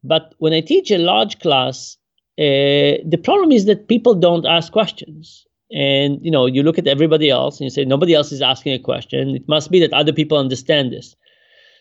But 0.03 0.35
when 0.39 0.53
I 0.55 0.61
teach 0.61 0.91
a 0.91 0.99
large 0.99 1.39
class, 1.41 1.98
uh, 2.39 3.03
the 3.05 3.21
problem 3.23 3.51
is 3.51 3.65
that 3.65 3.89
people 3.89 4.15
don't 4.15 4.47
ask 4.47 4.73
questions. 4.73 5.45
And 5.73 6.19
you 6.23 6.31
know, 6.31 6.47
you 6.47 6.63
look 6.63 6.79
at 6.79 6.87
everybody 6.87 7.29
else 7.29 7.59
and 7.59 7.65
you 7.65 7.71
say 7.71 7.85
nobody 7.85 8.15
else 8.15 8.31
is 8.31 8.41
asking 8.41 8.75
a 8.75 8.79
question. 8.79 9.35
It 9.35 9.49
must 9.49 9.71
be 9.71 9.81
that 9.81 9.93
other 9.93 10.13
people 10.13 10.39
understand 10.39 10.93
this. 10.93 11.17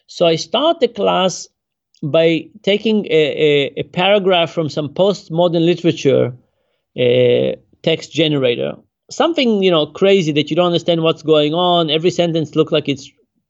So 0.08 0.26
I 0.26 0.36
start 0.36 0.80
the 0.80 0.88
class 0.88 1.48
by 2.04 2.48
taking 2.64 3.06
a, 3.06 3.10
a, 3.10 3.74
a 3.78 3.84
paragraph 3.84 4.52
from 4.52 4.68
some 4.70 4.90
postmodern 4.90 5.66
literature 5.66 6.36
uh, 7.00 7.56
text 7.84 8.12
generator, 8.12 8.74
something 9.12 9.62
you 9.62 9.70
know 9.70 9.86
crazy 9.86 10.32
that 10.32 10.50
you 10.50 10.56
don't 10.56 10.68
understand 10.68 11.04
what's 11.04 11.22
going 11.22 11.54
on. 11.54 11.92
Every 11.92 12.10
sentence 12.10 12.56
looks 12.56 12.72
like 12.72 12.90
it's 12.90 13.10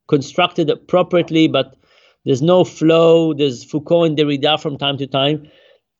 constructed 0.10 0.70
appropriately, 0.70 1.48
but 1.48 1.78
there's 2.26 2.42
no 2.42 2.66
flow. 2.66 3.34
There's 3.34 3.64
Foucault 3.64 4.04
and 4.04 4.18
Derrida 4.18 4.62
from 4.62 4.78
time 4.78 4.98
to 4.98 5.08
time. 5.08 5.50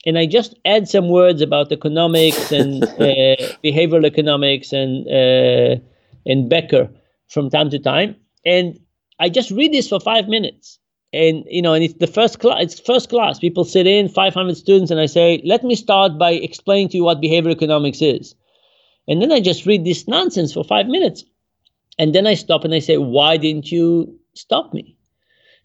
And 0.08 0.18
I 0.18 0.26
just 0.26 0.56
add 0.66 0.88
some 0.88 1.10
words 1.10 1.42
about 1.42 1.72
economics 1.72 2.52
and 2.52 2.84
uh, 3.08 3.38
behavioral 3.64 4.06
economics 4.06 4.74
and 4.74 5.06
uh, 5.08 5.80
and 6.26 6.50
Becker 6.50 6.90
from 7.30 7.52
time 7.52 7.70
to 7.70 7.80
time. 7.80 8.16
And 8.44 8.80
I 9.20 9.30
just 9.30 9.52
read 9.52 9.72
this 9.72 9.90
for 9.90 10.00
five 10.00 10.28
minutes. 10.28 10.80
And 11.14 11.44
you 11.48 11.62
know, 11.62 11.74
and 11.76 11.84
it's 11.84 12.00
the 12.00 12.08
first 12.08 12.40
class. 12.40 12.64
It's 12.64 12.80
first 12.80 13.10
class. 13.10 13.38
People 13.38 13.66
sit 13.66 13.86
in, 13.86 14.10
500 14.10 14.58
students, 14.58 14.92
and 14.92 15.00
I 15.00 15.06
say, 15.06 15.42
"Let 15.46 15.64
me 15.64 15.76
start 15.76 16.18
by 16.18 16.32
explaining 16.32 16.90
to 16.90 16.98
you 16.98 17.04
what 17.04 17.22
behavioral 17.22 17.52
economics 17.52 18.02
is." 18.02 18.34
And 19.08 19.22
then 19.22 19.32
I 19.32 19.40
just 19.40 19.66
read 19.66 19.86
this 19.86 20.08
nonsense 20.08 20.54
for 20.54 20.64
five 20.64 20.88
minutes. 20.88 21.24
And 21.98 22.14
then 22.14 22.28
I 22.28 22.36
stop 22.36 22.64
and 22.64 22.74
I 22.74 22.80
say, 22.80 22.98
Why 22.98 23.38
didn't 23.38 23.72
you 23.72 24.20
stop 24.36 24.74
me? 24.74 24.97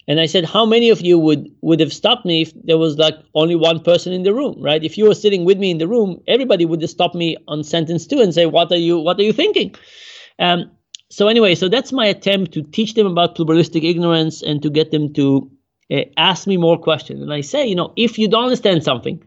And 0.09 0.21
I 0.21 0.27
said, 0.27 0.45
How 0.45 0.67
many 0.67 0.91
of 0.91 1.01
you 1.01 1.19
would, 1.19 1.51
would 1.61 1.81
have 1.81 1.93
stopped 1.93 2.27
me 2.27 2.43
if 2.43 2.53
there 2.65 2.79
was 2.79 2.99
like 2.99 3.15
only 3.35 3.57
one 3.57 3.81
person 3.81 4.13
in 4.13 4.23
the 4.23 4.35
room, 4.35 4.57
right? 4.61 4.83
If 4.83 4.99
you 4.99 5.05
were 5.05 5.15
sitting 5.15 5.45
with 5.45 5.59
me 5.59 5.71
in 5.71 5.79
the 5.79 5.89
room, 5.89 6.21
everybody 6.27 6.65
would 6.65 6.83
have 6.83 6.91
stopped 6.91 7.15
me 7.15 7.37
on 7.49 7.63
sentence 7.63 8.07
two 8.07 8.21
and 8.21 8.35
say, 8.35 8.47
What 8.47 8.73
are 8.73 8.77
you 8.77 8.99
what 8.99 9.19
are 9.19 9.23
you 9.23 9.33
thinking? 9.33 9.75
Um, 10.39 10.71
so 11.11 11.29
anyway, 11.29 11.55
so 11.55 11.69
that's 11.69 11.93
my 11.93 12.07
attempt 12.07 12.53
to 12.53 12.63
teach 12.63 12.95
them 12.95 13.07
about 13.07 13.37
pluralistic 13.37 13.85
ignorance 13.85 14.43
and 14.43 14.63
to 14.63 14.71
get 14.71 14.91
them 14.91 15.13
to 15.15 15.51
uh, 15.93 16.01
ask 16.17 16.47
me 16.47 16.57
more 16.57 16.79
questions. 16.79 17.21
And 17.21 17.33
I 17.33 17.43
say, 17.43 17.67
you 17.67 17.75
know, 17.75 17.93
if 17.97 18.19
you 18.19 18.29
don't 18.29 18.45
understand 18.45 18.83
something, 18.83 19.23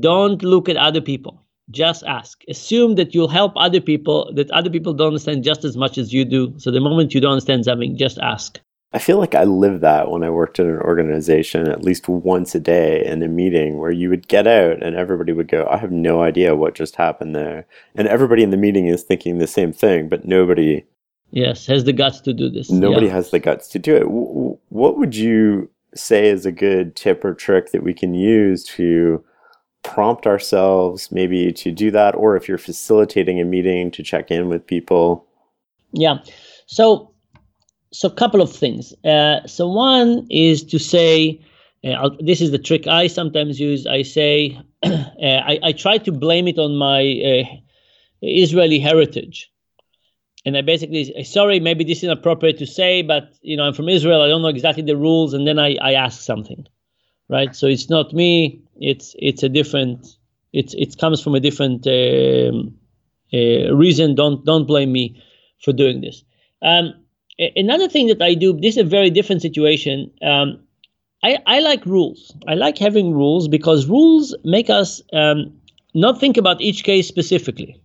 don't 0.00 0.42
look 0.42 0.68
at 0.68 0.76
other 0.76 1.02
people 1.02 1.44
just 1.70 2.04
ask 2.04 2.42
assume 2.48 2.94
that 2.96 3.14
you'll 3.14 3.28
help 3.28 3.52
other 3.56 3.80
people 3.80 4.30
that 4.34 4.50
other 4.50 4.68
people 4.68 4.92
don't 4.92 5.08
understand 5.08 5.42
just 5.42 5.64
as 5.64 5.76
much 5.76 5.96
as 5.96 6.12
you 6.12 6.24
do 6.24 6.52
so 6.58 6.70
the 6.70 6.80
moment 6.80 7.14
you 7.14 7.20
don't 7.20 7.32
understand 7.32 7.64
something 7.64 7.96
just 7.96 8.18
ask 8.18 8.60
i 8.94 8.98
feel 8.98 9.18
like 9.18 9.34
i 9.34 9.44
lived 9.44 9.82
that 9.82 10.10
when 10.10 10.22
i 10.22 10.30
worked 10.30 10.58
in 10.58 10.66
an 10.66 10.80
organization 10.80 11.68
at 11.68 11.82
least 11.82 12.08
once 12.08 12.54
a 12.54 12.60
day 12.60 13.04
in 13.04 13.22
a 13.22 13.28
meeting 13.28 13.78
where 13.78 13.90
you 13.90 14.08
would 14.08 14.26
get 14.28 14.46
out 14.46 14.82
and 14.82 14.96
everybody 14.96 15.32
would 15.32 15.48
go 15.48 15.68
i 15.70 15.76
have 15.76 15.92
no 15.92 16.22
idea 16.22 16.56
what 16.56 16.74
just 16.74 16.96
happened 16.96 17.34
there. 17.34 17.66
And 17.94 18.08
everybody 18.08 18.42
in 18.42 18.50
the 18.50 18.56
meeting 18.56 18.86
is 18.86 19.02
thinking 19.02 19.38
the 19.38 19.46
same 19.46 19.72
thing 19.72 20.08
but 20.08 20.24
nobody 20.24 20.84
yes 21.30 21.66
has 21.66 21.84
the 21.84 21.92
guts 21.92 22.20
to 22.22 22.32
do 22.32 22.48
this. 22.48 22.70
Nobody 22.70 23.06
yeah. 23.06 23.12
has 23.12 23.30
the 23.30 23.40
guts 23.40 23.68
to 23.68 23.78
do 23.78 23.96
it. 23.96 24.04
What 24.70 24.96
would 24.96 25.14
you 25.14 25.68
say 25.94 26.28
is 26.28 26.46
a 26.46 26.52
good 26.52 26.96
tip 26.96 27.24
or 27.24 27.34
trick 27.34 27.72
that 27.72 27.82
we 27.82 27.94
can 27.94 28.14
use 28.14 28.64
to 28.64 29.24
prompt 29.82 30.26
ourselves 30.26 31.12
maybe 31.12 31.52
to 31.52 31.70
do 31.70 31.90
that 31.90 32.14
or 32.14 32.36
if 32.36 32.48
you're 32.48 32.58
facilitating 32.58 33.40
a 33.40 33.44
meeting 33.44 33.90
to 33.92 34.02
check 34.02 34.30
in 34.30 34.48
with 34.48 34.66
people? 34.66 35.26
Yeah. 35.92 36.18
So 36.66 37.13
so 37.94 38.08
a 38.08 38.14
couple 38.14 38.40
of 38.40 38.50
things 38.52 38.92
uh, 39.04 39.46
so 39.46 39.68
one 39.68 40.26
is 40.30 40.62
to 40.64 40.78
say 40.78 41.40
uh, 41.84 42.10
this 42.20 42.40
is 42.40 42.50
the 42.50 42.58
trick 42.58 42.86
i 42.86 43.06
sometimes 43.06 43.60
use 43.60 43.86
i 43.86 44.02
say 44.02 44.58
uh, 44.82 44.88
I, 45.22 45.58
I, 45.62 45.72
try 45.72 45.98
to 45.98 46.12
blame 46.12 46.48
it 46.48 46.58
on 46.58 46.76
my 46.76 47.00
uh, 47.00 47.56
israeli 48.22 48.78
heritage 48.78 49.50
and 50.44 50.56
i 50.56 50.62
basically 50.62 51.04
say, 51.04 51.22
sorry 51.22 51.60
maybe 51.60 51.84
this 51.84 51.98
is 51.98 52.04
inappropriate 52.04 52.58
to 52.58 52.66
say 52.66 53.02
but 53.02 53.34
you 53.42 53.56
know 53.56 53.64
i'm 53.64 53.74
from 53.74 53.88
israel 53.88 54.22
i 54.22 54.28
don't 54.28 54.42
know 54.42 54.48
exactly 54.48 54.82
the 54.82 54.96
rules 54.96 55.34
and 55.34 55.46
then 55.46 55.58
i, 55.58 55.76
I 55.80 55.92
ask 55.92 56.20
something 56.20 56.66
right? 57.28 57.54
So 57.54 57.66
it's 57.66 57.88
not 57.90 58.12
me. 58.12 58.62
It's 58.80 59.14
it's 59.18 59.42
a 59.42 59.48
different. 59.48 60.06
It's 60.52 60.74
it 60.74 60.98
comes 60.98 61.22
from 61.22 61.34
a 61.34 61.40
different 61.40 61.86
um, 61.86 62.74
uh, 63.32 63.74
reason. 63.74 64.14
Don't 64.14 64.44
don't 64.44 64.66
blame 64.66 64.92
me 64.92 65.22
for 65.62 65.72
doing 65.72 66.00
this. 66.00 66.24
Um, 66.62 66.94
another 67.38 67.88
thing 67.88 68.08
that 68.08 68.22
I 68.22 68.34
do. 68.34 68.52
This 68.52 68.76
is 68.76 68.78
a 68.78 68.84
very 68.84 69.10
different 69.10 69.42
situation. 69.42 70.10
Um, 70.22 70.60
I, 71.22 71.38
I 71.46 71.60
like 71.60 71.84
rules. 71.86 72.34
I 72.46 72.54
like 72.54 72.78
having 72.78 73.14
rules 73.14 73.48
because 73.48 73.86
rules 73.86 74.34
make 74.44 74.68
us 74.68 75.00
um, 75.12 75.52
not 75.94 76.20
think 76.20 76.36
about 76.36 76.60
each 76.60 76.84
case 76.84 77.08
specifically, 77.08 77.80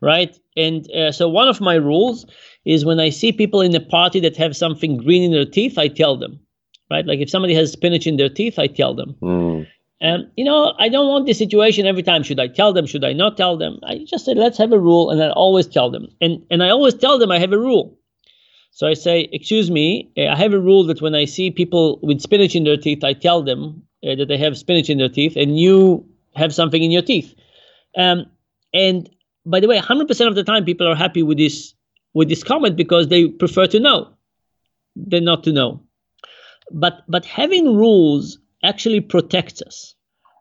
right? 0.00 0.36
And 0.56 0.90
uh, 0.90 1.12
so 1.12 1.28
one 1.28 1.48
of 1.48 1.60
my 1.60 1.74
rules 1.74 2.26
is 2.64 2.84
when 2.84 2.98
I 2.98 3.10
see 3.10 3.30
people 3.30 3.60
in 3.60 3.74
a 3.74 3.80
party 3.80 4.18
that 4.20 4.36
have 4.36 4.56
something 4.56 4.96
green 4.96 5.22
in 5.22 5.30
their 5.30 5.44
teeth, 5.44 5.78
I 5.78 5.86
tell 5.88 6.16
them 6.16 6.40
right? 6.90 7.06
Like 7.06 7.20
if 7.20 7.30
somebody 7.30 7.54
has 7.54 7.72
spinach 7.72 8.06
in 8.06 8.16
their 8.16 8.28
teeth, 8.28 8.58
I 8.58 8.66
tell 8.66 8.94
them. 8.94 9.16
Mm. 9.22 9.66
And 10.00 10.30
you 10.36 10.44
know, 10.44 10.74
I 10.78 10.88
don't 10.88 11.08
want 11.08 11.26
this 11.26 11.38
situation 11.38 11.86
every 11.86 12.02
time. 12.02 12.22
Should 12.22 12.40
I 12.40 12.48
tell 12.48 12.72
them? 12.72 12.86
Should 12.86 13.04
I 13.04 13.12
not 13.12 13.36
tell 13.36 13.56
them? 13.56 13.78
I 13.82 14.04
just 14.06 14.24
say 14.24 14.34
let's 14.34 14.58
have 14.58 14.72
a 14.72 14.78
rule, 14.78 15.10
and 15.10 15.22
I 15.22 15.30
always 15.30 15.66
tell 15.66 15.90
them. 15.90 16.08
And 16.20 16.44
and 16.50 16.62
I 16.62 16.68
always 16.70 16.94
tell 16.94 17.18
them 17.18 17.30
I 17.30 17.38
have 17.38 17.52
a 17.52 17.58
rule. 17.58 17.98
So 18.72 18.86
I 18.86 18.92
say, 18.92 19.28
excuse 19.32 19.70
me, 19.70 20.10
eh, 20.18 20.28
I 20.28 20.36
have 20.36 20.52
a 20.52 20.60
rule 20.60 20.84
that 20.84 21.00
when 21.00 21.14
I 21.14 21.24
see 21.24 21.50
people 21.50 21.98
with 22.02 22.20
spinach 22.20 22.54
in 22.54 22.64
their 22.64 22.76
teeth, 22.76 23.02
I 23.04 23.14
tell 23.14 23.42
them 23.42 23.82
uh, 24.06 24.14
that 24.16 24.26
they 24.28 24.36
have 24.36 24.58
spinach 24.58 24.90
in 24.90 24.98
their 24.98 25.08
teeth, 25.08 25.34
and 25.34 25.58
you 25.58 26.06
have 26.34 26.54
something 26.54 26.82
in 26.82 26.90
your 26.90 27.00
teeth. 27.02 27.34
Um, 27.96 28.26
and 28.74 29.08
by 29.46 29.60
the 29.60 29.68
way, 29.68 29.78
100% 29.78 30.28
of 30.28 30.34
the 30.34 30.44
time, 30.44 30.66
people 30.66 30.86
are 30.86 30.94
happy 30.94 31.22
with 31.22 31.38
this 31.38 31.74
with 32.12 32.28
this 32.28 32.44
comment 32.44 32.76
because 32.76 33.08
they 33.08 33.28
prefer 33.28 33.66
to 33.68 33.80
know 33.80 34.08
than 34.94 35.24
not 35.24 35.44
to 35.44 35.52
know 35.52 35.80
but 36.70 37.02
but 37.08 37.24
having 37.24 37.76
rules 37.76 38.38
actually 38.62 39.00
protects 39.00 39.62
us 39.62 39.96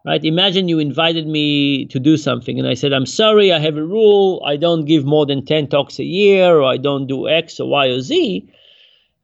right? 0.05 0.23
Imagine 0.23 0.69
you 0.69 0.79
invited 0.79 1.27
me 1.27 1.87
to 1.87 1.99
do 1.99 2.15
something 2.15 2.59
and 2.59 2.67
i 2.67 2.75
said 2.75 2.93
i'm 2.93 3.05
sorry 3.05 3.51
i 3.51 3.59
have 3.59 3.75
a 3.75 3.83
rule. 3.83 4.41
I 4.45 4.55
don't 4.55 4.85
give 4.85 5.03
more 5.05 5.25
than 5.25 5.45
10 5.45 5.67
talks 5.67 5.99
a 5.99 6.03
year 6.03 6.57
or 6.57 6.63
i 6.63 6.77
don't 6.77 7.07
do 7.07 7.27
x 7.27 7.59
or 7.59 7.69
y 7.69 7.87
or 7.87 8.01
z. 8.01 8.49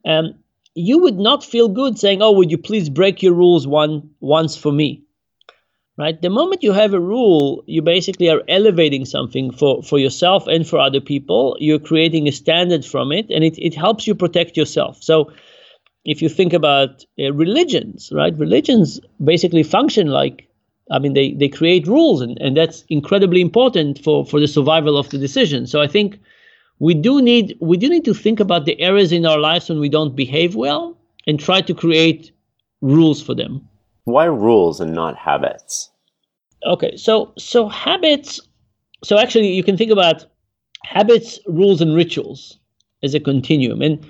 Um, 0.03 0.35
you 0.73 0.99
would 0.99 1.19
not 1.19 1.43
feel 1.43 1.67
good 1.67 1.99
saying 1.99 2.21
oh 2.21 2.31
would 2.31 2.51
you 2.51 2.57
please 2.57 2.89
break 2.89 3.21
your 3.21 3.33
rules 3.33 3.67
one 3.67 4.09
once 4.19 4.57
for 4.57 4.71
me? 4.71 5.03
Right? 5.97 6.19
The 6.19 6.29
moment 6.29 6.63
you 6.63 6.71
have 6.71 6.95
a 6.95 6.99
rule 6.99 7.63
you 7.67 7.83
basically 7.83 8.29
are 8.29 8.41
elevating 8.47 9.05
something 9.05 9.51
for 9.51 9.83
for 9.83 9.99
yourself 9.99 10.47
and 10.47 10.67
for 10.67 10.79
other 10.79 11.01
people. 11.01 11.57
You're 11.59 11.79
creating 11.91 12.27
a 12.27 12.31
standard 12.31 12.83
from 12.83 13.11
it 13.11 13.29
and 13.29 13.43
it, 13.43 13.59
it 13.59 13.75
helps 13.75 14.07
you 14.07 14.15
protect 14.15 14.57
yourself. 14.57 15.03
So 15.03 15.31
if 16.05 16.21
you 16.21 16.29
think 16.29 16.53
about 16.53 17.05
uh, 17.19 17.31
religions, 17.33 18.11
right? 18.13 18.37
Religions 18.37 18.99
basically 19.23 19.63
function 19.63 20.07
like, 20.07 20.47
I 20.89 20.99
mean, 20.99 21.13
they, 21.13 21.33
they 21.33 21.47
create 21.47 21.87
rules, 21.87 22.21
and, 22.21 22.37
and 22.41 22.57
that's 22.57 22.83
incredibly 22.89 23.41
important 23.41 24.03
for, 24.03 24.25
for 24.25 24.39
the 24.39 24.47
survival 24.47 24.97
of 24.97 25.09
the 25.09 25.17
decision. 25.17 25.67
So 25.67 25.81
I 25.81 25.87
think 25.87 26.19
we 26.79 26.95
do 26.95 27.21
need 27.21 27.55
we 27.61 27.77
do 27.77 27.87
need 27.87 28.05
to 28.05 28.13
think 28.13 28.39
about 28.39 28.65
the 28.65 28.79
areas 28.81 29.11
in 29.11 29.25
our 29.25 29.37
lives 29.37 29.69
when 29.69 29.79
we 29.79 29.87
don't 29.87 30.15
behave 30.15 30.55
well 30.55 30.97
and 31.27 31.39
try 31.39 31.61
to 31.61 31.73
create 31.75 32.31
rules 32.81 33.21
for 33.21 33.35
them. 33.35 33.67
Why 34.05 34.25
rules 34.25 34.81
and 34.81 34.93
not 34.93 35.15
habits? 35.15 35.91
Okay, 36.65 36.97
so 36.97 37.33
so 37.37 37.69
habits. 37.69 38.41
So 39.03 39.19
actually, 39.19 39.53
you 39.53 39.63
can 39.63 39.77
think 39.77 39.91
about 39.91 40.25
habits, 40.83 41.39
rules, 41.47 41.81
and 41.81 41.95
rituals 41.95 42.57
as 43.03 43.13
a 43.13 43.19
continuum, 43.19 43.81
and 43.83 44.03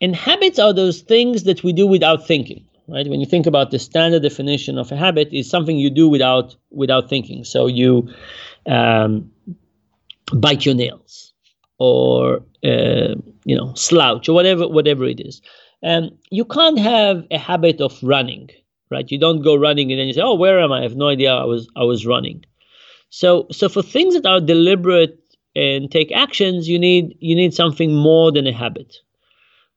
and 0.00 0.14
habits 0.14 0.58
are 0.58 0.72
those 0.72 1.00
things 1.00 1.44
that 1.44 1.62
we 1.62 1.72
do 1.72 1.86
without 1.86 2.26
thinking, 2.26 2.64
right? 2.88 3.06
When 3.08 3.20
you 3.20 3.26
think 3.26 3.46
about 3.46 3.70
the 3.70 3.78
standard 3.78 4.22
definition 4.22 4.78
of 4.78 4.92
a 4.92 4.96
habit, 4.96 5.28
is 5.32 5.48
something 5.48 5.76
you 5.76 5.90
do 5.90 6.08
without 6.08 6.56
without 6.70 7.08
thinking. 7.08 7.44
So 7.44 7.66
you 7.66 8.08
um, 8.66 9.30
bite 10.32 10.66
your 10.66 10.74
nails, 10.74 11.32
or 11.78 12.42
uh, 12.64 13.14
you 13.44 13.56
know 13.56 13.72
slouch, 13.74 14.28
or 14.28 14.34
whatever 14.34 14.68
whatever 14.68 15.04
it 15.04 15.20
is. 15.20 15.40
And 15.82 16.10
you 16.30 16.44
can't 16.44 16.78
have 16.78 17.26
a 17.30 17.38
habit 17.38 17.80
of 17.80 17.98
running, 18.02 18.48
right? 18.90 19.10
You 19.10 19.18
don't 19.18 19.42
go 19.42 19.54
running 19.54 19.92
and 19.92 20.00
then 20.00 20.08
you 20.08 20.14
say, 20.14 20.22
"Oh, 20.22 20.34
where 20.34 20.60
am 20.60 20.72
I? 20.72 20.80
I 20.80 20.82
have 20.82 20.96
no 20.96 21.08
idea. 21.08 21.32
I 21.32 21.44
was 21.44 21.68
I 21.76 21.84
was 21.84 22.06
running." 22.06 22.44
So 23.10 23.46
so 23.50 23.68
for 23.68 23.82
things 23.82 24.14
that 24.14 24.26
are 24.26 24.40
deliberate 24.40 25.18
and 25.54 25.90
take 25.90 26.12
actions, 26.12 26.68
you 26.68 26.78
need 26.78 27.16
you 27.20 27.34
need 27.34 27.54
something 27.54 27.94
more 27.94 28.32
than 28.32 28.46
a 28.46 28.52
habit. 28.52 28.96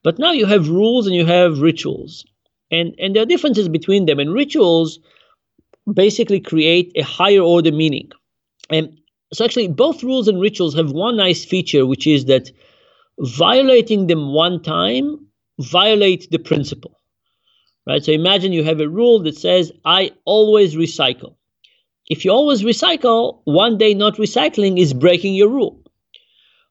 But 0.04 0.20
now 0.20 0.32
you 0.32 0.46
have 0.46 0.70
rules 0.70 1.08
and 1.08 1.16
you 1.16 1.26
have 1.26 1.62
rituals. 1.62 2.26
And 2.72 2.96
and 3.00 3.16
there 3.16 3.24
are 3.24 3.34
differences 3.34 3.68
between 3.68 4.06
them. 4.06 4.20
And 4.20 4.34
rituals 4.34 5.00
basically 5.94 6.40
create 6.40 6.92
a 6.96 7.02
higher 7.02 7.42
order 7.42 7.72
meaning. 7.72 8.12
And 8.70 8.98
so 9.34 9.46
actually 9.46 9.68
both 9.68 10.04
rules 10.04 10.28
and 10.28 10.40
rituals 10.40 10.76
have 10.76 10.92
one 10.92 11.18
nice 11.18 11.44
feature, 11.46 11.86
which 11.86 12.08
is 12.08 12.26
that 12.26 12.52
violating 13.20 14.08
them 14.08 14.34
one 14.34 14.62
time 14.62 15.28
violate 15.60 16.30
the 16.32 16.40
principle. 16.40 16.96
Right? 17.88 18.04
So 18.04 18.12
imagine 18.12 18.54
you 18.54 18.64
have 18.64 18.80
a 18.80 18.88
rule 18.88 19.20
that 19.24 19.38
says 19.38 19.72
I 19.84 20.12
always 20.26 20.76
recycle. 20.76 21.36
If 22.10 22.26
you 22.26 22.32
always 22.32 22.64
recycle, 22.64 23.42
one 23.46 23.78
day 23.78 23.94
not 23.94 24.16
recycling 24.16 24.80
is 24.80 24.94
breaking 24.94 25.36
your 25.36 25.50
rule. 25.50 25.82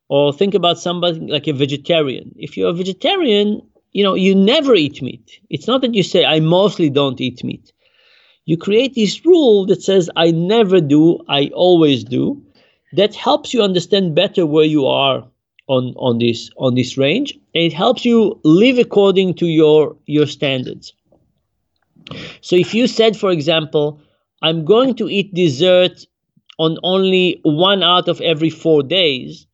Or 0.09 0.33
think 0.33 0.55
about 0.55 0.79
somebody 0.79 1.21
like 1.21 1.47
a 1.47 1.53
vegetarian. 1.53 2.35
If 2.37 2.57
you're 2.57 2.71
a 2.71 2.75
vegetarian, 2.75 3.63
you 3.93 4.03
know, 4.03 4.15
you 4.15 4.35
never 4.35 4.75
eat 4.75 5.03
meat. 5.03 5.41
It's 5.51 5.67
not 5.67 5.83
that 5.83 5.95
you 5.95 6.03
say 6.03 6.25
I 6.25 6.41
mostly 6.41 6.89
don't 6.89 7.21
eat 7.21 7.45
meat. 7.45 7.73
You 8.47 8.57
create 8.57 8.95
this 8.95 9.25
rule 9.27 9.67
that 9.67 9.83
says 9.83 10.09
I 10.17 10.31
never 10.31 10.81
do, 10.81 11.19
I 11.29 11.51
always 11.55 12.05
do. 12.05 12.43
That 12.95 13.15
helps 13.15 13.53
you 13.53 13.63
understand 13.63 14.15
better 14.15 14.47
where 14.47 14.65
you 14.65 14.87
are 14.87 15.29
on 15.69 15.95
on 15.97 16.19
this 16.19 16.51
on 16.57 16.75
this 16.75 16.97
range 16.97 17.35
and 17.55 17.63
it 17.63 17.73
helps 17.73 18.05
you 18.05 18.41
live 18.43 18.79
according 18.79 19.35
to 19.35 19.47
your 19.47 19.97
your 20.07 20.27
standards 20.27 20.95
so 22.41 22.57
if 22.57 22.75
you 22.75 22.87
said 22.87 23.17
for 23.17 23.31
example 23.31 24.01
i'm 24.43 24.65
going 24.65 24.95
to 24.95 25.09
eat 25.09 25.33
dessert 25.35 26.07
on 26.59 26.79
only 26.83 27.41
one 27.45 27.83
out 27.83 28.09
of 28.09 28.21
every 28.23 28.51
four 28.51 28.83
days 28.83 29.47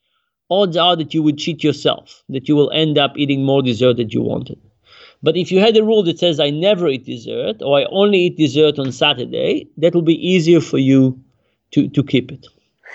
odds 0.51 0.77
are 0.77 0.97
that 0.97 1.15
you 1.15 1.23
would 1.23 1.39
cheat 1.39 1.65
yourself 1.65 2.23
that 2.29 2.49
you 2.49 2.57
will 2.57 2.71
end 2.73 2.99
up 2.99 3.13
eating 3.17 3.45
more 3.45 3.63
dessert 3.63 3.97
than 3.97 4.11
you 4.11 4.23
wanted. 4.23 4.61
But 5.23 5.37
if 5.37 5.51
you 5.51 5.59
had 5.59 5.77
a 5.77 5.85
rule 5.85 6.03
that 6.05 6.19
says 6.19 6.39
i 6.39 6.51
never 6.51 6.89
eat 6.89 7.07
dessert 7.07 7.63
or 7.63 7.79
i 7.79 7.85
only 7.85 8.19
eat 8.27 8.37
dessert 8.37 8.79
on 8.79 8.93
saturday 8.93 9.69
that 9.79 9.95
will 9.95 10.03
be 10.03 10.29
easier 10.29 10.61
for 10.61 10.79
you 10.79 11.19
to 11.73 11.89
to 11.89 12.03
keep 12.03 12.31
it. 12.31 12.47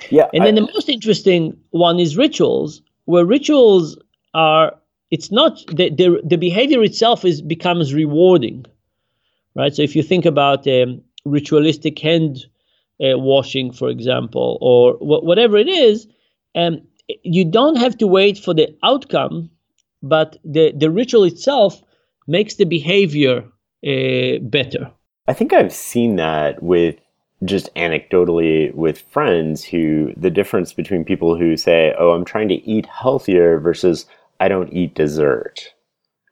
Yeah 0.10 0.30
and 0.34 0.46
then 0.46 0.58
I, 0.58 0.62
the 0.62 0.72
most 0.74 0.90
interesting 0.90 1.58
one 1.72 2.00
is 2.00 2.18
rituals 2.18 2.82
where 3.06 3.26
rituals 3.26 3.98
are 4.34 4.76
it's 5.12 5.32
not 5.32 5.58
the, 5.76 5.90
the, 5.90 6.22
the 6.24 6.38
behavior 6.38 6.84
itself 6.84 7.26
is 7.26 7.42
becomes 7.42 7.94
rewarding 7.94 8.66
right? 9.56 9.76
So 9.76 9.82
if 9.82 9.96
you 9.96 10.04
think 10.04 10.26
about 10.26 10.68
um, 10.68 11.02
ritualistic 11.26 12.00
hand 12.00 12.46
uh, 13.04 13.18
washing 13.18 13.72
for 13.72 13.90
example 13.90 14.58
or 14.62 14.94
wh- 14.94 15.24
whatever 15.24 15.58
it 15.58 15.68
is 15.68 16.08
um, 16.56 16.82
you 17.24 17.46
don't 17.46 17.78
have 17.78 17.98
to 17.98 18.08
wait 18.08 18.38
for 18.38 18.54
the 18.54 18.68
outcome 18.84 19.50
but 20.02 20.38
the, 20.46 20.72
the 20.78 20.90
ritual 20.90 21.24
itself 21.26 21.82
makes 22.28 22.56
the 22.56 22.66
behavior 22.66 23.44
uh, 23.86 24.40
better 24.42 24.92
i 25.28 25.34
think 25.34 25.54
i've 25.54 25.74
seen 25.74 26.16
that 26.16 26.62
with 26.62 26.96
just 27.46 27.74
anecdotally 27.76 28.74
with 28.74 29.02
friends 29.02 29.64
who 29.64 30.14
the 30.18 30.30
difference 30.30 30.74
between 30.74 31.06
people 31.06 31.38
who 31.38 31.56
say, 31.56 31.94
"Oh, 31.98 32.12
I'm 32.12 32.26
trying 32.26 32.50
to 32.50 32.70
eat 32.70 32.86
healthier" 32.86 33.60
versus 33.60 34.06
"I 34.40 34.48
don't 34.48 34.74
eat 34.74 34.96
dessert." 34.96 35.74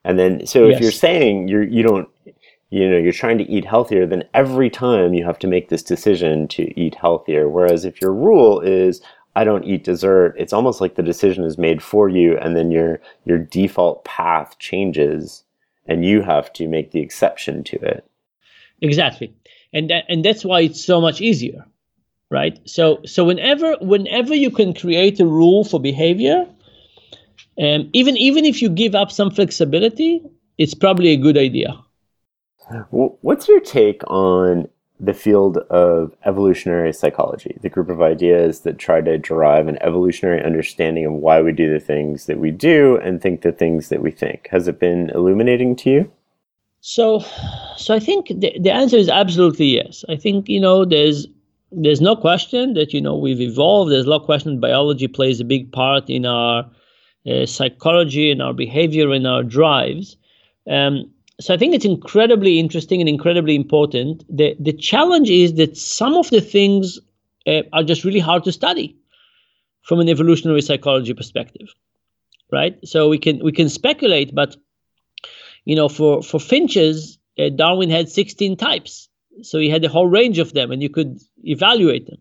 And 0.04 0.20
then 0.20 0.46
so 0.46 0.68
yes. 0.68 0.76
if 0.76 0.82
you're 0.82 0.92
saying 0.92 1.48
you're 1.48 1.64
you 1.64 1.84
don't 1.84 2.10
you 2.70 2.90
know 2.90 2.98
you're 2.98 3.14
trying 3.14 3.38
to 3.38 3.50
eat 3.50 3.64
healthier 3.64 4.06
then 4.06 4.24
every 4.34 4.70
time 4.70 5.14
you 5.14 5.24
have 5.24 5.40
to 5.40 5.48
make 5.48 5.70
this 5.70 5.84
decision 5.84 6.48
to 6.50 6.78
eat 6.80 6.96
healthier 6.96 7.48
whereas 7.48 7.86
if 7.86 8.02
your 8.02 8.14
rule 8.14 8.60
is 8.60 9.02
I 9.38 9.44
don't 9.44 9.64
eat 9.64 9.84
dessert. 9.84 10.36
It's 10.38 10.54
almost 10.54 10.82
like 10.82 10.96
the 10.96 11.04
decision 11.04 11.44
is 11.44 11.58
made 11.58 11.82
for 11.84 12.10
you 12.10 12.38
and 12.38 12.56
then 12.56 12.72
your 12.72 13.00
your 13.26 13.38
default 13.38 14.04
path 14.04 14.58
changes 14.60 15.44
and 15.86 16.04
you 16.04 16.22
have 16.22 16.52
to 16.54 16.68
make 16.68 16.92
the 16.92 17.00
exception 17.00 17.64
to 17.66 17.78
it. 17.78 18.04
Exactly. 18.82 19.34
And 19.74 19.90
that, 19.90 20.06
and 20.10 20.26
that's 20.26 20.44
why 20.44 20.62
it's 20.62 20.84
so 20.84 21.00
much 21.00 21.22
easier 21.22 21.66
right? 22.30 22.60
So 22.66 23.02
so 23.06 23.24
whenever 23.26 23.76
whenever 23.82 24.36
you 24.36 24.52
can 24.52 24.74
create 24.74 25.20
a 25.20 25.26
rule 25.26 25.64
for 25.64 25.80
behavior 25.80 26.48
and 27.58 27.84
um, 27.84 27.90
even 27.94 28.18
even 28.18 28.46
if 28.46 28.62
you 28.62 28.70
give 28.70 28.96
up 28.96 29.12
some 29.12 29.32
flexibility 29.32 30.22
it's 30.58 30.74
probably 30.74 31.10
a 31.10 31.18
good 31.18 31.38
idea. 31.38 31.80
What's 32.90 33.48
your 33.48 33.62
take 33.62 34.02
on 34.08 34.68
the 35.00 35.14
field 35.14 35.58
of 35.70 36.16
evolutionary 36.26 36.92
psychology, 36.92 37.58
the 37.62 37.70
group 37.70 37.90
of 37.90 38.02
ideas 38.02 38.62
that 38.62 38.80
try 38.80 39.00
to 39.02 39.18
derive 39.18 39.68
an 39.68 39.78
evolutionary 39.82 40.44
understanding 40.44 41.06
of 41.06 41.14
why 41.14 41.42
we 41.42 41.52
do 41.52 41.72
the 41.72 41.80
things 41.80 42.26
that 42.26 42.40
we 42.40 42.50
do 42.50 42.98
and 42.98 43.22
think 43.22 43.42
the 43.42 43.52
things 43.52 43.90
that 43.90 44.02
we 44.02 44.10
think. 44.10 44.48
Has 44.50 44.68
it 44.68 44.80
been 44.80 45.12
illuminating 45.12 45.76
to 45.78 45.90
you? 45.90 46.12
So, 46.82 47.24
so 47.76 47.94
I 47.94 48.00
think 48.00 48.28
the, 48.28 48.58
the 48.60 48.72
answer 48.72 48.98
is 48.98 49.10
absolutely 49.10 49.68
yes. 49.68 50.04
I 50.10 50.16
think 50.16 50.48
you 50.50 50.60
know 50.60 50.86
there's 50.86 51.28
there's 51.72 52.02
no 52.02 52.16
question 52.16 52.74
that 52.74 52.94
you 52.94 53.02
know 53.02 53.18
we've 53.18 53.42
evolved. 53.42 53.92
There's 53.92 54.08
no 54.08 54.20
question 54.20 54.60
biology 54.60 55.08
plays 55.08 55.40
a 55.40 55.46
big 55.46 55.72
part 55.72 56.10
in 56.10 56.26
our 56.26 56.70
uh, 57.30 57.46
psychology, 57.46 58.32
in 58.32 58.42
our 58.42 58.54
behavior, 58.54 59.14
in 59.14 59.26
our 59.26 59.44
drives. 59.44 60.18
Um, 60.70 61.12
so 61.40 61.54
I 61.54 61.58
think 61.58 61.76
it's 61.76 61.86
incredibly 61.86 62.60
interesting 62.60 63.00
and 63.00 63.10
incredibly 63.10 63.56
important. 63.56 64.24
The 64.30 64.56
the 64.60 64.74
challenge 64.74 65.30
is 65.30 65.54
that 65.56 65.78
some 65.78 66.16
of 66.16 66.30
the 66.30 66.42
things 66.42 67.00
uh, 67.46 67.62
are 67.74 67.84
just 67.84 68.04
really 68.04 68.20
hard 68.20 68.44
to 68.46 68.52
study 68.52 68.98
from 69.84 70.00
an 70.00 70.10
evolutionary 70.10 70.62
psychology 70.62 71.14
perspective, 71.14 71.74
right? 72.52 72.78
So 72.86 73.10
we 73.10 73.20
can 73.20 73.44
we 73.44 73.52
can 73.52 73.70
speculate, 73.70 74.34
but 74.34 74.56
you 75.66 75.76
know, 75.76 75.90
for 75.90 76.24
for 76.24 76.40
finches, 76.40 77.20
uh, 77.38 77.50
Darwin 77.50 77.90
had 77.90 78.10
16 78.10 78.58
types, 78.58 79.10
so 79.44 79.60
he 79.60 79.70
had 79.70 79.86
a 79.86 79.90
whole 79.90 80.08
range 80.08 80.40
of 80.40 80.54
them, 80.54 80.72
and 80.72 80.82
you 80.82 80.90
could 80.90 81.20
evaluate 81.44 82.08
them. 82.08 82.18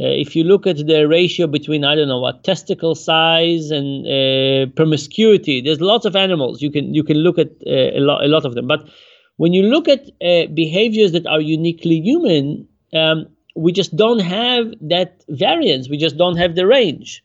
Uh, 0.00 0.06
if 0.06 0.36
you 0.36 0.44
look 0.44 0.66
at 0.66 0.76
the 0.86 1.08
ratio 1.08 1.46
between 1.48 1.84
I 1.84 1.96
don't 1.96 2.06
know 2.08 2.20
what 2.20 2.44
testicle 2.44 2.94
size 2.94 3.72
and 3.72 4.06
uh, 4.06 4.70
promiscuity, 4.76 5.60
there's 5.60 5.80
lots 5.80 6.04
of 6.06 6.14
animals 6.14 6.62
you 6.62 6.70
can 6.70 6.94
you 6.94 7.02
can 7.02 7.16
look 7.16 7.38
at 7.38 7.48
uh, 7.66 7.98
a 7.98 8.00
lot 8.00 8.24
a 8.24 8.28
lot 8.28 8.44
of 8.44 8.54
them. 8.54 8.68
But 8.68 8.88
when 9.36 9.52
you 9.52 9.62
look 9.64 9.88
at 9.88 10.06
behaviors 10.54 11.12
that 11.12 11.26
are 11.26 11.40
uniquely 11.40 12.00
human, 12.00 12.68
um, 12.92 13.26
we 13.56 13.72
just 13.72 13.96
don't 13.96 14.20
have 14.20 14.72
that 14.80 15.24
variance. 15.28 15.88
We 15.88 15.96
just 15.96 16.16
don't 16.16 16.36
have 16.36 16.54
the 16.54 16.66
range. 16.66 17.22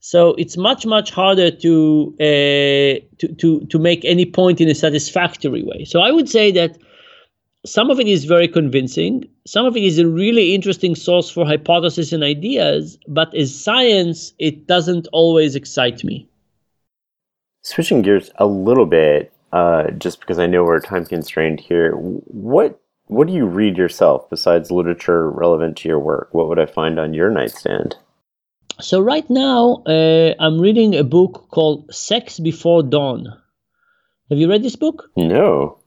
So 0.00 0.34
it's 0.38 0.56
much 0.56 0.86
much 0.86 1.10
harder 1.10 1.50
to 1.50 2.14
uh, 2.20 3.04
to 3.18 3.34
to 3.36 3.66
to 3.66 3.78
make 3.78 4.04
any 4.04 4.24
point 4.24 4.60
in 4.60 4.68
a 4.68 4.74
satisfactory 4.74 5.62
way. 5.62 5.84
So 5.84 6.00
I 6.00 6.10
would 6.10 6.28
say 6.28 6.52
that 6.52 6.78
some 7.68 7.90
of 7.90 8.00
it 8.00 8.08
is 8.08 8.24
very 8.24 8.48
convincing. 8.48 9.28
Some 9.46 9.66
of 9.66 9.76
it 9.76 9.82
is 9.82 9.98
a 9.98 10.08
really 10.08 10.54
interesting 10.54 10.94
source 10.94 11.30
for 11.30 11.46
hypotheses 11.46 12.12
and 12.12 12.24
ideas, 12.24 12.98
but 13.06 13.34
as 13.34 13.54
science, 13.54 14.32
it 14.38 14.66
doesn't 14.66 15.06
always 15.12 15.54
excite 15.54 16.02
me. 16.02 16.28
Switching 17.62 18.02
gears 18.02 18.30
a 18.36 18.46
little 18.46 18.86
bit, 18.86 19.32
uh, 19.52 19.90
just 19.92 20.20
because 20.20 20.38
I 20.38 20.46
know 20.46 20.64
we're 20.64 20.80
time 20.80 21.04
constrained 21.04 21.60
here, 21.60 21.92
what 21.92 22.80
what 23.06 23.26
do 23.26 23.32
you 23.32 23.46
read 23.46 23.78
yourself 23.78 24.28
besides 24.28 24.70
literature 24.70 25.30
relevant 25.30 25.78
to 25.78 25.88
your 25.88 25.98
work? 25.98 26.28
What 26.32 26.48
would 26.48 26.58
I 26.58 26.66
find 26.66 26.98
on 26.98 27.14
your 27.14 27.30
nightstand? 27.30 27.96
So 28.80 29.00
right 29.00 29.28
now, 29.30 29.82
uh, 29.86 30.34
I'm 30.38 30.60
reading 30.60 30.94
a 30.94 31.04
book 31.04 31.48
called 31.50 31.92
Sex 31.92 32.38
Before 32.38 32.82
Dawn. 32.82 33.26
Have 34.30 34.38
you 34.38 34.48
read 34.48 34.62
this 34.62 34.76
book? 34.76 35.10
No. 35.16 35.77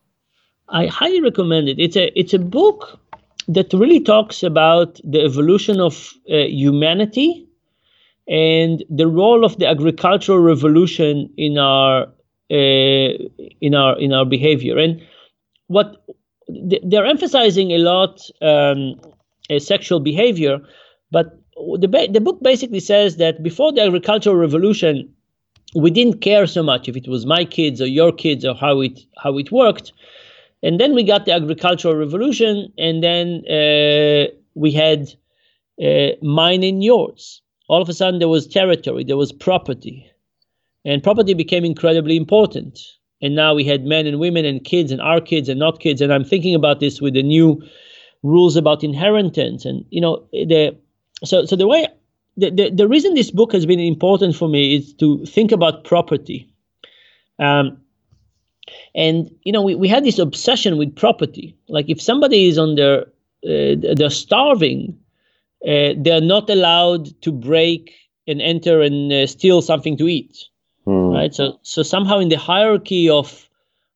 I 0.71 0.87
highly 0.87 1.21
recommend 1.21 1.69
it. 1.69 1.79
It's 1.79 1.95
a 1.95 2.17
it's 2.19 2.33
a 2.33 2.39
book 2.39 2.99
that 3.47 3.73
really 3.73 3.99
talks 3.99 4.43
about 4.43 4.99
the 5.03 5.21
evolution 5.21 5.79
of 5.79 6.13
uh, 6.29 6.37
humanity 6.37 7.47
and 8.27 8.83
the 8.89 9.07
role 9.07 9.43
of 9.43 9.57
the 9.57 9.67
agricultural 9.67 10.39
revolution 10.39 11.29
in 11.37 11.57
our 11.57 12.03
uh, 12.49 13.09
in 13.61 13.75
our 13.75 13.99
in 13.99 14.13
our 14.13 14.25
behavior. 14.25 14.77
And 14.77 15.01
what 15.67 16.05
they're 16.47 17.05
emphasizing 17.05 17.71
a 17.71 17.77
lot 17.77 18.21
um, 18.41 18.99
sexual 19.59 19.99
behavior, 19.99 20.59
but 21.11 21.37
the, 21.79 21.87
ba- 21.87 22.07
the 22.09 22.21
book 22.21 22.41
basically 22.41 22.79
says 22.79 23.17
that 23.17 23.43
before 23.43 23.71
the 23.71 23.81
agricultural 23.81 24.35
revolution, 24.35 25.13
we 25.75 25.91
didn't 25.91 26.19
care 26.21 26.47
so 26.47 26.63
much 26.63 26.87
if 26.87 26.95
it 26.97 27.07
was 27.07 27.25
my 27.25 27.45
kids 27.45 27.81
or 27.81 27.87
your 27.87 28.11
kids 28.11 28.45
or 28.45 28.55
how 28.55 28.81
it 28.81 28.99
how 29.17 29.37
it 29.37 29.51
worked. 29.51 29.91
And 30.63 30.79
then 30.79 30.93
we 30.93 31.03
got 31.03 31.25
the 31.25 31.33
agricultural 31.33 31.95
revolution, 31.95 32.71
and 32.77 33.03
then 33.03 33.43
uh, 33.49 34.27
we 34.53 34.71
had 34.71 35.13
uh, 35.83 36.15
mine 36.21 36.63
and 36.63 36.83
yours. 36.83 37.41
All 37.67 37.81
of 37.81 37.89
a 37.89 37.93
sudden, 37.93 38.19
there 38.19 38.27
was 38.27 38.47
territory, 38.47 39.03
there 39.03 39.17
was 39.17 39.31
property, 39.31 40.05
and 40.85 41.01
property 41.01 41.33
became 41.33 41.65
incredibly 41.65 42.17
important. 42.17 42.79
And 43.21 43.35
now 43.35 43.53
we 43.53 43.63
had 43.63 43.85
men 43.85 44.07
and 44.07 44.19
women 44.19 44.45
and 44.45 44.63
kids 44.63 44.91
and 44.91 45.01
our 45.01 45.21
kids 45.21 45.47
and 45.47 45.59
not 45.59 45.79
kids. 45.79 46.01
And 46.01 46.11
I'm 46.11 46.23
thinking 46.23 46.55
about 46.55 46.79
this 46.79 47.01
with 47.01 47.13
the 47.13 47.23
new 47.23 47.61
rules 48.23 48.55
about 48.55 48.83
inheritance. 48.83 49.63
And 49.63 49.85
you 49.89 50.01
know, 50.01 50.25
the 50.31 50.75
so 51.23 51.45
so 51.45 51.55
the 51.55 51.67
way 51.67 51.87
the, 52.37 52.49
the, 52.49 52.69
the 52.71 52.87
reason 52.87 53.13
this 53.13 53.31
book 53.31 53.51
has 53.51 53.65
been 53.65 53.79
important 53.79 54.35
for 54.35 54.47
me 54.47 54.75
is 54.75 54.93
to 54.95 55.25
think 55.25 55.51
about 55.51 55.83
property. 55.83 56.49
Um, 57.39 57.77
and 58.95 59.29
you 59.43 59.51
know, 59.51 59.61
we, 59.61 59.75
we 59.75 59.87
had 59.87 60.03
this 60.03 60.19
obsession 60.19 60.77
with 60.77 60.95
property. 60.95 61.55
Like 61.67 61.89
if 61.89 62.01
somebody 62.01 62.47
is 62.47 62.57
on 62.57 62.75
their 62.75 63.01
uh, 63.43 63.75
they're 63.95 64.09
starving, 64.09 64.97
uh, 65.67 65.93
they're 65.97 66.21
not 66.21 66.49
allowed 66.49 67.21
to 67.21 67.31
break 67.31 67.93
and 68.27 68.41
enter 68.41 68.81
and 68.81 69.11
uh, 69.11 69.25
steal 69.27 69.61
something 69.61 69.97
to 69.97 70.07
eat, 70.07 70.37
mm. 70.85 71.13
right? 71.13 71.33
So 71.33 71.59
so 71.63 71.83
somehow 71.83 72.19
in 72.19 72.29
the 72.29 72.37
hierarchy 72.37 73.09
of 73.09 73.47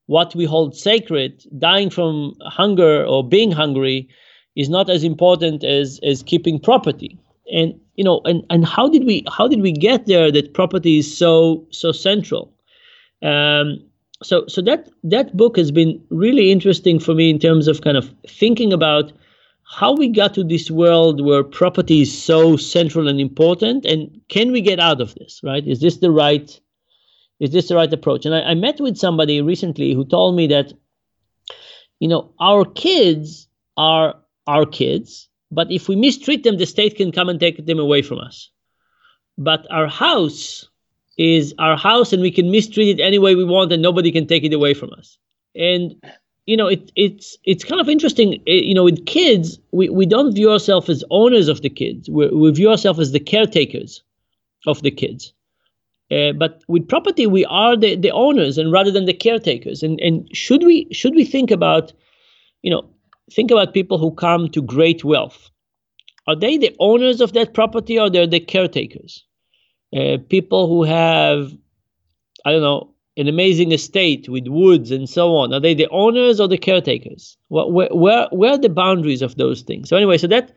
what 0.06 0.34
we 0.34 0.44
hold 0.44 0.76
sacred, 0.76 1.44
dying 1.58 1.90
from 1.90 2.34
hunger 2.42 3.04
or 3.04 3.28
being 3.28 3.52
hungry 3.52 4.08
is 4.54 4.68
not 4.68 4.88
as 4.90 5.04
important 5.04 5.62
as 5.64 6.00
as 6.02 6.22
keeping 6.22 6.58
property. 6.58 7.18
And 7.52 7.78
you 7.94 8.04
know, 8.04 8.20
and 8.24 8.44
and 8.50 8.64
how 8.64 8.88
did 8.88 9.04
we 9.04 9.24
how 9.28 9.46
did 9.46 9.60
we 9.60 9.72
get 9.72 10.06
there 10.06 10.32
that 10.32 10.54
property 10.54 10.98
is 10.98 11.16
so 11.16 11.66
so 11.70 11.92
central? 11.92 12.52
Um, 13.22 13.80
so 14.22 14.46
so 14.46 14.62
that 14.62 14.88
that 15.02 15.36
book 15.36 15.56
has 15.56 15.70
been 15.70 16.02
really 16.10 16.50
interesting 16.50 16.98
for 16.98 17.14
me 17.14 17.30
in 17.30 17.38
terms 17.38 17.68
of 17.68 17.82
kind 17.82 17.96
of 17.96 18.14
thinking 18.26 18.72
about 18.72 19.12
how 19.68 19.92
we 19.92 20.08
got 20.08 20.32
to 20.34 20.44
this 20.44 20.70
world 20.70 21.24
where 21.24 21.42
property 21.42 22.02
is 22.02 22.22
so 22.22 22.56
central 22.56 23.08
and 23.08 23.20
important 23.20 23.84
and 23.84 24.20
can 24.28 24.52
we 24.52 24.60
get 24.60 24.80
out 24.80 25.00
of 25.00 25.14
this 25.16 25.40
right? 25.42 25.66
Is 25.66 25.80
this 25.80 25.98
the 25.98 26.10
right 26.10 26.60
is 27.38 27.50
this 27.50 27.68
the 27.68 27.76
right 27.76 27.92
approach? 27.92 28.24
And 28.24 28.34
I, 28.34 28.40
I 28.42 28.54
met 28.54 28.80
with 28.80 28.96
somebody 28.96 29.42
recently 29.42 29.92
who 29.92 30.06
told 30.06 30.34
me 30.36 30.46
that 30.46 30.72
you 32.00 32.08
know 32.08 32.32
our 32.40 32.64
kids 32.64 33.48
are 33.76 34.14
our 34.46 34.64
kids 34.64 35.28
but 35.50 35.70
if 35.70 35.88
we 35.88 35.96
mistreat 35.96 36.42
them 36.42 36.56
the 36.56 36.66
state 36.66 36.96
can 36.96 37.12
come 37.12 37.28
and 37.28 37.38
take 37.38 37.64
them 37.66 37.78
away 37.78 38.02
from 38.02 38.18
us. 38.18 38.50
But 39.36 39.66
our 39.70 39.86
house 39.86 40.70
is 41.16 41.54
our 41.58 41.76
house 41.76 42.12
and 42.12 42.22
we 42.22 42.30
can 42.30 42.50
mistreat 42.50 42.98
it 42.98 43.02
any 43.02 43.18
way 43.18 43.34
we 43.34 43.44
want 43.44 43.72
and 43.72 43.82
nobody 43.82 44.12
can 44.12 44.26
take 44.26 44.44
it 44.44 44.52
away 44.52 44.74
from 44.74 44.92
us. 44.92 45.18
And 45.54 45.94
you 46.46 46.56
know 46.56 46.68
it, 46.68 46.92
it's 46.94 47.36
it's 47.44 47.64
kind 47.64 47.80
of 47.80 47.88
interesting 47.88 48.34
it, 48.46 48.64
you 48.64 48.74
know 48.74 48.84
with 48.84 49.04
kids 49.06 49.58
we, 49.72 49.88
we 49.88 50.06
don't 50.06 50.34
view 50.34 50.50
ourselves 50.50 50.88
as 50.88 51.04
owners 51.10 51.48
of 51.48 51.62
the 51.62 51.70
kids. 51.70 52.08
We, 52.08 52.28
we 52.28 52.50
view 52.52 52.70
ourselves 52.70 53.00
as 53.00 53.12
the 53.12 53.20
caretakers 53.20 54.02
of 54.66 54.82
the 54.82 54.90
kids. 54.90 55.32
Uh, 56.10 56.32
but 56.32 56.62
with 56.68 56.86
property 56.88 57.26
we 57.26 57.44
are 57.46 57.76
the, 57.76 57.96
the 57.96 58.12
owners 58.12 58.58
and 58.58 58.70
rather 58.70 58.92
than 58.92 59.06
the 59.06 59.14
caretakers. 59.14 59.82
And 59.82 60.00
and 60.00 60.28
should 60.36 60.64
we 60.64 60.86
should 60.92 61.14
we 61.14 61.24
think 61.24 61.50
about 61.50 61.92
you 62.62 62.70
know 62.70 62.88
think 63.32 63.50
about 63.50 63.74
people 63.74 63.98
who 63.98 64.12
come 64.12 64.48
to 64.50 64.62
great 64.62 65.02
wealth? 65.02 65.50
Are 66.28 66.36
they 66.36 66.58
the 66.58 66.76
owners 66.78 67.20
of 67.20 67.32
that 67.32 67.54
property 67.54 67.98
or 67.98 68.10
they're 68.10 68.26
the 68.26 68.40
caretakers 68.40 69.25
uh, 69.94 70.16
people 70.28 70.68
who 70.68 70.82
have 70.82 71.52
i 72.44 72.50
don't 72.50 72.62
know 72.62 72.92
an 73.16 73.28
amazing 73.28 73.72
estate 73.72 74.28
with 74.28 74.46
woods 74.46 74.90
and 74.90 75.08
so 75.08 75.34
on 75.34 75.52
are 75.52 75.60
they 75.60 75.74
the 75.74 75.88
owners 75.90 76.38
or 76.38 76.48
the 76.48 76.58
caretakers? 76.58 77.36
Where 77.48 77.88
where, 77.94 78.28
where 78.30 78.52
are 78.52 78.58
the 78.58 78.68
boundaries 78.68 79.22
of 79.22 79.36
those 79.36 79.62
things? 79.62 79.88
So 79.88 79.96
anyway 79.96 80.18
so 80.18 80.26
that 80.28 80.52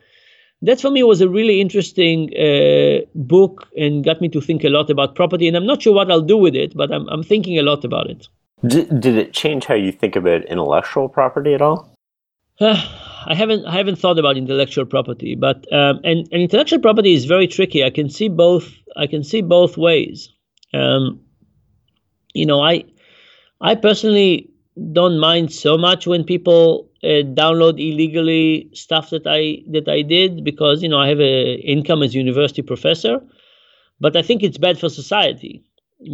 that 0.62 0.80
for 0.80 0.90
me 0.90 1.02
was 1.02 1.22
a 1.22 1.28
really 1.28 1.60
interesting 1.60 2.30
uh, 2.36 3.06
book 3.14 3.68
and 3.78 4.04
got 4.04 4.20
me 4.20 4.28
to 4.28 4.42
think 4.42 4.62
a 4.62 4.68
lot 4.68 4.90
about 4.90 5.14
property. 5.14 5.48
And 5.48 5.56
i'm 5.56 5.66
not 5.66 5.82
sure 5.82 5.94
what 5.94 6.10
i'll 6.10 6.20
do 6.20 6.36
with 6.36 6.54
it 6.54 6.76
but 6.76 6.92
i'm, 6.92 7.08
I'm 7.08 7.22
thinking 7.22 7.58
a 7.58 7.62
lot 7.62 7.84
about 7.84 8.10
it. 8.10 8.28
Did, 8.66 9.00
did 9.00 9.16
it 9.16 9.32
change 9.32 9.64
how 9.64 9.74
you 9.74 9.90
think 9.90 10.16
about 10.16 10.44
intellectual 10.44 11.08
property 11.08 11.54
at 11.54 11.62
all 11.62 11.94
I 13.26 13.34
haven't 13.34 13.66
I 13.66 13.72
haven't 13.72 13.96
thought 13.96 14.18
about 14.18 14.36
intellectual 14.36 14.86
property, 14.86 15.34
but 15.34 15.70
um, 15.72 16.00
and, 16.04 16.28
and 16.32 16.42
intellectual 16.42 16.78
property 16.80 17.14
is 17.14 17.26
very 17.26 17.46
tricky. 17.46 17.84
I 17.84 17.90
can 17.90 18.08
see 18.08 18.28
both 18.28 18.72
I 18.96 19.06
can 19.06 19.22
see 19.24 19.42
both 19.42 19.76
ways. 19.76 20.30
Um, 20.72 21.20
you 22.34 22.46
know, 22.46 22.62
I 22.62 22.84
I 23.60 23.74
personally 23.74 24.50
don't 24.92 25.18
mind 25.18 25.52
so 25.52 25.76
much 25.76 26.06
when 26.06 26.24
people 26.24 26.88
uh, 27.02 27.22
download 27.34 27.78
illegally 27.78 28.70
stuff 28.72 29.10
that 29.10 29.26
I 29.26 29.62
that 29.70 29.88
I 29.88 30.02
did 30.02 30.44
because 30.44 30.82
you 30.82 30.88
know 30.88 30.98
I 30.98 31.08
have 31.08 31.20
a 31.20 31.54
income 31.56 32.02
as 32.02 32.14
a 32.14 32.18
university 32.18 32.62
professor, 32.62 33.20
but 34.00 34.16
I 34.16 34.22
think 34.22 34.42
it's 34.42 34.58
bad 34.58 34.78
for 34.78 34.88
society 34.88 35.62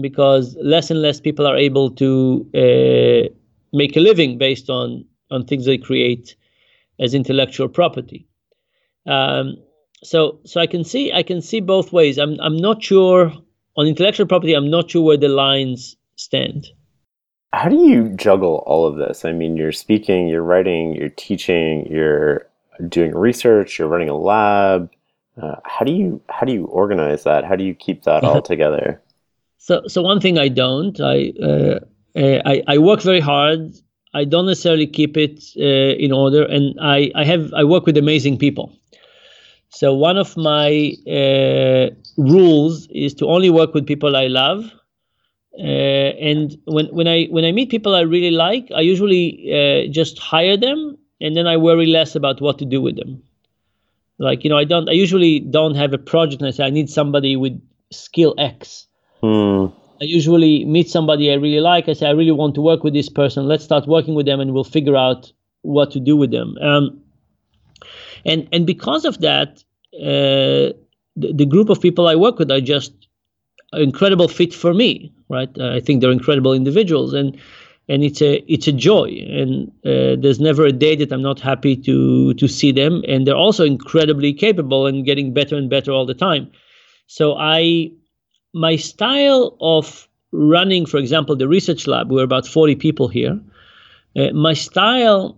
because 0.01 0.57
less 0.61 0.91
and 0.91 1.01
less 1.01 1.21
people 1.21 1.47
are 1.47 1.57
able 1.57 1.91
to 1.91 2.45
uh, 2.55 3.33
make 3.73 3.97
a 3.97 4.01
living 4.01 4.39
based 4.39 4.69
on 4.69 5.05
on 5.31 5.45
things 5.45 5.67
they 5.67 5.79
create 5.79 6.35
as 6.99 7.15
intellectual 7.15 7.69
property. 7.69 8.27
Um, 9.07 9.57
so 10.03 10.41
so 10.45 10.61
I 10.61 10.67
can 10.67 10.85
see 10.85 11.13
I 11.13 11.23
can 11.23 11.41
see 11.41 11.61
both 11.61 11.93
ways. 11.93 12.19
I'm 12.19 12.39
I'm 12.41 12.57
not 12.57 12.83
sure 12.83 13.33
on 13.77 13.87
intellectual 13.87 14.27
property. 14.27 14.55
I'm 14.55 14.71
not 14.71 14.91
sure 14.91 15.03
where 15.03 15.17
the 15.17 15.29
lines 15.29 15.97
stand. 16.17 16.69
How 17.53 17.69
do 17.69 17.77
you 17.77 18.11
juggle 18.11 18.63
all 18.67 18.87
of 18.87 18.97
this? 18.97 19.25
I 19.25 19.33
mean, 19.33 19.57
you're 19.57 19.73
speaking, 19.73 20.29
you're 20.29 20.43
writing, 20.43 20.95
you're 20.95 21.09
teaching, 21.09 21.87
you're 21.91 22.47
doing 22.89 23.15
research, 23.15 23.79
you're 23.79 23.89
running 23.89 24.11
a 24.11 24.17
lab. 24.17 24.91
Uh, 25.41 25.57
how 25.65 25.85
do 25.85 25.93
you 25.93 26.21
how 26.29 26.47
do 26.47 26.53
you 26.53 26.67
organize 26.67 27.25
that? 27.25 27.45
How 27.45 27.57
do 27.57 27.65
you 27.65 27.75
keep 27.75 28.05
that 28.05 28.25
all 28.25 28.43
together? 28.53 29.01
So 29.59 29.83
so 29.87 30.03
one 30.03 30.21
thing 30.21 30.39
I 30.39 30.49
don't 30.49 31.01
I 31.01 31.33
uh, 31.43 31.81
uh, 32.17 32.43
I, 32.45 32.63
I 32.67 32.79
work 32.79 33.03
very 33.03 33.21
hard. 33.21 33.75
I 34.17 34.25
don't 34.25 34.47
necessarily 34.47 34.87
keep 34.87 35.17
it 35.17 35.45
uh, 35.59 36.05
in 36.05 36.11
order, 36.23 36.43
and 36.45 36.75
I 36.81 37.11
I 37.15 37.25
have 37.25 37.53
I 37.53 37.65
work 37.65 37.85
with 37.87 37.97
amazing 37.99 38.39
people. 38.39 38.73
So 39.69 39.93
one 39.93 40.17
of 40.17 40.37
my 40.37 40.93
uh, 41.07 41.91
rules 42.17 42.87
is 42.89 43.13
to 43.15 43.27
only 43.27 43.51
work 43.51 43.75
with 43.75 43.87
people 43.87 44.17
I 44.17 44.29
love. 44.29 44.65
Uh, 45.59 46.11
and 46.31 46.57
when, 46.65 46.87
when 46.87 47.09
I 47.09 47.27
when 47.27 47.45
I 47.45 47.53
meet 47.53 47.71
people 47.71 47.95
I 47.95 48.01
really 48.01 48.31
like, 48.31 48.71
I 48.75 48.81
usually 48.81 49.25
uh, 49.53 49.93
just 49.93 50.19
hire 50.19 50.57
them, 50.57 50.97
and 51.21 51.37
then 51.37 51.47
I 51.47 51.57
worry 51.57 51.87
less 51.87 52.15
about 52.15 52.41
what 52.41 52.59
to 52.59 52.65
do 52.65 52.81
with 52.81 52.97
them. 52.97 53.23
Like 54.19 54.45
you 54.45 54.51
know, 54.51 54.59
I 54.59 54.65
don't. 54.65 54.89
I 54.89 54.93
usually 54.93 55.41
don't 55.41 55.75
have 55.75 55.93
a 55.93 55.99
project 55.99 56.41
and 56.41 56.49
I 56.49 56.53
say 56.53 56.65
I 56.65 56.71
need 56.71 56.89
somebody 56.89 57.37
with 57.37 57.61
skill 57.91 58.35
X. 58.39 58.87
Hmm. 59.21 59.67
I 60.01 60.05
usually 60.05 60.65
meet 60.65 60.91
somebody 60.91 61.31
I 61.31 61.35
really 61.35 61.61
like. 61.61 61.89
I 61.89 61.95
say 61.95 62.07
I 62.07 62.13
really 62.13 62.33
want 62.33 62.55
to 62.57 62.61
work 62.61 62.85
with 62.85 62.93
this 62.93 63.09
person. 63.09 63.47
Let's 63.47 63.65
start 63.65 63.87
working 63.87 64.15
with 64.15 64.27
them, 64.27 64.41
and 64.41 64.53
we'll 64.53 64.65
figure 64.65 64.97
out 64.97 65.33
what 65.63 65.91
to 65.93 66.01
do 66.01 66.17
with 66.17 66.31
them. 66.31 66.57
Um, 66.61 67.01
and 68.25 68.49
and 68.53 68.67
because 68.67 69.05
of 69.05 69.21
that, 69.21 69.63
uh, 69.95 70.75
the, 71.17 71.33
the, 71.35 71.47
group 71.47 71.71
of 71.71 71.81
people 71.81 72.09
I 72.09 72.15
work 72.17 72.39
with 72.39 72.51
are 72.51 72.61
just 72.61 72.93
incredible 73.73 74.29
fit 74.29 74.53
for 74.53 74.75
me, 74.75 75.13
right? 75.29 75.51
Uh, 75.59 75.75
I 75.75 75.81
think 75.81 76.01
they're 76.01 76.11
incredible 76.11 76.53
individuals, 76.53 77.15
and 77.15 77.37
and 77.89 78.05
it's 78.05 78.21
a 78.21 78.45
it's 78.53 78.67
a 78.67 78.73
joy. 78.73 79.09
And 79.29 79.69
uh, 79.85 80.21
there's 80.21 80.41
never 80.41 80.65
a 80.65 80.73
day 80.73 80.97
that 80.97 81.13
I'm 81.13 81.23
not 81.23 81.41
happy 81.41 81.77
to 81.77 82.35
to 82.35 82.49
see 82.49 82.73
them. 82.73 83.03
And 83.09 83.27
they're 83.27 83.37
also 83.37 83.65
incredibly 83.65 84.33
capable 84.33 84.87
and 84.87 85.05
getting 85.05 85.33
better 85.33 85.57
and 85.57 85.71
better 85.71 85.93
all 85.93 86.07
the 86.07 86.15
time. 86.15 86.51
So 87.07 87.37
I 87.39 87.93
my 88.57 88.75
style 88.77 89.55
of 89.61 90.09
running, 90.33 90.87
for 90.87 90.97
example, 90.97 91.37
the 91.37 91.47
research 91.47 91.87
lab, 91.87 92.11
we're 92.11 92.25
about 92.25 92.47
40 92.47 92.75
people 92.77 93.07
here. 93.07 93.39
Uh, 94.17 94.33
my 94.33 94.55
style 94.55 95.37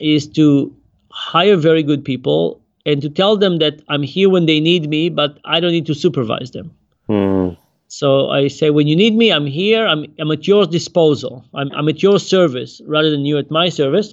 is 0.00 0.26
to 0.26 0.74
hire 1.10 1.56
very 1.56 1.84
good 1.84 2.04
people 2.04 2.60
and 2.84 3.00
to 3.02 3.08
tell 3.08 3.36
them 3.36 3.58
that 3.58 3.82
I'm 3.88 4.02
here 4.02 4.28
when 4.28 4.46
they 4.46 4.58
need 4.58 4.88
me, 4.88 5.08
but 5.08 5.38
I 5.44 5.60
don't 5.60 5.70
need 5.70 5.86
to 5.86 5.94
supervise 5.94 6.50
them. 6.50 6.72
Mm. 7.08 7.56
So 7.86 8.30
I 8.30 8.48
say, 8.48 8.70
when 8.70 8.88
you 8.88 8.96
need 8.96 9.14
me, 9.14 9.32
I'm 9.32 9.46
here. 9.46 9.86
I'm, 9.86 10.04
I'm 10.18 10.32
at 10.32 10.48
your 10.48 10.66
disposal. 10.66 11.44
I'm, 11.54 11.70
I'm 11.72 11.88
at 11.88 12.02
your 12.02 12.18
service 12.18 12.80
rather 12.84 13.10
than 13.10 13.24
you 13.24 13.38
at 13.38 13.48
my 13.48 13.68
service. 13.68 14.12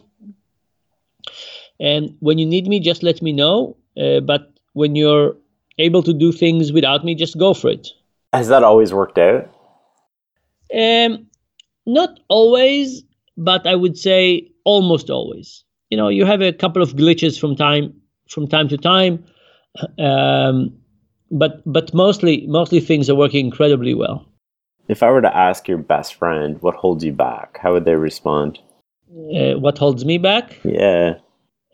And 1.80 2.16
when 2.20 2.38
you 2.38 2.46
need 2.46 2.68
me, 2.68 2.80
just 2.80 3.02
let 3.02 3.22
me 3.24 3.34
know. 3.34 3.76
Uh, 3.98 4.20
but 4.20 4.52
when 4.74 4.96
you're 4.96 5.36
able 5.80 6.04
to 6.04 6.14
do 6.14 6.32
things 6.32 6.72
without 6.72 7.04
me, 7.04 7.16
just 7.16 7.38
go 7.40 7.56
for 7.56 7.72
it. 7.72 7.90
Has 8.34 8.48
that 8.48 8.64
always 8.64 8.94
worked 8.94 9.20
out? 9.20 9.50
Um, 10.76 11.28
not 11.86 12.20
always, 12.30 13.04
but 13.38 13.68
I 13.68 13.76
would 13.76 13.98
say 13.98 14.52
almost 14.66 15.10
always. 15.10 15.64
You 15.90 15.98
know, 15.98 16.10
you 16.10 16.26
have 16.26 16.42
a 16.42 16.52
couple 16.52 16.82
of 16.82 16.96
glitches 16.96 17.40
from 17.40 17.56
time 17.56 17.94
from 18.28 18.48
time 18.48 18.68
to 18.70 18.78
time. 18.78 19.24
Um, 20.00 20.76
but 21.30 21.62
but 21.66 21.94
mostly 21.94 22.48
mostly 22.48 22.80
things 22.80 23.10
are 23.10 23.16
working 23.16 23.46
incredibly 23.46 23.94
well. 23.94 24.26
If 24.88 25.04
I 25.04 25.12
were 25.12 25.22
to 25.22 25.36
ask 25.36 25.68
your 25.68 25.78
best 25.78 26.16
friend 26.16 26.62
what 26.62 26.76
holds 26.76 27.04
you 27.04 27.14
back, 27.14 27.60
how 27.62 27.74
would 27.74 27.86
they 27.86 27.96
respond? 27.96 28.60
Uh, 29.10 29.60
what 29.60 29.78
holds 29.78 30.04
me 30.04 30.18
back? 30.18 30.60
Yeah. 30.64 31.16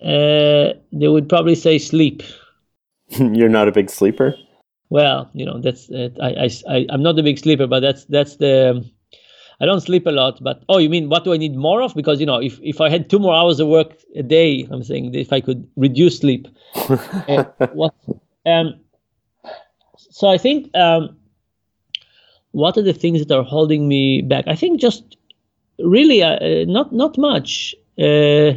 Uh, 0.01 0.73
they 0.91 1.07
would 1.07 1.27
probably 1.27 1.55
say 1.55 1.77
sleep. 1.77 2.21
You're 3.09 3.49
not 3.49 3.67
a 3.67 3.71
big 3.71 3.89
sleeper. 3.89 4.35
Well, 4.89 5.29
you 5.33 5.45
know 5.45 5.59
that's 5.59 5.89
uh, 5.91 6.09
I, 6.21 6.29
I 6.29 6.49
I 6.67 6.85
am 6.89 7.03
not 7.03 7.19
a 7.19 7.23
big 7.23 7.37
sleeper, 7.37 7.67
but 7.67 7.81
that's 7.81 8.05
that's 8.05 8.37
the 8.37 8.83
I 9.61 9.65
don't 9.65 9.81
sleep 9.81 10.07
a 10.07 10.11
lot, 10.11 10.41
but 10.41 10.63
oh, 10.69 10.77
you 10.77 10.89
mean 10.89 11.09
what 11.09 11.25
do 11.25 11.33
I 11.33 11.37
need 11.37 11.55
more 11.55 11.81
of? 11.81 11.93
Because 11.93 12.19
you 12.19 12.25
know, 12.25 12.41
if 12.41 12.59
if 12.63 12.81
I 12.81 12.89
had 12.89 13.09
two 13.09 13.19
more 13.19 13.35
hours 13.35 13.59
of 13.59 13.67
work 13.67 13.93
a 14.15 14.23
day, 14.23 14.67
I'm 14.71 14.83
saying 14.83 15.13
if 15.13 15.33
I 15.33 15.41
could 15.41 15.69
reduce 15.75 16.19
sleep. 16.19 16.47
uh, 16.75 17.43
what 17.73 17.93
um, 18.45 18.79
so 19.97 20.29
I 20.29 20.37
think 20.37 20.75
um, 20.75 21.17
what 22.51 22.77
are 22.77 22.81
the 22.81 22.93
things 22.93 23.25
that 23.25 23.35
are 23.35 23.43
holding 23.43 23.87
me 23.87 24.21
back? 24.21 24.45
I 24.47 24.55
think 24.55 24.79
just 24.79 25.17
really 25.77 26.23
uh, 26.23 26.37
uh 26.37 26.65
not 26.65 26.93
not 26.93 27.17
much. 27.17 27.75
Uh, 27.97 28.53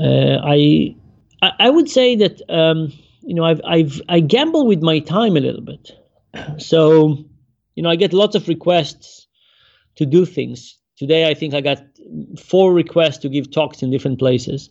uh, 0.00 0.40
I, 0.44 0.94
I 1.42 1.70
would 1.70 1.88
say 1.88 2.16
that 2.16 2.40
um, 2.48 2.92
you 3.26 3.34
know 3.34 3.44
I've 3.44 3.60
I've 3.64 4.02
I 4.08 4.20
gamble 4.20 4.66
with 4.66 4.82
my 4.82 4.98
time 5.00 5.36
a 5.36 5.40
little 5.40 5.62
bit. 5.62 5.92
So 6.58 7.24
you 7.74 7.82
know 7.82 7.90
I 7.90 7.96
get 7.96 8.12
lots 8.12 8.34
of 8.34 8.48
requests 8.48 9.26
to 9.96 10.06
do 10.06 10.24
things. 10.24 10.78
Today 10.96 11.28
I 11.28 11.34
think 11.34 11.54
I 11.54 11.60
got 11.60 11.82
four 12.38 12.72
requests 12.72 13.18
to 13.18 13.28
give 13.28 13.50
talks 13.50 13.82
in 13.82 13.90
different 13.90 14.18
places. 14.18 14.70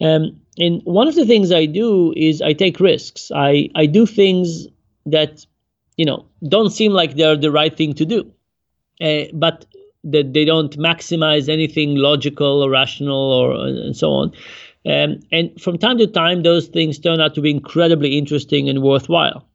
Um, 0.00 0.40
and 0.58 0.82
one 0.84 1.08
of 1.08 1.14
the 1.14 1.26
things 1.26 1.52
I 1.52 1.66
do 1.66 2.12
is 2.16 2.42
I 2.42 2.52
take 2.52 2.80
risks. 2.80 3.30
I, 3.34 3.68
I 3.74 3.86
do 3.86 4.04
things 4.06 4.66
that, 5.06 5.46
you 5.96 6.04
know, 6.04 6.26
don't 6.46 6.70
seem 6.70 6.92
like 6.92 7.14
they're 7.14 7.36
the 7.36 7.52
right 7.52 7.74
thing 7.74 7.94
to 7.94 8.04
do, 8.04 8.32
uh, 9.00 9.24
but 9.32 9.66
that 10.04 10.32
they 10.32 10.44
don't 10.44 10.76
maximize 10.76 11.48
anything 11.48 11.94
logical 11.96 12.62
or 12.62 12.70
rational 12.70 13.32
or 13.32 13.52
and 13.54 13.96
so 13.96 14.10
on. 14.10 14.32
Um, 14.84 15.20
and 15.30 15.60
from 15.60 15.78
time 15.78 15.98
to 15.98 16.06
time, 16.06 16.42
those 16.42 16.66
things 16.66 16.98
turn 16.98 17.20
out 17.20 17.34
to 17.34 17.40
be 17.40 17.50
incredibly 17.50 18.18
interesting 18.18 18.68
and 18.68 18.82
worthwhile. 18.82 19.46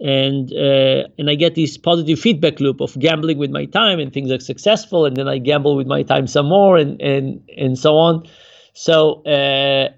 And 0.00 0.52
uh, 0.52 1.06
and 1.16 1.30
I 1.30 1.36
get 1.36 1.54
this 1.54 1.78
positive 1.78 2.18
feedback 2.18 2.58
loop 2.58 2.80
of 2.80 2.98
gambling 2.98 3.38
with 3.38 3.50
my 3.50 3.66
time, 3.66 4.00
and 4.00 4.12
things 4.12 4.32
are 4.32 4.40
successful, 4.40 5.04
and 5.04 5.16
then 5.16 5.28
I 5.28 5.38
gamble 5.38 5.76
with 5.76 5.86
my 5.86 6.02
time 6.02 6.26
some 6.26 6.46
more, 6.46 6.76
and 6.76 7.00
and 7.00 7.40
and 7.56 7.78
so 7.78 7.96
on. 7.96 8.26
So 8.74 9.22
uh, 9.22 9.90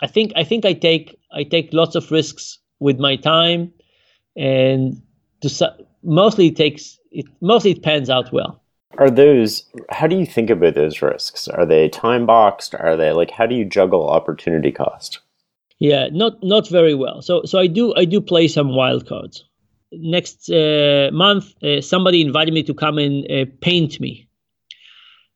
I 0.00 0.06
think 0.06 0.32
I 0.36 0.44
think 0.44 0.64
I 0.64 0.74
take 0.74 1.18
I 1.32 1.42
take 1.42 1.72
lots 1.72 1.96
of 1.96 2.08
risks 2.12 2.58
with 2.78 3.00
my 3.00 3.16
time, 3.16 3.72
and 4.36 5.02
to 5.40 5.74
mostly 6.04 6.48
it 6.48 6.56
takes 6.56 7.00
it 7.10 7.26
mostly 7.40 7.72
it 7.72 7.82
pans 7.82 8.10
out 8.10 8.32
well. 8.32 8.61
Are 8.98 9.10
those? 9.10 9.64
How 9.90 10.06
do 10.06 10.16
you 10.16 10.26
think 10.26 10.50
about 10.50 10.74
those 10.74 11.02
risks? 11.02 11.48
Are 11.48 11.66
they 11.66 11.88
time 11.88 12.26
boxed? 12.26 12.74
Are 12.74 12.96
they 12.96 13.12
like 13.12 13.30
how 13.30 13.46
do 13.46 13.54
you 13.54 13.64
juggle 13.64 14.08
opportunity 14.08 14.70
cost? 14.70 15.20
Yeah, 15.78 16.08
not 16.12 16.42
not 16.42 16.68
very 16.68 16.94
well. 16.94 17.22
So 17.22 17.42
so 17.44 17.58
I 17.58 17.66
do 17.66 17.94
I 17.94 18.04
do 18.04 18.20
play 18.20 18.48
some 18.48 18.74
wild 18.74 19.06
cards. 19.08 19.44
Next 19.92 20.48
uh, 20.50 21.10
month, 21.12 21.54
uh, 21.62 21.80
somebody 21.80 22.22
invited 22.22 22.54
me 22.54 22.62
to 22.62 22.74
come 22.74 22.98
and 22.98 23.30
uh, 23.30 23.44
paint 23.60 24.00
me. 24.00 24.28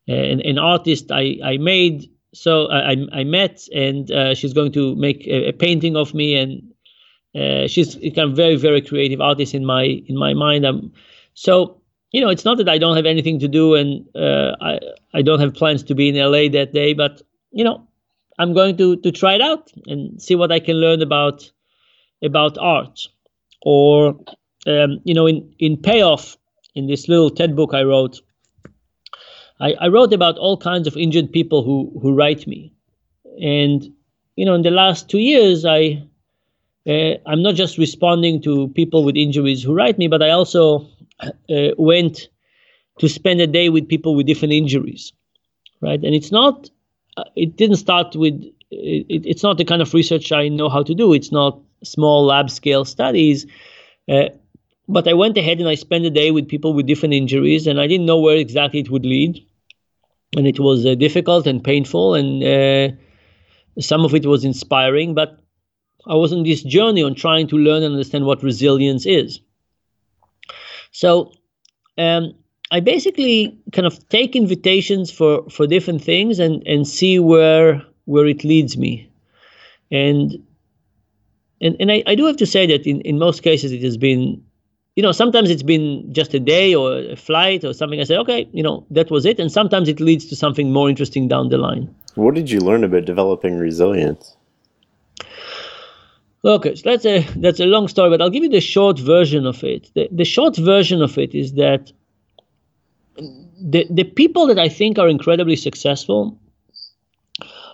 An, 0.09 0.41
an 0.43 0.59
artist 0.59 1.11
I, 1.11 1.39
I 1.45 1.57
made 1.57 2.09
so 2.33 2.67
I, 2.71 2.97
I 3.13 3.25
met 3.25 3.67
and 3.75 4.11
uh, 4.11 4.35
she's 4.35 4.53
going 4.53 4.73
to 4.73 4.95
make 4.95 5.27
a, 5.27 5.49
a 5.49 5.53
painting 5.53 5.97
of 5.97 6.15
me 6.15 6.37
and 6.37 6.73
uh, 7.35 7.67
she's 7.67 7.97
kind 8.15 8.31
of 8.31 8.37
very 8.37 8.57
very 8.57 8.81
creative 8.81 9.21
artist 9.21 9.55
in 9.55 9.65
my 9.65 9.83
in 10.07 10.17
my 10.17 10.35
mind 10.35 10.65
I'm, 10.65 10.93
so 11.35 11.81
you 12.17 12.23
know 12.23 12.31
it's 12.31 12.47
not 12.47 12.57
that 12.57 12.69
I 12.71 12.79
don't 12.79 12.97
have 12.97 13.05
anything 13.05 13.41
to 13.41 13.49
do 13.49 13.75
and 13.75 14.07
uh, 14.17 14.53
I 14.59 14.81
I 15.13 15.21
don't 15.21 15.39
have 15.39 15.53
plans 15.53 15.83
to 15.83 15.95
be 15.95 16.09
in 16.09 16.17
LA 16.17 16.49
that 16.59 16.71
day 16.73 16.95
but 16.95 17.21
you 17.51 17.63
know 17.63 17.87
I'm 18.39 18.55
going 18.55 18.79
to 18.79 18.97
to 18.97 19.13
try 19.13 19.35
it 19.35 19.43
out 19.43 19.71
and 19.87 20.21
see 20.21 20.35
what 20.35 20.51
I 20.51 20.61
can 20.61 20.77
learn 20.77 21.03
about 21.03 21.51
about 22.25 22.57
art. 22.57 23.09
Or 23.61 24.19
um, 24.67 25.01
you 25.05 25.13
know 25.13 25.27
in 25.27 25.55
in 25.59 25.77
payoff 25.77 26.39
in 26.75 26.87
this 26.87 27.07
little 27.07 27.29
TED 27.29 27.55
book 27.55 27.75
I 27.75 27.83
wrote 27.83 28.23
I, 29.61 29.75
I 29.75 29.89
wrote 29.89 30.15
about 30.15 30.39
all 30.39 30.57
kinds 30.57 30.87
of 30.87 30.97
injured 30.97 31.33
people 31.33 31.65
who 31.65 32.01
who 32.01 32.15
write 32.15 32.47
me, 32.47 32.73
and 33.43 33.93
you 34.37 34.47
know 34.47 34.55
in 34.55 34.63
the 34.63 34.71
last 34.71 35.11
two 35.11 35.19
years 35.19 35.67
I 35.67 36.03
uh, 36.89 37.15
I'm 37.27 37.43
not 37.43 37.57
just 37.57 37.77
responding 37.77 38.41
to 38.43 38.69
people 38.69 39.05
with 39.05 39.17
injuries 39.17 39.63
who 39.63 39.75
write 39.75 39.99
me, 39.99 40.09
but 40.09 40.23
I 40.23 40.31
also 40.31 40.89
went 41.79 42.29
to 42.99 43.09
spend 43.09 43.41
a 43.41 43.47
day 43.47 43.69
with 43.69 43.89
people 43.89 44.15
with 44.15 44.27
different 44.27 44.53
injuries, 44.53 45.13
right? 45.81 46.03
And 46.03 46.15
it's 46.15 46.33
not 46.33 46.71
uh, 47.17 47.25
it 47.35 47.57
didn't 47.57 47.77
start 47.77 48.15
with 48.15 48.35
it, 48.71 49.27
it's 49.27 49.43
not 49.43 49.59
the 49.59 49.65
kind 49.65 49.83
of 49.83 49.93
research 49.95 50.33
I 50.33 50.49
know 50.49 50.69
how 50.69 50.83
to 50.83 50.95
do. 50.95 51.13
It's 51.13 51.33
not 51.33 51.59
small 51.83 52.25
lab 52.25 52.51
scale 52.51 52.85
studies. 52.85 53.47
Uh, 54.09 54.29
but 54.89 55.09
I 55.09 55.15
went 55.15 55.37
ahead 55.37 55.59
and 55.59 55.69
I 55.69 55.75
spent 55.75 56.05
a 56.05 56.11
day 56.11 56.31
with 56.31 56.49
people 56.49 56.73
with 56.73 56.87
different 56.87 57.15
injuries, 57.15 57.67
and 57.67 57.81
I 57.81 57.87
didn't 57.87 58.07
know 58.07 58.21
where 58.21 58.37
exactly 58.37 58.81
it 58.81 58.91
would 58.91 59.05
lead. 59.05 59.45
And 60.37 60.47
it 60.47 60.61
was 60.61 60.85
uh, 60.85 60.95
difficult 60.95 61.47
and 61.47 61.63
painful, 61.63 62.15
and 62.15 62.45
uh, 62.45 62.95
some 63.81 64.05
of 64.05 64.15
it 64.15 64.27
was 64.27 64.45
inspiring. 64.45 65.15
But 65.15 65.41
I 66.07 66.15
was 66.15 66.33
on 66.33 66.45
this 66.45 66.63
journey 66.63 67.03
on 67.03 67.15
trying 67.15 67.49
to 67.49 67.57
learn 67.57 67.83
and 67.83 67.95
understand 67.95 68.27
what 68.27 68.43
resilience 68.43 69.07
is. 69.07 69.41
So 70.97 71.31
um, 71.99 72.33
I 72.71 72.81
basically 72.81 73.55
kind 73.73 73.87
of 73.87 74.09
take 74.09 74.35
invitations 74.35 75.11
for, 75.11 75.43
for 75.51 75.67
different 75.67 76.03
things 76.03 76.39
and, 76.39 76.67
and 76.67 76.89
see 76.89 77.19
where 77.19 77.83
where 78.07 78.27
it 78.27 78.45
leads 78.45 78.79
me. 78.79 79.11
And 79.91 80.43
and, 81.61 81.77
and 81.81 81.93
I, 81.93 82.03
I 82.07 82.15
do 82.15 82.25
have 82.25 82.39
to 82.39 82.47
say 82.47 82.67
that 82.69 82.87
in, 82.87 83.03
in 83.03 83.19
most 83.19 83.43
cases 83.43 83.73
it 83.73 83.83
has 83.83 83.99
been 83.99 84.43
you 84.95 85.03
know, 85.03 85.13
sometimes 85.13 85.51
it's 85.51 85.63
been 85.63 86.11
just 86.15 86.33
a 86.33 86.41
day 86.41 86.75
or 86.75 86.97
a 86.97 87.17
flight 87.17 87.63
or 87.63 87.75
something. 87.75 88.01
I 88.01 88.05
say, 88.05 88.17
okay, 88.17 88.49
you 88.53 88.63
know, 88.63 88.87
that 88.91 89.11
was 89.11 89.27
it. 89.27 89.39
And 89.39 89.53
sometimes 89.53 89.91
it 89.91 90.01
leads 90.01 90.25
to 90.29 90.37
something 90.37 90.73
more 90.73 90.89
interesting 90.89 91.29
down 91.29 91.51
the 91.51 91.59
line. 91.59 91.95
What 92.15 92.35
did 92.35 92.51
you 92.51 92.61
learn 92.61 92.83
about 92.85 93.05
developing 93.05 93.59
resilience? 93.59 94.35
Okay, 96.47 96.77
so 96.77 96.83
that's 96.89 97.05
a 97.05 97.27
that's 97.41 97.59
a 97.59 97.67
long 97.67 97.89
story, 97.89 98.09
but 98.09 98.23
I'll 98.23 98.31
give 98.31 98.45
you 98.45 98.49
the 98.49 98.61
short 98.61 99.01
version 99.01 99.47
of 99.47 99.65
it. 99.65 99.91
The, 99.95 100.09
the 100.13 100.25
short 100.25 100.57
version 100.57 101.03
of 101.03 101.19
it 101.19 101.35
is 101.35 101.55
that 101.55 101.91
the 103.61 103.85
the 103.91 104.05
people 104.05 104.47
that 104.47 104.59
I 104.59 104.69
think 104.69 104.97
are 104.97 105.09
incredibly 105.09 105.57
successful 105.57 106.39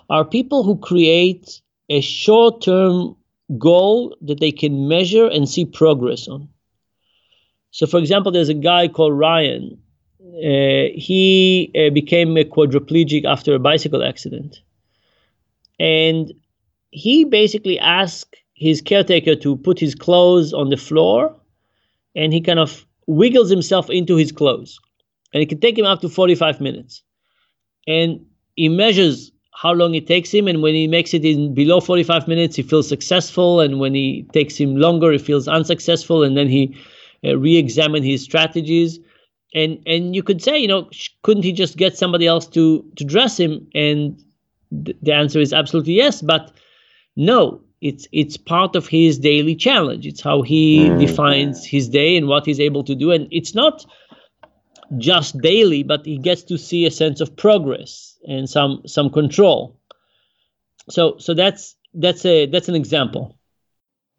are 0.08 0.24
people 0.24 0.62
who 0.62 0.78
create 0.78 1.60
a 1.90 2.00
short 2.00 2.62
term 2.62 3.14
goal 3.58 4.16
that 4.22 4.40
they 4.40 4.52
can 4.52 4.88
measure 4.88 5.26
and 5.26 5.46
see 5.46 5.66
progress 5.66 6.26
on. 6.26 6.48
So, 7.72 7.86
for 7.86 7.98
example, 7.98 8.32
there's 8.32 8.48
a 8.48 8.54
guy 8.54 8.88
called 8.88 9.18
Ryan. 9.18 9.78
Uh, 10.18 10.88
he 10.94 11.70
uh, 11.74 11.92
became 11.92 12.38
a 12.38 12.44
quadriplegic 12.44 13.26
after 13.26 13.54
a 13.54 13.58
bicycle 13.58 14.02
accident. 14.02 14.62
And 15.78 16.32
he 16.90 17.24
basically 17.24 17.78
asked 17.78 18.36
his 18.62 18.80
caretaker 18.80 19.34
to 19.36 19.56
put 19.56 19.78
his 19.78 19.94
clothes 19.94 20.52
on 20.52 20.70
the 20.70 20.76
floor 20.76 21.34
and 22.14 22.32
he 22.32 22.40
kind 22.40 22.58
of 22.58 22.86
wiggles 23.06 23.50
himself 23.50 23.90
into 23.90 24.16
his 24.16 24.32
clothes. 24.32 24.78
And 25.32 25.42
it 25.42 25.48
can 25.48 25.60
take 25.60 25.78
him 25.78 25.86
up 25.86 26.00
to 26.02 26.08
45 26.08 26.60
minutes. 26.60 27.02
And 27.86 28.24
he 28.54 28.68
measures 28.68 29.32
how 29.54 29.72
long 29.72 29.94
it 29.94 30.06
takes 30.06 30.32
him. 30.32 30.46
And 30.46 30.62
when 30.62 30.74
he 30.74 30.86
makes 30.86 31.14
it 31.14 31.24
in 31.24 31.54
below 31.54 31.80
45 31.80 32.28
minutes, 32.28 32.56
he 32.56 32.62
feels 32.62 32.88
successful. 32.88 33.60
And 33.60 33.80
when 33.80 33.94
he 33.94 34.26
takes 34.32 34.56
him 34.56 34.76
longer, 34.76 35.10
he 35.10 35.18
feels 35.18 35.48
unsuccessful. 35.48 36.22
And 36.22 36.36
then 36.36 36.48
he 36.48 36.76
uh, 37.24 37.36
re-examine 37.38 38.02
his 38.02 38.22
strategies 38.22 38.98
and 39.54 39.78
and 39.86 40.16
you 40.16 40.22
could 40.22 40.42
say 40.42 40.58
you 40.58 40.68
know 40.68 40.88
couldn't 41.22 41.42
he 41.42 41.52
just 41.52 41.76
get 41.76 41.96
somebody 41.96 42.26
else 42.26 42.46
to 42.46 42.84
to 42.96 43.04
dress 43.04 43.38
him 43.38 43.66
and 43.74 44.20
th- 44.84 44.96
the 45.02 45.12
answer 45.12 45.40
is 45.40 45.52
absolutely 45.52 45.92
yes 45.92 46.22
but 46.22 46.52
no 47.16 47.60
it's 47.82 48.06
it's 48.12 48.36
part 48.36 48.76
of 48.76 48.86
his 48.86 49.18
daily 49.18 49.56
challenge 49.56 50.06
it's 50.06 50.22
how 50.22 50.40
he 50.40 50.88
mm. 50.88 50.98
defines 51.00 51.66
his 51.66 51.88
day 51.88 52.16
and 52.16 52.28
what 52.28 52.46
he's 52.46 52.60
able 52.60 52.84
to 52.84 52.94
do 52.94 53.10
and 53.10 53.28
it's 53.30 53.54
not 53.54 53.84
just 54.98 55.36
daily 55.38 55.82
but 55.82 56.06
he 56.06 56.16
gets 56.16 56.42
to 56.44 56.56
see 56.56 56.86
a 56.86 56.90
sense 56.90 57.20
of 57.20 57.36
progress 57.36 58.16
and 58.28 58.48
some 58.48 58.80
some 58.86 59.10
control 59.10 59.76
so 60.88 61.16
so 61.18 61.34
that's 61.34 61.76
that's 61.94 62.24
a 62.24 62.46
that's 62.46 62.68
an 62.68 62.74
example 62.74 63.36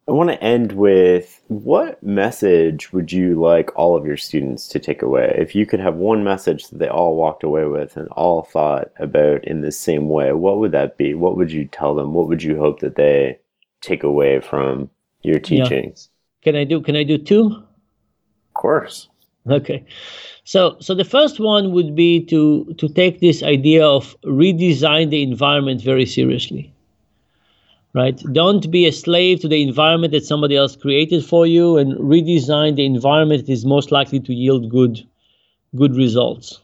I 0.06 0.12
want 0.12 0.28
to 0.28 0.44
end 0.44 0.72
with 0.72 1.40
what 1.48 2.02
message 2.02 2.92
would 2.92 3.10
you 3.10 3.40
like 3.40 3.70
all 3.74 3.96
of 3.96 4.04
your 4.04 4.18
students 4.18 4.68
to 4.68 4.78
take 4.78 5.00
away? 5.00 5.34
If 5.38 5.54
you 5.54 5.64
could 5.64 5.80
have 5.80 5.94
one 5.94 6.22
message 6.22 6.68
that 6.68 6.78
they 6.78 6.88
all 6.88 7.16
walked 7.16 7.42
away 7.42 7.64
with 7.64 7.96
and 7.96 8.06
all 8.08 8.42
thought 8.42 8.90
about 8.98 9.44
in 9.44 9.62
the 9.62 9.72
same 9.72 10.10
way, 10.10 10.34
what 10.34 10.58
would 10.58 10.72
that 10.72 10.98
be? 10.98 11.14
What 11.14 11.38
would 11.38 11.50
you 11.50 11.64
tell 11.64 11.94
them? 11.94 12.12
What 12.12 12.28
would 12.28 12.42
you 12.42 12.58
hope 12.58 12.80
that 12.80 12.96
they 12.96 13.38
take 13.84 14.02
away 14.02 14.40
from 14.40 14.90
your 15.22 15.38
teachings? 15.38 16.10
Yeah. 16.44 16.52
Can 16.52 16.60
I 16.60 16.64
do 16.64 16.80
can 16.80 16.96
I 16.96 17.04
do 17.04 17.18
two? 17.18 17.46
Of 17.46 18.54
course. 18.54 19.08
Okay. 19.48 19.84
So 20.44 20.76
so 20.80 20.94
the 20.94 21.04
first 21.04 21.40
one 21.40 21.72
would 21.72 21.94
be 21.94 22.24
to 22.26 22.74
to 22.78 22.88
take 22.88 23.20
this 23.20 23.42
idea 23.42 23.86
of 23.86 24.16
redesign 24.24 25.10
the 25.10 25.22
environment 25.22 25.82
very 25.82 26.06
seriously 26.06 26.74
right? 27.94 28.20
Don't 28.32 28.70
be 28.70 28.86
a 28.86 28.92
slave 28.92 29.40
to 29.40 29.48
the 29.48 29.62
environment 29.62 30.12
that 30.12 30.26
somebody 30.26 30.56
else 30.56 30.76
created 30.76 31.24
for 31.24 31.46
you 31.46 31.78
and 31.78 31.94
redesign 31.94 32.76
the 32.76 32.84
environment 32.84 33.46
that 33.46 33.52
is 33.52 33.64
most 33.64 33.90
likely 33.92 34.20
to 34.20 34.34
yield 34.34 34.68
good, 34.68 35.06
good 35.76 35.96
results. 35.96 36.60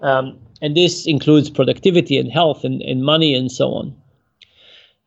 Um, 0.00 0.38
and 0.60 0.76
this 0.76 1.06
includes 1.06 1.48
productivity 1.48 2.18
and 2.18 2.30
health 2.30 2.64
and, 2.64 2.82
and 2.82 3.04
money 3.04 3.34
and 3.34 3.50
so 3.50 3.72
on. 3.72 3.96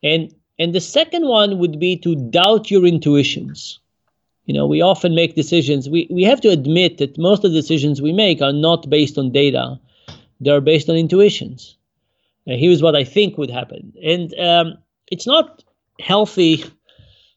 And 0.02 0.34
and 0.58 0.74
the 0.74 0.80
second 0.80 1.26
one 1.26 1.58
would 1.58 1.78
be 1.78 1.96
to 1.98 2.16
doubt 2.30 2.70
your 2.70 2.84
intuitions. 2.84 3.78
You 4.46 4.54
know, 4.54 4.66
we 4.66 4.80
often 4.80 5.14
make 5.14 5.34
decisions. 5.34 5.88
We, 5.88 6.08
we 6.10 6.24
have 6.24 6.40
to 6.40 6.48
admit 6.48 6.98
that 6.98 7.18
most 7.18 7.44
of 7.44 7.52
the 7.52 7.60
decisions 7.60 8.00
we 8.00 8.12
make 8.12 8.40
are 8.40 8.52
not 8.52 8.88
based 8.88 9.18
on 9.18 9.30
data, 9.30 9.78
they're 10.40 10.60
based 10.60 10.88
on 10.88 10.96
intuitions. 10.96 11.76
And 12.46 12.58
here's 12.58 12.82
what 12.82 12.96
I 12.96 13.04
think 13.04 13.36
would 13.36 13.50
happen. 13.50 13.92
And 14.02 14.34
um, 14.38 14.78
it's 15.12 15.26
not 15.26 15.62
healthy 16.00 16.64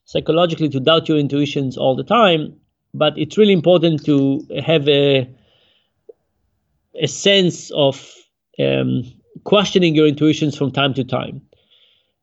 psychologically 0.06 0.70
to 0.70 0.80
doubt 0.80 1.10
your 1.10 1.18
intuitions 1.18 1.78
all 1.78 1.96
the 1.96 2.04
time, 2.04 2.56
but 2.94 3.18
it's 3.18 3.38
really 3.38 3.54
important 3.54 4.06
to 4.06 4.46
have 4.64 4.88
a, 4.88 5.30
a 7.02 7.08
sense 7.08 7.72
of 7.72 8.14
um, 8.60 9.04
questioning 9.44 9.96
your 9.96 10.08
intuitions 10.08 10.58
from 10.58 10.72
time 10.72 10.94
to 10.94 11.04
time. 11.04 11.42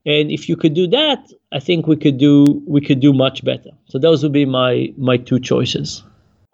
And 0.07 0.31
if 0.31 0.49
you 0.49 0.57
could 0.57 0.75
do 0.75 0.87
that, 0.89 1.19
I 1.53 1.61
think 1.61 1.87
we 1.87 1.97
could 1.97 2.19
do 2.19 2.45
we 2.67 2.81
could 2.81 3.01
do 3.01 3.13
much 3.13 3.45
better. 3.45 3.71
So 3.87 3.99
those 3.99 4.23
would 4.23 4.33
be 4.33 4.45
my 4.45 4.93
my 4.97 5.17
two 5.17 5.41
choices. 5.41 6.03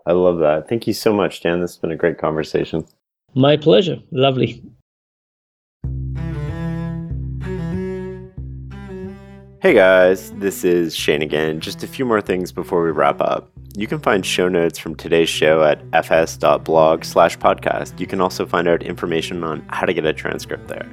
I 0.07 0.13
love 0.13 0.39
that. 0.39 0.69
Thank 0.69 0.87
you 0.87 0.93
so 0.93 1.13
much, 1.13 1.41
Dan. 1.41 1.61
This 1.61 1.73
has 1.73 1.79
been 1.79 1.93
a 1.93 1.97
great 1.97 2.19
conversation. 2.19 2.87
My 3.35 3.57
pleasure. 3.57 3.97
Lovely. 4.11 4.63
Hey 9.65 9.73
guys, 9.73 10.31
this 10.33 10.63
is 10.63 10.95
Shane 10.95 11.23
again. 11.23 11.59
Just 11.59 11.83
a 11.83 11.87
few 11.87 12.05
more 12.05 12.21
things 12.21 12.53
before 12.53 12.85
we 12.85 12.91
wrap 12.91 13.23
up. 13.23 13.51
You 13.75 13.87
can 13.87 13.99
find 13.99 14.25
show 14.25 14.47
notes 14.47 14.79
from 14.79 14.95
today's 14.95 15.31
show 15.31 15.63
at 15.63 15.81
fs.blog 15.95 17.03
slash 17.03 17.39
podcast. 17.39 17.99
You 17.99 18.07
can 18.07 18.21
also 18.21 18.45
find 18.45 18.69
out 18.69 18.83
information 18.83 19.43
on 19.43 19.65
how 19.71 19.87
to 19.87 19.95
get 19.95 20.05
a 20.05 20.13
transcript 20.13 20.69
there. 20.69 20.87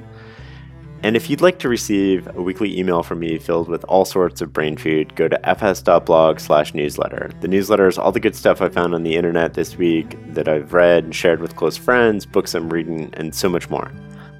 And 1.04 1.16
if 1.16 1.28
you'd 1.28 1.40
like 1.40 1.58
to 1.58 1.68
receive 1.68 2.28
a 2.36 2.40
weekly 2.40 2.78
email 2.78 3.02
from 3.02 3.18
me 3.18 3.36
filled 3.36 3.68
with 3.68 3.84
all 3.84 4.04
sorts 4.04 4.40
of 4.40 4.52
brain 4.52 4.76
food, 4.76 5.16
go 5.16 5.26
to 5.26 5.38
fs.blog 5.42 6.38
slash 6.38 6.74
newsletter. 6.74 7.30
The 7.40 7.48
newsletter 7.48 7.88
is 7.88 7.98
all 7.98 8.12
the 8.12 8.20
good 8.20 8.36
stuff 8.36 8.62
I 8.62 8.68
found 8.68 8.94
on 8.94 9.02
the 9.02 9.16
internet 9.16 9.54
this 9.54 9.76
week 9.76 10.16
that 10.34 10.46
I've 10.46 10.72
read 10.72 11.02
and 11.02 11.14
shared 11.14 11.40
with 11.40 11.56
close 11.56 11.76
friends, 11.76 12.24
books 12.24 12.54
I'm 12.54 12.72
reading, 12.72 13.10
and 13.14 13.34
so 13.34 13.48
much 13.48 13.68
more. 13.68 13.90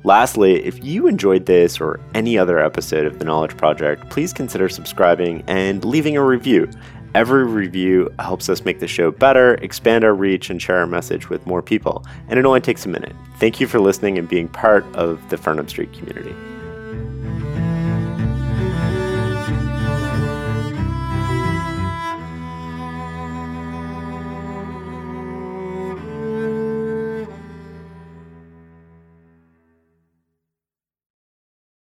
Lastly, 0.05 0.65
if 0.65 0.85
you 0.85 1.09
enjoyed 1.09 1.47
this 1.47 1.81
or 1.81 2.01
any 2.15 2.39
other 2.39 2.61
episode 2.61 3.07
of 3.07 3.19
The 3.19 3.25
Knowledge 3.25 3.57
Project, 3.57 4.09
please 4.11 4.33
consider 4.33 4.69
subscribing 4.69 5.43
and 5.49 5.85
leaving 5.85 6.17
a 6.17 6.25
review. 6.25 6.71
Every 7.15 7.45
review 7.45 8.09
helps 8.21 8.49
us 8.49 8.65
make 8.65 8.79
the 8.79 8.89
show 8.89 9.11
better, 9.11 9.55
expand 9.57 10.05
our 10.05 10.15
reach, 10.15 10.49
and 10.49 10.63
share 10.63 10.79
our 10.79 10.87
message 10.87 11.29
with 11.29 11.45
more 11.47 11.61
people. 11.61 12.07
And 12.29 12.39
it 12.39 12.47
only 12.47 12.61
takes 12.61 12.87
a 12.87 12.89
minute. 12.89 13.15
Thank 13.39 13.61
you 13.61 13.67
for 13.67 13.81
listening 13.81 14.17
and 14.17 14.29
being 14.29 14.49
part 14.49 14.85
of 14.95 15.29
the 15.29 15.37
Farnam 15.37 15.69
Street 15.69 15.93
community. 15.93 16.35